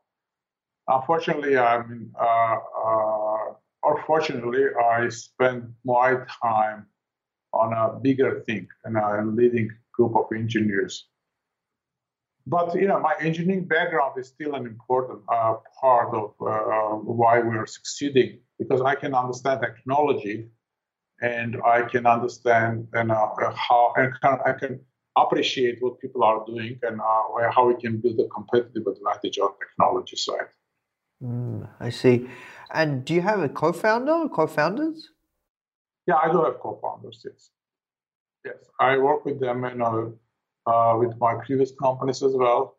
Unfortunately 0.87 1.57
i 1.57 1.75
mean 1.87 2.11
uh, 2.19 2.57
uh, 2.85 3.45
unfortunately 3.91 4.63
i 4.95 5.07
spend 5.09 5.73
my 5.85 6.09
time 6.41 6.79
on 7.53 7.69
a 7.83 7.85
bigger 8.05 8.41
thing 8.47 8.67
and 8.83 8.97
i'm 8.97 9.35
leading 9.35 9.69
group 9.93 10.15
of 10.15 10.25
engineers. 10.35 11.07
But 12.45 12.75
you 12.75 12.87
know, 12.87 12.99
my 12.99 13.15
engineering 13.21 13.65
background 13.65 14.19
is 14.19 14.27
still 14.27 14.55
an 14.55 14.65
important 14.65 15.21
uh, 15.31 15.55
part 15.79 16.13
of 16.13 16.33
uh, 16.41 16.97
why 16.97 17.39
we're 17.39 17.65
succeeding 17.65 18.39
because 18.59 18.81
I 18.81 18.95
can 18.95 19.13
understand 19.13 19.61
technology, 19.61 20.49
and 21.21 21.61
I 21.65 21.83
can 21.83 22.05
understand 22.05 22.87
and 22.93 23.11
uh, 23.11 23.27
how 23.55 23.93
and 23.95 24.13
I 24.45 24.53
can 24.53 24.81
appreciate 25.15 25.77
what 25.81 25.99
people 25.99 26.23
are 26.23 26.43
doing 26.45 26.79
and 26.83 26.99
uh, 26.99 27.51
how 27.51 27.67
we 27.67 27.75
can 27.75 27.97
build 27.97 28.19
a 28.19 28.27
competitive 28.27 28.87
advantage 28.87 29.37
on 29.39 29.51
technology 29.59 30.15
side. 30.15 30.49
Mm, 31.23 31.69
I 31.79 31.89
see. 31.89 32.27
And 32.71 33.05
do 33.05 33.13
you 33.13 33.21
have 33.21 33.39
a 33.39 33.49
co-founder 33.49 34.11
or 34.11 34.29
co-founders? 34.29 35.09
Yeah, 36.07 36.15
I 36.21 36.31
do 36.31 36.43
have 36.43 36.59
co-founders. 36.59 37.21
Yes, 37.23 37.51
yes, 38.45 38.69
I 38.79 38.97
work 38.97 39.23
with 39.25 39.39
them 39.39 39.63
and 39.63 39.81
uh, 39.81 40.95
with 40.97 41.17
my 41.19 41.35
previous 41.45 41.71
companies 41.79 42.23
as 42.23 42.33
well. 42.35 42.77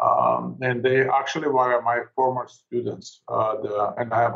Um, 0.00 0.58
and 0.60 0.82
they 0.82 1.08
actually 1.08 1.48
were 1.48 1.80
my 1.82 2.00
former 2.14 2.46
students. 2.46 3.22
Uh, 3.26 3.60
the, 3.62 3.94
and 3.96 4.12
I, 4.12 4.30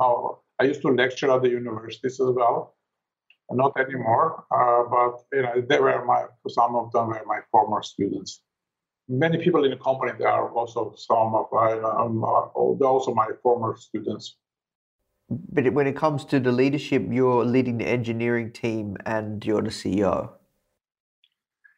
I 0.59 0.65
used 0.65 0.83
to 0.83 0.89
lecture 0.89 1.31
at 1.31 1.43
the 1.43 1.51
universities 1.51 2.19
as 2.21 2.31
well. 2.31 2.75
Not 3.51 3.79
anymore, 3.79 4.45
uh, 4.51 4.85
but 4.89 5.37
you 5.37 5.43
know, 5.43 5.61
they 5.69 5.79
were 5.79 6.05
my 6.05 6.25
some 6.49 6.75
of 6.75 6.91
them 6.93 7.09
were 7.09 7.23
my 7.27 7.41
former 7.51 7.83
students. 7.83 8.41
Many 9.09 9.39
people 9.39 9.65
in 9.65 9.71
the 9.71 9.77
company 9.77 10.13
they 10.19 10.25
are 10.25 10.51
also 10.51 10.95
some 10.97 11.35
of 11.35 11.47
my 11.53 11.73
um, 11.73 12.25
also 12.25 13.13
my 13.13 13.29
former 13.43 13.77
students. 13.77 14.37
But 15.29 15.73
when 15.73 15.87
it 15.87 15.97
comes 15.97 16.25
to 16.27 16.41
the 16.41 16.53
leadership, 16.53 17.05
you're 17.11 17.45
leading 17.45 17.79
the 17.79 17.87
engineering 17.87 18.53
team 18.53 18.97
and 19.07 19.45
you're 19.45 19.63
the 19.63 19.71
CEO. 19.71 20.31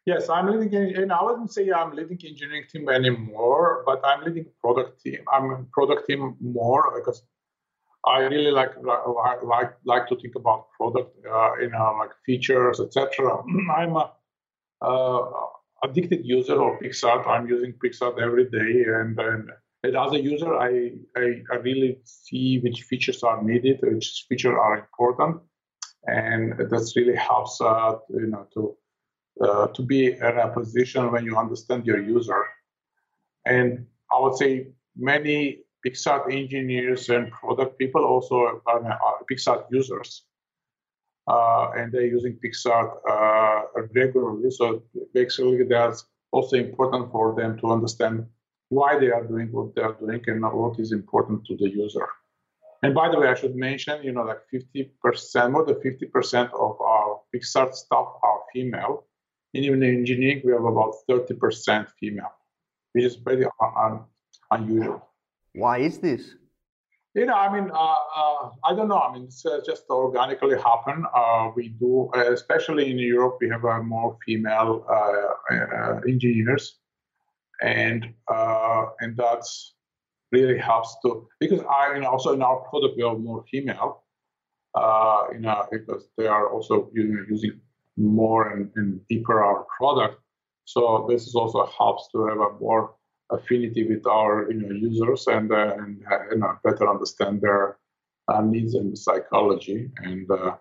Yes, 0.06 0.28
I'm 0.28 0.46
leading, 0.46 0.96
and 0.96 1.10
I 1.10 1.22
wouldn't 1.22 1.50
say 1.50 1.70
I'm 1.70 1.94
leading 1.96 2.18
engineering 2.24 2.64
team 2.70 2.88
anymore, 2.90 3.82
but 3.86 4.02
I'm 4.04 4.22
leading 4.22 4.46
product 4.60 5.00
team. 5.02 5.20
I'm 5.32 5.66
product 5.72 6.06
team 6.06 6.36
more 6.40 6.92
because 6.94 7.22
I 8.06 8.20
really 8.20 8.50
like 8.50 8.72
like 8.82 9.72
like, 9.84 10.08
to 10.08 10.16
think 10.16 10.34
about 10.36 10.66
product, 10.72 11.16
uh, 11.26 11.52
you 11.60 11.70
know, 11.70 11.96
like 11.98 12.10
features, 12.26 12.80
etc. 12.80 13.42
I'm 13.76 13.96
a 13.96 14.12
uh, 14.82 15.30
addicted 15.82 16.24
user 16.24 16.60
of 16.62 16.80
Picsart. 16.80 17.26
I'm 17.26 17.48
using 17.48 17.72
Picsart 17.72 18.20
every 18.20 18.44
day, 18.50 18.84
and, 18.86 19.18
and, 19.18 19.50
and 19.82 19.96
as 19.96 20.12
a 20.12 20.20
user, 20.20 20.54
I, 20.54 20.92
I, 21.16 21.42
I 21.52 21.56
really 21.56 21.98
see 22.04 22.58
which 22.60 22.82
features 22.82 23.22
are 23.22 23.42
needed, 23.42 23.80
which 23.82 24.26
features 24.28 24.56
are 24.58 24.78
important, 24.78 25.40
and 26.04 26.58
that 26.58 26.92
really 26.96 27.16
helps 27.16 27.60
uh, 27.60 27.96
you 28.10 28.26
know 28.26 28.46
to 28.54 28.76
uh, 29.40 29.66
to 29.68 29.82
be 29.82 30.12
in 30.12 30.38
a 30.38 30.48
position 30.48 31.10
when 31.10 31.24
you 31.24 31.36
understand 31.36 31.86
your 31.86 32.00
user. 32.00 32.44
And 33.46 33.86
I 34.12 34.20
would 34.20 34.36
say 34.36 34.68
many 34.96 35.63
Picsart 35.84 36.32
engineers 36.32 37.08
and 37.10 37.30
product 37.30 37.78
people 37.78 38.04
also 38.04 38.62
are, 38.66 38.84
are 38.84 39.24
Picsart 39.30 39.64
users. 39.70 40.24
Uh, 41.26 41.70
and 41.76 41.92
they're 41.92 42.06
using 42.06 42.38
Picsart 42.44 42.90
uh, 43.08 43.62
regularly. 43.94 44.50
So 44.50 44.82
basically, 45.14 45.64
that's 45.64 46.04
also 46.32 46.56
important 46.56 47.10
for 47.12 47.34
them 47.34 47.58
to 47.60 47.70
understand 47.70 48.26
why 48.68 48.98
they 48.98 49.10
are 49.10 49.24
doing 49.24 49.52
what 49.52 49.74
they 49.74 49.82
are 49.82 49.94
doing 49.94 50.22
and 50.26 50.42
what 50.42 50.78
is 50.78 50.92
important 50.92 51.46
to 51.46 51.56
the 51.56 51.68
user. 51.70 52.06
And 52.82 52.94
by 52.94 53.08
the 53.08 53.18
way, 53.18 53.28
I 53.28 53.34
should 53.34 53.56
mention, 53.56 54.02
you 54.02 54.12
know, 54.12 54.24
like 54.24 54.42
50%, 54.52 55.50
more 55.50 55.64
than 55.64 55.76
50% 55.76 56.52
of 56.52 56.80
our 56.80 57.20
Picsart 57.34 57.72
staff 57.74 58.08
are 58.22 58.40
female. 58.52 59.04
And 59.54 59.64
even 59.64 59.82
in 59.82 59.94
engineering, 60.00 60.42
we 60.44 60.52
have 60.52 60.64
about 60.64 60.94
30% 61.08 61.88
female, 61.98 62.32
which 62.92 63.04
is 63.04 63.16
pretty 63.16 63.46
un- 63.60 64.04
unusual. 64.50 65.08
Why 65.54 65.78
is 65.78 65.98
this? 65.98 66.34
You 67.14 67.26
know, 67.26 67.34
I 67.34 67.48
mean, 67.52 67.70
uh, 67.70 67.96
uh, 68.16 68.50
I 68.64 68.74
don't 68.74 68.88
know. 68.88 68.98
I 68.98 69.12
mean, 69.12 69.24
it's 69.24 69.46
uh, 69.46 69.60
just 69.64 69.84
organically 69.88 70.56
happen. 70.56 71.04
Uh, 71.14 71.50
we 71.54 71.68
do, 71.68 72.10
uh, 72.16 72.32
especially 72.32 72.90
in 72.90 72.98
Europe, 72.98 73.38
we 73.40 73.48
have 73.50 73.64
uh, 73.64 73.80
more 73.82 74.18
female 74.26 74.84
engineers, 76.08 76.80
and 77.62 78.12
and 79.00 79.16
that's 79.16 79.74
really 80.32 80.58
helps 80.58 80.96
to 81.02 81.28
because 81.38 81.62
I, 81.70 81.94
mean, 81.94 82.04
also 82.04 82.32
in 82.32 82.42
our 82.42 82.58
product 82.68 82.96
we 82.96 83.04
have 83.04 83.20
more 83.20 83.44
female, 83.48 84.02
you 85.32 85.38
know, 85.38 85.68
because 85.70 86.08
they 86.18 86.26
are 86.26 86.48
also 86.48 86.90
using, 86.92 87.60
more 87.96 88.50
and, 88.50 88.72
and 88.74 89.00
deeper 89.08 89.44
our 89.44 89.66
product. 89.78 90.20
So 90.64 91.06
this 91.08 91.28
is 91.28 91.36
also 91.36 91.64
helps 91.66 92.08
to 92.10 92.26
have 92.26 92.38
a 92.38 92.58
more 92.58 92.96
affinity 93.30 93.86
with 93.88 94.06
our 94.06 94.50
you 94.50 94.60
know, 94.60 94.74
users 94.74 95.26
and, 95.26 95.52
uh, 95.52 95.74
and 95.78 96.02
uh, 96.10 96.18
you 96.30 96.38
know, 96.38 96.58
better 96.62 96.88
understand 96.88 97.40
their 97.40 97.78
uh, 98.28 98.40
needs 98.40 98.74
and 98.74 98.96
psychology 98.96 99.90
and 99.98 100.30
uh, 100.30 100.56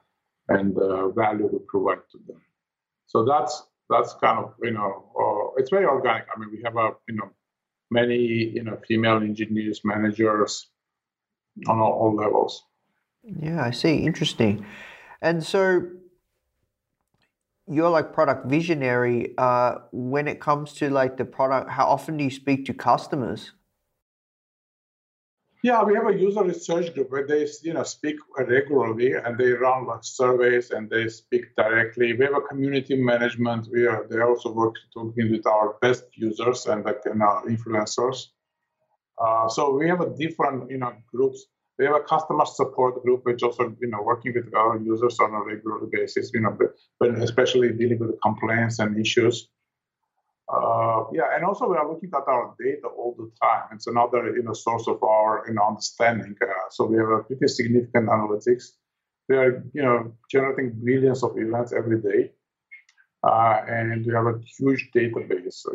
and 0.50 0.78
uh, 0.78 1.10
value 1.10 1.48
we 1.52 1.60
provide 1.68 2.02
to 2.12 2.20
them. 2.28 2.42
So 3.06 3.24
that's 3.26 3.64
that's 3.90 4.14
kind 4.16 4.40
of 4.40 4.54
you 4.62 4.72
know 4.72 5.06
uh, 5.18 5.60
it's 5.60 5.70
very 5.70 5.86
organic. 5.86 6.26
I 6.36 6.40
mean 6.40 6.50
we 6.52 6.62
have 6.64 6.76
a 6.76 6.92
you 7.08 7.16
know 7.16 7.30
many 7.90 8.18
you 8.18 8.64
know 8.64 8.78
female 8.88 9.18
engineers 9.18 9.82
managers 9.84 10.68
on 11.68 11.80
all, 11.80 11.94
all 11.94 12.16
levels. 12.16 12.64
Yeah, 13.24 13.64
I 13.64 13.72
see. 13.72 14.06
Interesting. 14.06 14.66
And 15.22 15.44
so 15.44 15.88
you're 17.68 17.90
like 17.90 18.14
product 18.14 18.46
visionary 18.46 19.34
uh, 19.38 19.76
when 19.92 20.28
it 20.28 20.40
comes 20.40 20.74
to 20.74 20.90
like 20.90 21.18
the 21.18 21.26
product 21.26 21.70
how 21.70 21.86
often 21.86 22.18
do 22.18 22.24
you 22.24 22.32
speak 22.32 22.66
to 22.66 22.74
customers 22.74 23.52
Yeah, 25.64 25.82
we 25.86 25.96
have 25.96 26.08
a 26.08 26.14
user 26.14 26.44
research 26.44 26.94
group 26.94 27.10
where 27.10 27.26
they, 27.26 27.48
you 27.62 27.74
know, 27.74 27.84
speak 27.84 28.18
regularly 28.38 29.14
and 29.14 29.38
they 29.38 29.52
run 29.54 29.88
like 29.88 30.04
surveys 30.04 30.72
and 30.72 30.90
they 30.90 31.08
speak 31.08 31.56
directly. 31.56 32.12
We 32.12 32.26
have 32.26 32.36
a 32.36 32.42
community 32.42 33.02
management. 33.02 33.70
We 33.72 33.88
are 33.88 34.06
they 34.10 34.20
also 34.20 34.52
work 34.52 34.76
talking 34.94 35.32
with 35.32 35.48
our 35.48 35.78
best 35.80 36.04
users 36.16 36.66
and 36.66 36.84
like 36.84 37.00
you 37.06 37.16
know, 37.16 37.44
influencers. 37.48 38.28
Uh, 39.18 39.48
so 39.48 39.74
we 39.74 39.88
have 39.88 40.02
a 40.02 40.10
different, 40.10 40.70
you 40.70 40.80
know, 40.80 40.94
groups. 41.14 41.46
We 41.80 41.86
have 41.86 41.96
a 41.96 42.02
customer 42.02 42.46
support 42.46 43.02
group, 43.04 43.26
which 43.26 43.42
also, 43.42 43.76
you 43.82 43.88
know, 43.88 44.02
working 44.04 44.34
with 44.36 44.54
our 44.54 44.78
users 44.78 45.20
on 45.20 45.34
a 45.34 45.42
regular 45.42 45.80
basis. 45.92 46.32
You 46.34 46.42
know, 46.42 46.58
but, 47.00 47.10
especially 47.22 47.74
dealing 47.74 48.00
with 48.00 48.22
complaints 48.22 48.80
and 48.80 49.00
issues. 49.00 49.50
Uh, 50.54 51.06
yeah, 51.14 51.36
and 51.36 51.46
also 51.46 51.68
we 51.68 51.78
are 51.78 51.90
looking 51.90 52.12
at 52.14 52.28
our 52.28 52.54
data 52.60 52.88
all 52.88 53.16
the 53.18 53.32
time. 53.42 53.64
It's 53.74 53.88
another 53.88 54.36
you 54.36 54.44
know 54.44 54.54
source 54.54 54.88
of 54.88 55.02
our 55.02 55.46
you 55.48 55.54
know 55.54 55.68
understanding. 55.68 56.36
Uh, 56.42 56.70
so 56.70 56.86
we 56.86 56.98
have 56.98 57.10
a 57.10 57.24
pretty 57.24 57.48
significant 57.48 58.10
analytics. 58.10 58.74
We 59.30 59.38
are 59.38 59.64
you 59.74 59.82
know 59.82 60.14
generating 60.30 60.80
billions 60.84 61.24
of 61.24 61.38
events 61.38 61.72
every 61.72 62.02
day, 62.02 62.32
uh, 63.24 63.62
and 63.68 64.06
we 64.06 64.14
have 64.14 64.28
a 64.28 64.40
huge 64.58 64.92
database 64.96 65.66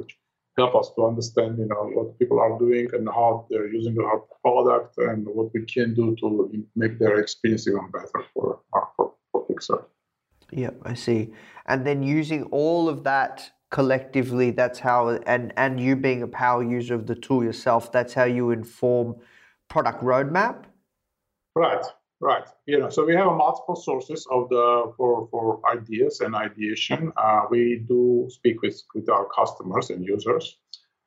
help 0.58 0.74
us 0.74 0.90
to 0.96 1.06
understand 1.06 1.58
you 1.58 1.66
know 1.66 1.82
what 1.96 2.18
people 2.18 2.38
are 2.40 2.58
doing 2.58 2.88
and 2.92 3.08
how 3.08 3.46
they're 3.48 3.68
using 3.68 3.96
our 4.00 4.18
product 4.42 4.98
and 4.98 5.26
what 5.26 5.52
we 5.54 5.64
can 5.64 5.94
do 5.94 6.16
to 6.20 6.26
make 6.76 6.98
their 6.98 7.18
experience 7.20 7.66
even 7.68 7.90
better 7.90 8.20
for 8.34 8.60
uh, 8.74 8.86
for, 8.96 9.14
for 9.30 9.46
PicsArt. 9.46 9.84
Yeah, 10.50 10.70
I 10.82 10.94
see. 10.94 11.30
And 11.66 11.86
then 11.86 12.02
using 12.02 12.44
all 12.44 12.88
of 12.88 13.04
that 13.04 13.50
collectively 13.70 14.50
that's 14.50 14.78
how 14.78 15.08
and 15.26 15.52
and 15.56 15.78
you 15.78 15.94
being 15.94 16.22
a 16.22 16.26
power 16.26 16.62
user 16.62 16.94
of 16.94 17.06
the 17.06 17.14
tool 17.14 17.44
yourself 17.44 17.92
that's 17.92 18.14
how 18.14 18.24
you 18.24 18.50
inform 18.50 19.14
product 19.68 20.02
roadmap 20.02 20.64
right 21.54 21.84
right. 22.20 22.46
You 22.66 22.78
know 22.78 22.90
so 22.90 23.04
we 23.04 23.14
have 23.14 23.26
multiple 23.26 23.76
sources 23.76 24.26
of 24.30 24.48
the 24.48 24.92
for 24.96 25.28
for 25.30 25.60
ideas 25.70 26.20
and 26.20 26.34
ideation. 26.34 27.12
Uh, 27.16 27.42
we 27.50 27.84
do 27.88 28.26
speak 28.30 28.62
with 28.62 28.80
with 28.94 29.08
our 29.08 29.26
customers 29.26 29.90
and 29.90 30.04
users. 30.04 30.58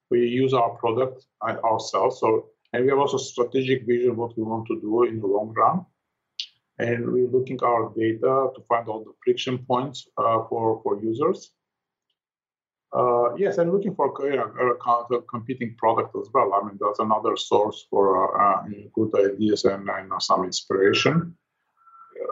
We 0.09 0.27
use 0.27 0.53
our 0.53 0.71
product 0.71 1.25
ourselves 1.41 2.19
so 2.19 2.49
and 2.73 2.83
we 2.83 2.89
have 2.89 2.99
also 2.99 3.17
strategic 3.17 3.85
vision 3.85 4.15
what 4.15 4.37
we 4.37 4.43
want 4.43 4.67
to 4.67 4.79
do 4.79 5.03
in 5.03 5.19
the 5.19 5.27
long 5.27 5.53
run. 5.53 5.85
And 6.79 7.11
we're 7.11 7.27
looking 7.27 7.59
our 7.61 7.93
data 7.95 8.49
to 8.55 8.61
find 8.67 8.87
all 8.87 9.03
the 9.03 9.13
friction 9.23 9.59
points 9.59 10.07
uh, 10.17 10.39
for 10.49 10.81
for 10.83 11.01
users 11.01 11.51
uh, 12.93 13.35
yes, 13.37 13.57
I'm 13.57 13.71
looking 13.71 13.95
for 13.95 14.11
know, 14.35 14.51
a 15.11 15.21
competing 15.21 15.75
product 15.77 16.15
as 16.15 16.27
well. 16.33 16.53
I 16.53 16.65
mean, 16.65 16.77
that's 16.79 16.99
another 16.99 17.37
source 17.37 17.87
for 17.89 18.03
uh, 18.19 18.63
uh 18.63 18.63
good 18.93 19.11
ideas 19.15 19.63
and, 19.65 19.89
and 19.89 20.11
some 20.19 20.43
inspiration. 20.43 21.37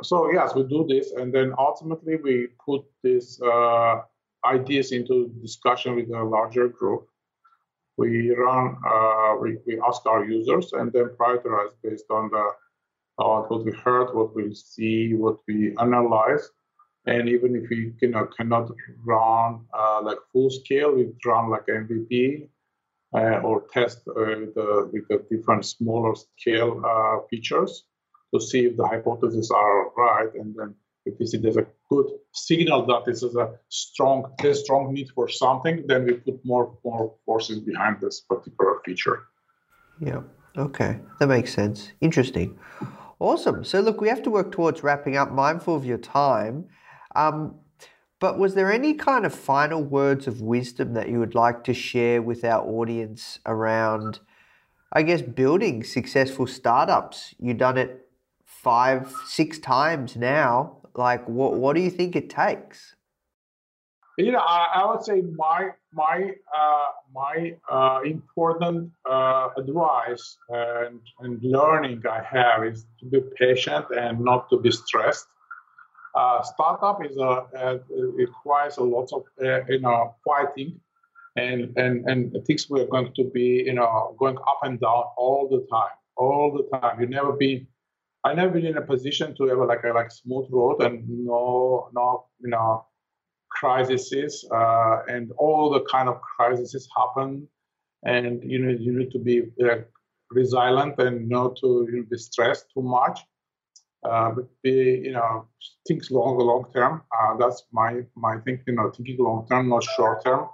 So 0.04 0.32
yes, 0.32 0.56
we 0.56 0.64
do 0.64 0.86
this, 0.88 1.12
and 1.14 1.34
then 1.34 1.54
ultimately 1.58 2.16
we 2.18 2.48
put 2.66 2.84
these 3.04 3.42
uh, 3.42 4.02
ideas 4.46 4.92
into 4.92 5.30
discussion 5.42 5.96
with 5.96 6.10
a 6.10 6.24
larger 6.24 6.68
group. 6.68 7.08
We 7.98 8.32
run, 8.32 8.78
uh, 8.86 9.36
we, 9.42 9.58
we 9.66 9.80
ask 9.82 10.06
our 10.06 10.24
users, 10.24 10.72
and 10.74 10.92
then 10.94 11.10
prioritize 11.20 11.72
based 11.84 12.06
on 12.10 12.30
the 12.32 12.46
what 13.18 13.66
we 13.66 13.74
heard, 13.74 14.14
what 14.14 14.34
we 14.36 14.54
see, 14.54 15.14
what 15.14 15.38
we 15.48 15.76
analyze, 15.78 16.50
and 17.06 17.30
even 17.30 17.56
if 17.56 17.70
we 17.70 17.94
you 18.02 18.10
know, 18.10 18.28
cannot 18.38 18.72
run 19.06 19.62
uh, 19.78 20.02
like 20.04 20.18
full 20.32 20.50
scale, 20.50 20.94
we 20.94 21.08
run 21.26 21.50
like 21.50 21.66
MVP 21.68 22.48
uh, 23.16 23.40
or 23.44 23.64
test 23.74 24.02
uh, 24.08 24.14
with, 24.16 24.54
the, 24.56 24.90
with 24.92 25.08
the 25.08 25.26
different 25.36 25.66
smaller 25.66 26.14
scale 26.16 26.82
uh, 26.86 27.26
features 27.30 27.86
to 28.34 28.40
see 28.40 28.66
if 28.66 28.78
the 28.78 28.86
hypotheses 28.86 29.50
are 29.50 29.90
right. 29.98 30.34
And 30.36 30.54
then 30.56 30.76
if 31.06 31.18
we 31.20 31.26
see 31.26 31.38
there's 31.38 31.58
a 31.58 31.66
good 31.90 32.08
signal 32.34 32.86
that 32.88 33.06
this 33.06 33.24
is 33.24 33.36
a 33.36 33.52
strong, 33.70 34.32
strong 34.54 34.94
need 34.94 35.10
for 35.16 35.28
something, 35.28 35.86
then 35.88 36.06
we 36.06 36.14
put 36.14 36.44
more 36.46 36.78
more 36.84 37.16
forces 37.26 37.60
behind 37.60 37.98
this 38.02 38.22
particular 38.22 38.80
feature. 38.86 39.24
Yeah. 40.00 40.22
Okay, 40.58 41.00
that 41.20 41.28
makes 41.28 41.54
sense. 41.54 41.94
Interesting. 42.02 42.58
Awesome. 43.20 43.64
So 43.64 43.82
look, 43.82 44.02
we 44.02 44.10
have 44.10 44.22
to 44.24 44.30
work 44.30 44.52
towards 44.52 44.84
wrapping 44.84 45.16
up. 45.16 45.32
Mindful 45.32 45.76
of 45.76 45.86
your 45.86 45.98
time. 45.98 46.66
Um, 47.16 47.56
but 48.20 48.38
was 48.38 48.54
there 48.54 48.72
any 48.72 48.94
kind 48.94 49.26
of 49.26 49.34
final 49.34 49.82
words 49.82 50.28
of 50.28 50.42
wisdom 50.42 50.94
that 50.94 51.10
you 51.10 51.20
would 51.20 51.36
like 51.36 51.64
to 51.66 51.74
share 51.74 52.22
with 52.22 52.44
our 52.44 52.62
audience 52.68 53.40
around, 53.46 54.20
I 54.92 55.04
guess, 55.04 55.22
building 55.22 55.84
successful 55.84 56.46
startups? 56.46 57.34
You've 57.40 57.58
done 57.58 57.78
it 57.78 58.08
five, 58.46 59.14
six 59.26 59.58
times 59.58 60.18
now. 60.18 60.78
Like, 60.96 61.28
what, 61.30 61.56
what 61.56 61.76
do 61.78 61.82
you 61.82 61.90
think 61.90 62.16
it 62.16 62.30
takes? 62.30 62.96
You 64.18 64.34
know, 64.34 64.40
I, 64.40 64.82
I 64.82 64.86
would 64.86 65.02
say 65.02 65.22
my 65.22 65.70
my 65.94 66.32
uh, 66.54 66.88
my 67.16 67.56
uh, 67.72 68.02
important 68.04 68.92
uh, 69.10 69.48
advice 69.58 70.38
and, 70.50 71.00
and 71.22 71.42
learning 71.42 72.04
I 72.06 72.22
have 72.24 72.66
is 72.66 72.86
to 73.00 73.06
be 73.06 73.22
patient 73.38 73.86
and 73.98 74.20
not 74.20 74.50
to 74.50 74.60
be 74.60 74.72
stressed 74.72 75.28
startup 76.44 77.04
is 77.06 77.18
a, 77.18 77.32
uh, 77.62 77.78
requires 78.24 78.78
a 78.78 78.84
lot 78.84 79.10
of 79.14 79.24
uh, 79.44 79.62
you 79.70 79.80
know 79.80 80.16
fighting, 80.26 80.80
and 81.36 81.78
and 81.78 82.06
and 82.10 82.20
things 82.46 82.68
we're 82.70 82.88
going 82.88 83.12
to 83.16 83.24
be 83.34 83.64
you 83.68 83.74
know 83.74 84.16
going 84.20 84.38
up 84.38 84.60
and 84.64 84.80
down 84.80 85.04
all 85.18 85.48
the 85.50 85.66
time, 85.72 85.96
all 86.18 86.52
the 86.58 86.66
time. 86.78 87.00
You 87.00 87.08
never 87.08 87.34
be, 87.34 87.68
I 88.24 88.34
never 88.34 88.52
been 88.52 88.66
in 88.66 88.78
a 88.78 88.82
position 88.82 89.36
to 89.38 89.44
have 89.50 89.60
like 89.60 89.84
a 89.84 89.94
like 89.94 90.12
smooth 90.12 90.48
road 90.52 90.82
and 90.82 91.08
no 91.08 91.90
no 91.94 92.26
you 92.40 92.50
know 92.50 92.86
crises 93.50 94.46
uh, 94.52 94.98
and 95.08 95.32
all 95.38 95.70
the 95.70 95.82
kind 95.92 96.10
of 96.10 96.20
crises 96.22 96.88
happen, 96.98 97.48
and 98.04 98.44
you 98.44 98.60
know 98.60 98.72
you 98.72 98.98
need 98.98 99.12
to 99.12 99.20
be 99.20 99.44
uh, 99.64 99.78
resilient 100.32 101.00
and 101.00 101.28
not 101.28 101.56
to 101.58 101.88
you 101.92 101.98
know, 101.98 102.06
be 102.10 102.18
stressed 102.18 102.66
too 102.74 102.84
much 102.84 103.20
uh, 104.04 104.32
but 104.32 104.48
be 104.64 105.02
you 105.04 105.12
know 105.12 105.48
think 105.88 106.04
long 106.12 106.38
long 106.38 106.66
term. 106.74 107.02
Uh, 107.18 107.38
that's 107.38 107.64
my 107.72 108.02
my 108.16 108.38
thinking. 108.40 108.64
You 108.68 108.74
know, 108.76 108.92
thinking 108.92 109.18
long 109.20 109.46
term, 109.50 109.70
not 109.70 109.84
short 109.84 110.24
term. 110.24 110.48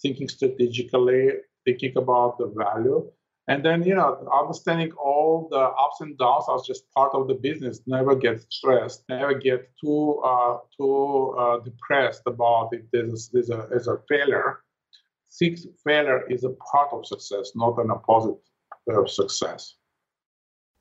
Thinking 0.00 0.28
strategically, 0.28 1.30
thinking 1.64 1.96
about 1.96 2.38
the 2.38 2.48
value, 2.48 3.10
and 3.48 3.64
then 3.64 3.82
you 3.84 3.94
know 3.94 4.28
understanding 4.32 4.92
all 4.92 5.48
the 5.50 5.58
ups 5.58 6.00
and 6.00 6.18
downs 6.18 6.44
as 6.54 6.66
just 6.66 6.90
part 6.92 7.14
of 7.14 7.28
the 7.28 7.34
business. 7.34 7.80
Never 7.86 8.14
get 8.14 8.40
stressed. 8.52 9.04
Never 9.08 9.34
get 9.34 9.70
too 9.82 10.20
uh, 10.24 10.58
too 10.76 11.34
uh, 11.38 11.58
depressed 11.60 12.22
about 12.26 12.70
if 12.72 12.82
there's 12.92 13.30
there's 13.32 13.50
a, 13.50 13.68
a 13.70 13.98
failure. 14.08 14.60
Six 15.28 15.66
failure 15.82 16.30
is 16.30 16.44
a 16.44 16.50
part 16.70 16.90
of 16.92 17.06
success, 17.06 17.52
not 17.54 17.78
an 17.78 17.90
opposite 17.90 18.36
of 18.86 19.10
success. 19.10 19.76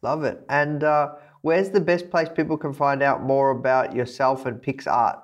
Love 0.01 0.23
it. 0.23 0.43
And 0.49 0.83
uh, 0.83 1.13
where's 1.41 1.69
the 1.71 1.81
best 1.81 2.09
place 2.09 2.29
people 2.33 2.57
can 2.57 2.73
find 2.73 3.01
out 3.01 3.21
more 3.21 3.51
about 3.51 3.95
yourself 3.95 4.45
and 4.45 4.61
PicsArt? 4.61 5.21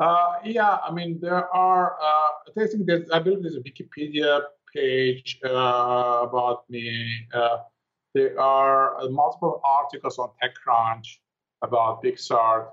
Uh, 0.00 0.34
yeah, 0.44 0.78
I 0.86 0.92
mean, 0.92 1.18
there 1.20 1.52
are, 1.54 1.96
uh, 2.00 2.62
I 2.62 2.66
think 2.66 2.86
there's, 2.86 3.10
I 3.10 3.18
believe 3.18 3.42
there's 3.42 3.56
a 3.56 3.60
Wikipedia 3.60 4.42
page 4.72 5.40
uh, 5.44 5.48
about 6.28 6.68
me. 6.70 7.26
Uh, 7.34 7.58
there 8.14 8.38
are 8.40 9.00
uh, 9.00 9.08
multiple 9.08 9.60
articles 9.64 10.18
on 10.18 10.30
TechCrunch 10.42 11.06
about 11.62 12.02
PicsArt. 12.02 12.68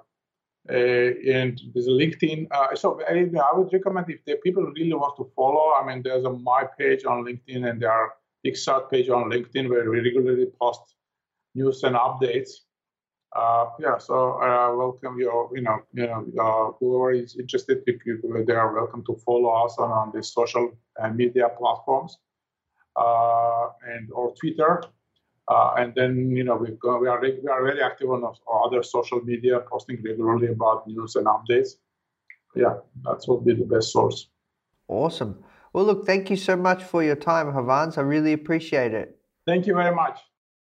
Uh, 0.68 0.74
and 0.74 1.62
there's 1.74 1.88
a 1.88 1.92
LinkedIn. 1.92 2.48
so 2.76 3.00
I, 3.08 3.14
I, 3.14 3.58
would 3.58 3.72
recommend 3.72 4.10
if 4.10 4.26
the 4.26 4.36
people 4.44 4.64
really 4.64 4.94
want 4.94 5.16
to 5.18 5.32
follow, 5.36 5.74
I 5.80 5.86
mean, 5.86 6.02
there's 6.04 6.24
a 6.24 6.32
my 6.32 6.64
page 6.78 7.06
on 7.06 7.24
LinkedIn 7.24 7.70
and 7.70 7.80
there 7.80 7.92
are 7.92 8.14
PicsArt 8.44 8.90
page 8.90 9.10
on 9.10 9.30
LinkedIn 9.30 9.70
where 9.70 9.90
we 9.90 10.00
regularly 10.00 10.48
post 10.60 10.96
news 11.56 11.84
and 11.84 11.96
updates. 11.96 12.52
Uh, 13.36 13.66
yeah, 13.80 13.98
so 13.98 14.42
uh, 14.42 14.74
welcome 14.76 15.20
your, 15.20 15.50
you 15.54 15.62
know, 15.62 15.80
you 15.94 16.08
know, 16.08 16.26
uh, 16.40 16.72
whoever 16.80 17.12
is 17.12 17.36
interested, 17.36 17.80
if 17.86 18.06
you, 18.06 18.22
they 18.48 18.54
are 18.54 18.74
welcome 18.74 19.04
to 19.06 19.16
follow 19.26 19.50
us 19.66 19.76
on, 19.78 19.92
on 19.92 20.12
the 20.14 20.24
social 20.24 20.72
uh, 21.02 21.10
media 21.10 21.50
platforms 21.58 22.18
uh, 22.96 23.68
and 23.88 24.10
or 24.12 24.34
Twitter. 24.36 24.84
Uh, 25.48 25.76
and 25.78 25.94
then 25.94 26.32
you 26.32 26.44
know 26.44 26.56
we 26.56 26.72
we 26.72 27.08
are 27.08 27.22
we 27.22 27.48
are 27.50 27.64
very 27.64 27.82
active 27.82 28.10
on 28.10 28.24
other 28.66 28.82
social 28.82 29.22
media, 29.22 29.60
posting 29.70 30.02
regularly 30.02 30.48
about 30.48 30.88
news 30.88 31.16
and 31.16 31.28
updates. 31.28 31.76
Yeah, 32.56 32.78
that's 33.04 33.28
what 33.28 33.46
be 33.46 33.54
the 33.54 33.66
best 33.66 33.92
source. 33.92 34.30
Awesome. 34.88 35.44
Well, 35.72 35.84
look, 35.84 36.06
thank 36.06 36.30
you 36.30 36.38
so 36.38 36.56
much 36.56 36.84
for 36.84 37.04
your 37.04 37.18
time, 37.18 37.52
Hovhannes. 37.52 37.98
I 37.98 38.02
really 38.02 38.34
appreciate 38.34 38.94
it. 38.94 39.20
Thank 39.46 39.68
you 39.68 39.76
very 39.76 39.94
much. 39.94 40.20